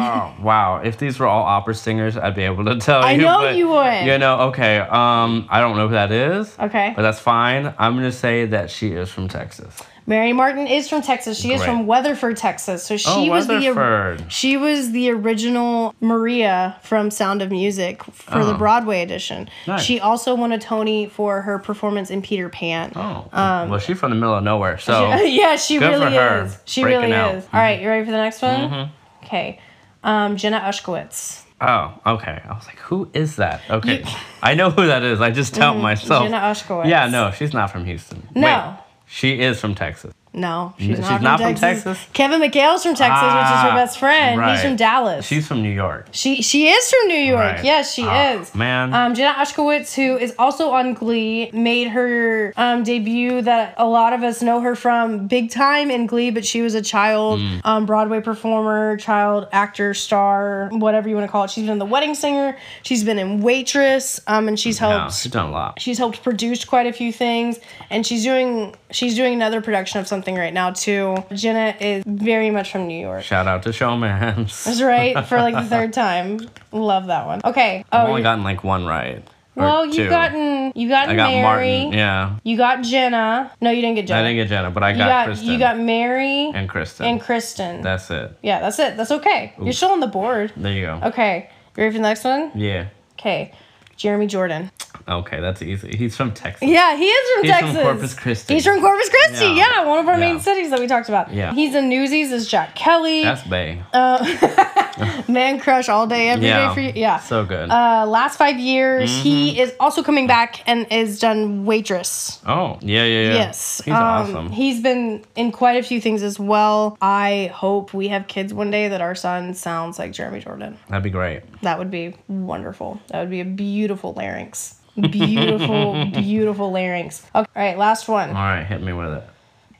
Oh, 0.00 0.34
wow. 0.42 0.80
If 0.82 0.98
these 0.98 1.18
were 1.18 1.26
all 1.26 1.42
opera 1.44 1.74
singers, 1.74 2.16
I'd 2.16 2.34
be 2.34 2.42
able 2.42 2.64
to 2.64 2.76
tell 2.80 3.02
I 3.02 3.12
you. 3.12 3.22
know 3.22 3.38
but, 3.40 3.56
you 3.56 3.68
would. 3.68 4.06
You 4.06 4.18
know, 4.18 4.40
okay. 4.48 4.78
Um, 4.78 5.46
I 5.50 5.60
don't 5.60 5.76
know 5.76 5.88
who 5.88 5.94
that 5.94 6.12
is. 6.12 6.54
Okay. 6.58 6.92
But 6.96 7.02
that's 7.02 7.18
fine. 7.20 7.74
I'm 7.78 7.94
gonna 7.94 8.12
say 8.12 8.46
that 8.46 8.70
she 8.70 8.92
is 8.92 9.08
from 9.10 9.28
Texas. 9.28 9.80
Mary 10.06 10.32
Martin 10.32 10.66
is 10.66 10.88
from 10.88 11.02
Texas. 11.02 11.38
She 11.38 11.52
is 11.52 11.62
from 11.62 11.86
Weatherford, 11.86 12.38
Texas. 12.38 12.82
So 12.82 12.96
she 12.96 13.10
Oh, 13.10 13.24
was 13.28 13.46
the 13.46 14.24
she 14.28 14.56
was 14.56 14.92
the 14.92 15.10
original 15.10 15.94
Maria 16.00 16.78
from 16.82 17.10
Sound 17.10 17.42
of 17.42 17.50
Music 17.50 18.02
for 18.04 18.42
the 18.42 18.54
Oh. 18.54 18.56
Broadway 18.56 19.02
edition. 19.02 19.50
Nice. 19.66 19.82
She 19.82 20.00
also 20.00 20.34
won 20.34 20.50
a 20.52 20.58
Tony 20.58 21.06
for 21.10 21.42
her 21.42 21.58
performance 21.58 22.08
in 22.10 22.22
Peter 22.22 22.48
Pan. 22.48 22.90
Oh. 22.96 23.28
well, 23.34 23.78
she's 23.78 23.98
from 23.98 24.08
the 24.08 24.16
middle 24.16 24.34
of 24.34 24.42
nowhere, 24.42 24.78
so 24.78 25.14
yeah, 25.16 25.56
she 25.56 25.78
Good 25.78 25.92
for 25.92 26.00
really 26.00 26.16
is. 26.16 26.58
She 26.64 26.80
breaking 26.80 27.00
really 27.02 27.12
out. 27.12 27.34
is. 27.34 27.44
All 27.52 27.60
right, 27.60 27.78
you 27.78 27.86
ready 27.86 28.06
for 28.06 28.10
the 28.10 28.16
next 28.16 28.40
one? 28.40 28.90
Okay. 29.24 29.60
Um, 30.04 30.36
Jenna 30.36 30.60
Ushkowitz. 30.60 31.42
Oh, 31.60 31.92
okay. 32.06 32.40
I 32.48 32.52
was 32.54 32.66
like, 32.66 32.78
who 32.78 33.10
is 33.14 33.36
that? 33.36 33.62
Okay. 33.68 34.04
I 34.42 34.54
know 34.54 34.70
who 34.70 34.86
that 34.86 35.02
is. 35.02 35.20
I 35.20 35.30
just 35.30 35.54
doubt 35.54 35.76
myself. 35.76 36.24
Mm-hmm. 36.24 36.32
Jenna 36.32 36.46
Ushkowitz. 36.46 36.88
Yeah, 36.88 37.08
no, 37.08 37.32
she's 37.32 37.52
not 37.52 37.70
from 37.70 37.84
Houston. 37.84 38.26
No. 38.34 38.42
Wait, 38.46 38.84
she 39.06 39.40
is 39.40 39.60
from 39.60 39.74
Texas. 39.74 40.14
No, 40.34 40.74
she's, 40.78 40.88
She's 40.88 40.98
not, 41.00 41.14
from, 41.16 41.22
not 41.24 41.40
from 41.40 41.54
Texas. 41.54 41.84
Texas? 41.84 42.06
Kevin 42.12 42.40
McHale's 42.40 42.82
from 42.82 42.94
Texas, 42.94 43.22
which 43.22 43.44
is 43.44 43.62
her 43.62 43.70
Ah, 43.70 43.74
best 43.74 43.98
friend. 43.98 44.44
He's 44.50 44.62
from 44.62 44.76
Dallas. 44.76 45.26
She's 45.26 45.46
from 45.48 45.62
New 45.62 45.70
York. 45.70 46.08
She 46.12 46.42
she 46.42 46.68
is 46.68 46.90
from 46.90 47.08
New 47.08 47.14
York. 47.14 47.38
Right. 47.56 47.64
Yes, 47.64 47.94
she 47.94 48.04
Ah, 48.06 48.32
is. 48.34 48.54
man. 48.54 48.92
Um, 48.94 49.14
Jenna 49.14 49.34
Ushkowitz, 49.38 49.94
who 49.94 50.16
is 50.18 50.34
also 50.38 50.70
on 50.70 50.92
Glee, 50.94 51.50
made 51.52 51.88
her 51.88 52.52
um, 52.56 52.82
debut 52.82 53.42
that 53.42 53.74
a 53.78 53.86
lot 53.86 54.12
of 54.12 54.22
us 54.22 54.42
know 54.42 54.60
her 54.60 54.74
from 54.76 55.26
big 55.26 55.50
time 55.50 55.90
in 55.90 56.06
Glee, 56.06 56.30
but 56.30 56.44
she 56.44 56.62
was 56.62 56.74
a 56.74 56.82
child 56.82 57.40
Mm. 57.40 57.60
um, 57.64 57.86
Broadway 57.86 58.20
performer, 58.20 58.96
child 58.98 59.48
actor, 59.52 59.94
star, 59.94 60.68
whatever 60.72 61.08
you 61.08 61.14
want 61.14 61.26
to 61.26 61.30
call 61.32 61.44
it. 61.44 61.50
She's 61.50 61.64
been 61.64 61.72
in 61.72 61.78
The 61.78 61.84
Wedding 61.84 62.14
Singer. 62.14 62.56
She's 62.82 63.02
been 63.04 63.18
in 63.18 63.40
Waitress, 63.42 64.20
um, 64.26 64.48
and 64.48 64.58
she's 64.58 64.80
Yeah, 64.80 64.98
helped. 64.98 65.14
she's 65.16 65.32
done 65.32 65.48
a 65.48 65.52
lot. 65.52 65.80
She's 65.80 65.98
helped 65.98 66.22
produce 66.22 66.64
quite 66.64 66.86
a 66.86 66.92
few 66.92 67.12
things, 67.12 67.58
and 67.90 68.06
she's 68.06 68.24
doing 68.24 68.74
she's 68.90 69.14
doing 69.14 69.34
another 69.34 69.60
production 69.60 70.00
of 70.00 70.08
something 70.08 70.34
right 70.34 70.52
now 70.52 70.70
too. 70.70 71.16
Jenna 71.32 71.74
is 71.80 72.04
very 72.06 72.50
much 72.50 72.70
from 72.70 72.86
New 72.86 72.98
York. 72.98 73.22
Shout 73.22 73.46
out 73.46 73.62
to 73.64 73.70
Showmans. 73.70 74.64
That's 74.64 74.82
right 74.82 75.26
for 75.26 75.38
like 75.38 75.54
the 75.54 75.64
third 75.64 75.92
time. 75.92 76.40
Love 76.72 77.06
that 77.06 77.26
one. 77.26 77.40
Okay. 77.44 77.84
Oh, 77.92 77.98
I've 77.98 78.08
only 78.08 78.22
gotten 78.22 78.44
like 78.44 78.64
one 78.64 78.86
right. 78.86 79.26
Well, 79.54 79.86
you 79.86 80.04
two. 80.04 80.08
gotten 80.08 80.72
you 80.76 80.88
got 80.88 81.08
I 81.08 81.16
got 81.16 81.30
Mary. 81.30 81.42
Martin. 81.42 81.92
Yeah. 81.92 82.36
You 82.44 82.56
got 82.56 82.82
Jenna. 82.84 83.50
No, 83.60 83.70
you 83.70 83.80
didn't 83.80 83.96
get 83.96 84.06
Jenna. 84.06 84.20
I 84.20 84.22
didn't 84.22 84.36
get 84.36 84.48
Jenna, 84.48 84.70
but 84.70 84.84
I 84.84 84.92
you 84.92 84.98
got, 84.98 85.26
got 85.26 85.28
Kristin. 85.36 85.44
you 85.44 85.58
got 85.58 85.78
Mary 85.80 86.50
and 86.54 86.70
Kristin. 86.70 87.06
and 87.06 87.20
Kristin. 87.20 87.82
That's 87.82 88.08
it. 88.10 88.38
yeah, 88.42 88.60
that's 88.60 88.78
it. 88.78 88.96
That's 88.96 89.10
okay. 89.10 89.54
You're 89.60 89.72
still 89.72 89.90
on 89.90 90.00
the 90.00 90.06
board. 90.06 90.52
There 90.56 90.72
you 90.72 90.86
go. 90.86 91.00
Okay. 91.06 91.50
You 91.76 91.82
ready 91.82 91.92
for 91.92 91.98
the 91.98 92.02
next 92.02 92.24
one? 92.24 92.52
Yeah. 92.54 92.88
Okay. 93.18 93.52
Jeremy 93.98 94.26
Jordan. 94.28 94.70
Okay, 95.08 95.40
that's 95.40 95.60
easy. 95.62 95.96
He's 95.96 96.16
from 96.16 96.32
Texas. 96.32 96.68
Yeah, 96.68 96.94
he 96.96 97.06
is 97.06 97.30
from 97.34 97.44
He's 97.44 97.52
from 97.52 97.60
Texas. 97.68 97.82
Corpus 97.82 98.14
Christi. 98.14 98.54
He's 98.54 98.64
from 98.64 98.80
Corpus 98.80 99.08
Christi. 99.08 99.44
Yeah, 99.46 99.54
Yeah. 99.54 99.84
one 99.86 99.98
of 99.98 100.08
our 100.08 100.16
main 100.18 100.38
cities 100.40 100.70
that 100.70 100.78
we 100.80 100.86
talked 100.86 101.08
about. 101.08 101.32
Yeah. 101.32 101.52
He's 101.54 101.74
in 101.74 101.88
Newsies 101.88 102.30
as 102.32 102.46
Jack 102.46 102.74
Kelly. 102.74 103.22
That's 103.24 103.42
Bay. 103.46 103.82
Man 105.28 105.60
crush 105.60 105.88
all 105.88 106.06
day, 106.06 106.30
every 106.30 106.42
day 106.42 106.48
yeah. 106.48 106.74
for 106.74 106.80
you. 106.80 106.92
Yeah. 106.94 107.18
So 107.20 107.44
good. 107.44 107.70
uh, 107.70 108.06
last 108.06 108.36
five 108.38 108.58
years, 108.58 109.08
Mm-hmm. 109.10 109.22
he 109.22 109.60
is 109.60 109.72
also 109.80 110.02
coming 110.02 110.26
back 110.26 110.62
and 110.68 110.86
is 110.90 111.18
done 111.20 111.64
waitress. 111.64 112.40
oh, 112.46 112.78
yeah, 112.80 113.04
yeah, 113.04 113.22
yeah. 113.28 113.34
Yes. 113.34 113.80
He's 113.84 113.94
um, 113.94 114.02
awesome. 114.02 114.50
He's 114.50 114.80
been 114.82 115.24
in 115.36 115.52
quite 115.52 115.76
a 115.78 115.82
few 115.82 116.00
things 116.00 116.22
as 116.22 116.38
well. 116.38 116.96
I 117.00 117.50
hope 117.54 117.94
we 117.94 118.08
have 118.08 118.26
kids 118.26 118.52
one 118.52 118.70
day 118.70 118.88
that 118.88 119.00
our 119.00 119.14
son 119.14 119.54
sounds 119.54 119.98
like 119.98 120.12
Jeremy 120.12 120.40
Jordan. 120.40 120.76
That'd 120.88 121.04
be 121.04 121.10
great. 121.10 121.42
That 121.62 121.78
would 121.78 121.90
be 121.90 122.14
wonderful. 122.28 123.00
That 123.08 123.20
would 123.20 123.30
be 123.30 123.40
a 123.40 123.44
beautiful 123.44 124.14
larynx. 124.14 124.76
Beautiful, 124.96 126.06
beautiful 126.12 126.72
larynx. 126.72 127.24
Okay, 127.34 127.48
all 127.54 127.62
right, 127.62 127.78
last 127.78 128.08
one. 128.08 128.30
All 128.30 128.34
right, 128.34 128.64
hit 128.64 128.82
me 128.82 128.92
with 128.92 129.12
it. 129.12 129.24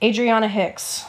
Adriana 0.02 0.48
Hicks. 0.48 1.04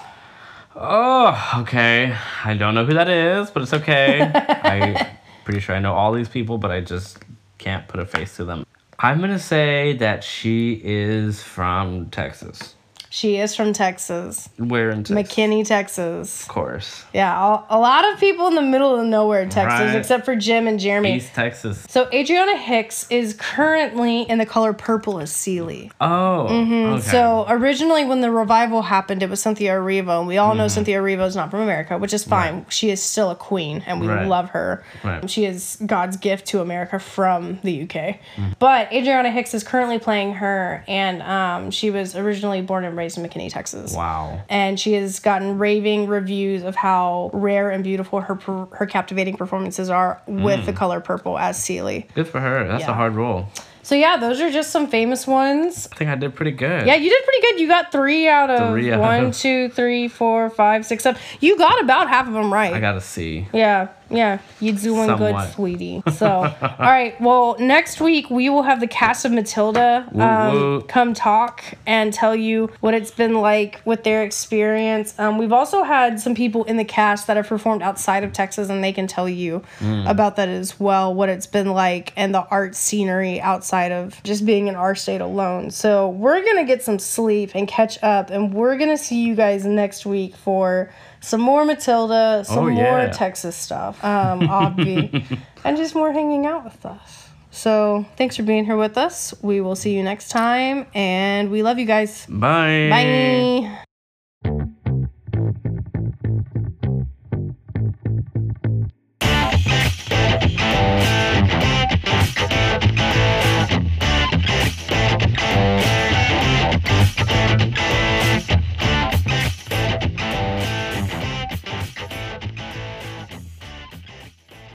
Oh, 0.76 1.58
okay. 1.58 2.16
I 2.44 2.56
don't 2.56 2.74
know 2.74 2.86
who 2.86 2.94
that 2.94 3.10
is, 3.10 3.52
but 3.52 3.64
it's 3.64 3.74
okay. 3.74 4.22
I'm 4.64 5.08
pretty 5.44 5.60
sure 5.60 5.76
I 5.76 5.80
know 5.80 5.94
all 5.94 6.14
these 6.14 6.30
people, 6.30 6.58
but 6.58 6.72
I 6.72 6.82
just 6.82 7.20
can't 7.58 7.88
put 7.88 8.00
a 8.00 8.06
face 8.06 8.36
to 8.38 8.46
them. 8.46 8.66
I'm 8.98 9.20
gonna 9.20 9.40
say 9.40 9.94
that 9.98 10.24
she 10.24 10.82
is 10.84 11.42
from 11.42 12.10
Texas. 12.10 12.76
She 13.12 13.38
is 13.38 13.56
from 13.56 13.74
Texas, 13.74 14.50
Where 14.58 14.92
in 14.92 15.04
Texas? 15.04 15.16
McKinney, 15.36 15.66
Texas. 15.66 16.44
Of 16.44 16.48
course. 16.48 17.04
Yeah, 17.12 17.64
a, 17.70 17.80
lot 17.80 18.12
of 18.14 18.20
people 18.20 18.46
in 18.48 18.54
the 18.56 18.62
middle 18.62 18.96
of 19.00 19.06
nowhere, 19.08 19.46
Texas, 19.48 19.80
Right. 19.88 19.96
except 19.96 20.26
for 20.26 20.36
Jim 20.36 20.68
and 20.68 20.80
Jeremy. 20.80 21.16
East 21.16 21.34
Texas. 21.34 21.84
So 21.90 22.08
Adriana 22.14 22.56
Hicks 22.56 23.08
is 23.10 23.34
currently 23.34 24.22
in 24.22 24.38
the 24.38 24.46
color 24.46 24.74
purple 24.74 25.20
as 25.20 25.32
Celie. 25.32 25.92
Oh. 26.00 26.42
Okay. 26.42 26.54
Mm-hmm. 26.54 27.00
So 27.10 27.46
originally, 27.50 28.06
when 28.06 28.22
the 28.22 28.30
revival 28.32 28.84
happened, 28.84 29.24
it 29.24 29.30
was 29.30 29.42
Cynthia 29.42 29.72
Erivo, 29.74 30.20
and 30.20 30.28
we 30.28 30.38
all 30.38 30.54
know 30.54 30.66
Mm-hmm. 30.66 30.70
Cynthia 30.76 31.00
Erivo 31.02 31.26
is 31.26 31.36
not 31.36 31.50
from 31.50 31.62
America, 31.62 31.98
which 31.98 32.14
is 32.14 32.24
fine. 32.24 32.66
She 32.70 32.92
is 32.92 33.02
still 33.02 33.32
a 33.32 33.36
queen, 33.36 33.84
and 33.88 34.00
we 34.02 34.08
Right. 34.08 34.28
love 34.28 34.52
her. 34.52 34.84
Right. 35.04 35.28
She 35.30 35.46
is 35.46 35.80
God's 35.84 36.18
gift 36.18 36.46
to 36.50 36.62
America 36.62 37.00
from 37.00 37.60
the 37.64 37.82
UK. 37.84 38.20
Mm. 38.36 38.56
But 38.60 38.94
Adriana 38.94 39.32
Hicks 39.32 39.54
is 39.56 39.64
currently 39.64 39.98
playing 39.98 40.34
her, 40.36 40.84
and 40.88 41.24
um, 41.24 41.72
she 41.72 41.90
was 41.90 42.16
originally 42.16 42.62
born 42.62 42.84
and 42.86 42.99
raised 43.00 43.18
in 43.18 43.24
McKinney, 43.24 43.52
Texas. 43.52 43.94
wow. 43.96 44.42
And 44.50 44.80
she 44.80 44.94
has 44.94 45.20
gotten 45.20 45.58
raving 45.58 46.08
reviews 46.08 46.62
of 46.64 46.76
how 46.76 47.32
rare 47.34 47.72
and 47.72 47.84
beautiful 47.84 48.22
her 48.22 48.36
her 48.74 48.86
captivating 48.86 49.36
performances 49.38 49.90
are 49.90 50.22
with 50.28 50.60
Mm. 50.60 50.66
the 50.68 50.74
color 50.74 51.00
purple 51.00 51.40
as 51.40 51.58
Celie. 51.62 52.06
Good 52.14 52.28
for 52.28 52.40
her. 52.40 52.68
That's 52.68 52.84
Yeah. 52.84 52.92
a 52.92 52.94
hard 52.94 53.16
role. 53.16 53.48
So 53.82 53.96
yeah, 53.96 54.18
those 54.18 54.40
are 54.40 54.52
just 54.52 54.70
some 54.70 54.86
famous 54.86 55.26
ones. 55.26 55.88
I 55.92 55.96
think 55.96 56.12
I 56.12 56.16
did 56.16 56.36
pretty 56.36 56.52
good. 56.52 56.86
Yeah, 56.86 56.94
you 56.94 57.10
did 57.10 57.24
pretty 57.24 57.42
good. 57.42 57.60
You 57.62 57.68
got 57.68 57.92
three 57.92 58.28
out 58.28 58.52
of 58.52 58.70
Three 58.72 58.92
out 58.94 59.00
one, 59.00 59.26
of- 59.28 59.38
two, 59.38 59.70
three, 59.70 60.08
four, 60.08 60.52
five, 60.52 60.86
six, 60.86 61.02
seven. 61.04 61.20
You 61.40 61.58
got 61.58 61.82
about 61.82 62.08
half 62.08 62.28
of 62.28 62.34
them 62.34 62.54
right. 62.54 62.72
I 62.74 62.80
got 62.80 62.98
a 62.98 63.02
C. 63.02 63.48
yeah. 63.52 63.88
Yeah, 64.10 64.40
you 64.60 64.74
doing 64.74 65.16
good, 65.18 65.36
sweetie. 65.54 66.04
So, 66.20 66.28
all 66.28 66.76
right. 66.80 67.20
Well, 67.22 67.56
next 67.60 68.02
week 68.02 68.30
we 68.30 68.50
will 68.50 68.64
have 68.64 68.80
the 68.80 68.88
cast 68.88 69.24
of 69.26 69.32
Matilda 69.32 70.08
um, 70.20 70.54
woo. 70.54 70.82
come 70.82 71.14
talk 71.14 71.64
and 71.86 72.12
tell 72.12 72.36
you 72.36 72.70
what 72.82 72.94
it's 72.94 73.12
been 73.12 73.36
like 73.36 73.82
with 73.86 74.04
their 74.04 74.24
experience. 74.24 75.18
Um, 75.20 75.38
we've 75.38 75.54
also 75.54 75.84
had 75.84 76.20
some 76.20 76.34
people 76.36 76.64
in 76.66 76.78
the 76.78 76.84
cast 76.84 77.28
that 77.28 77.38
have 77.38 77.48
performed 77.48 77.82
outside 77.84 78.24
of 78.24 78.34
Texas, 78.34 78.70
and 78.70 78.84
they 78.84 78.92
can 78.94 79.08
tell 79.08 79.30
you 79.30 79.62
Mm. 79.80 80.10
about 80.10 80.36
that 80.38 80.50
as 80.50 80.80
well, 80.80 81.14
what 81.14 81.30
it's 81.30 81.46
been 81.48 81.72
like, 81.72 82.12
and 82.18 82.34
the 82.34 82.46
art 82.50 82.76
scenery 82.76 83.40
outside 83.40 83.92
of 83.92 84.22
just 84.24 84.46
being 84.46 84.68
in 84.68 84.76
our 84.76 84.96
state 84.96 85.22
alone. 85.22 85.70
So, 85.72 86.10
we're 86.10 86.44
gonna 86.44 86.66
get 86.66 86.82
some 86.84 87.00
sleep 87.00 87.52
and 87.54 87.68
catch 87.68 88.02
up, 88.04 88.30
and 88.32 88.54
we're 88.54 88.78
gonna 88.78 88.98
see 88.98 89.22
you 89.24 89.36
guys 89.36 89.66
next 89.66 90.06
week 90.06 90.36
for. 90.36 90.90
Some 91.22 91.42
more 91.42 91.66
Matilda, 91.66 92.44
some 92.46 92.60
Oh, 92.60 92.70
more. 92.70 93.10
Texas 93.14 93.56
stuff, 93.56 94.04
um, 94.04 94.42
obvi, 94.42 95.38
and 95.64 95.78
just 95.78 95.94
more 95.96 96.12
hanging 96.14 96.46
out 96.46 96.64
with 96.64 96.86
us. 96.86 97.28
So 97.52 98.06
thanks 98.16 98.36
for 98.38 98.44
being 98.44 98.64
here 98.66 98.78
with 98.78 98.98
us. 98.98 99.34
We 99.42 99.60
will 99.60 99.76
see 99.76 99.96
you 99.96 100.04
next 100.04 100.30
time, 100.30 100.86
and 100.94 101.50
we 101.52 101.62
love 101.64 101.78
you 101.80 101.86
guys. 101.86 102.26
Bye. 102.28 102.90
Bye. 102.90 103.86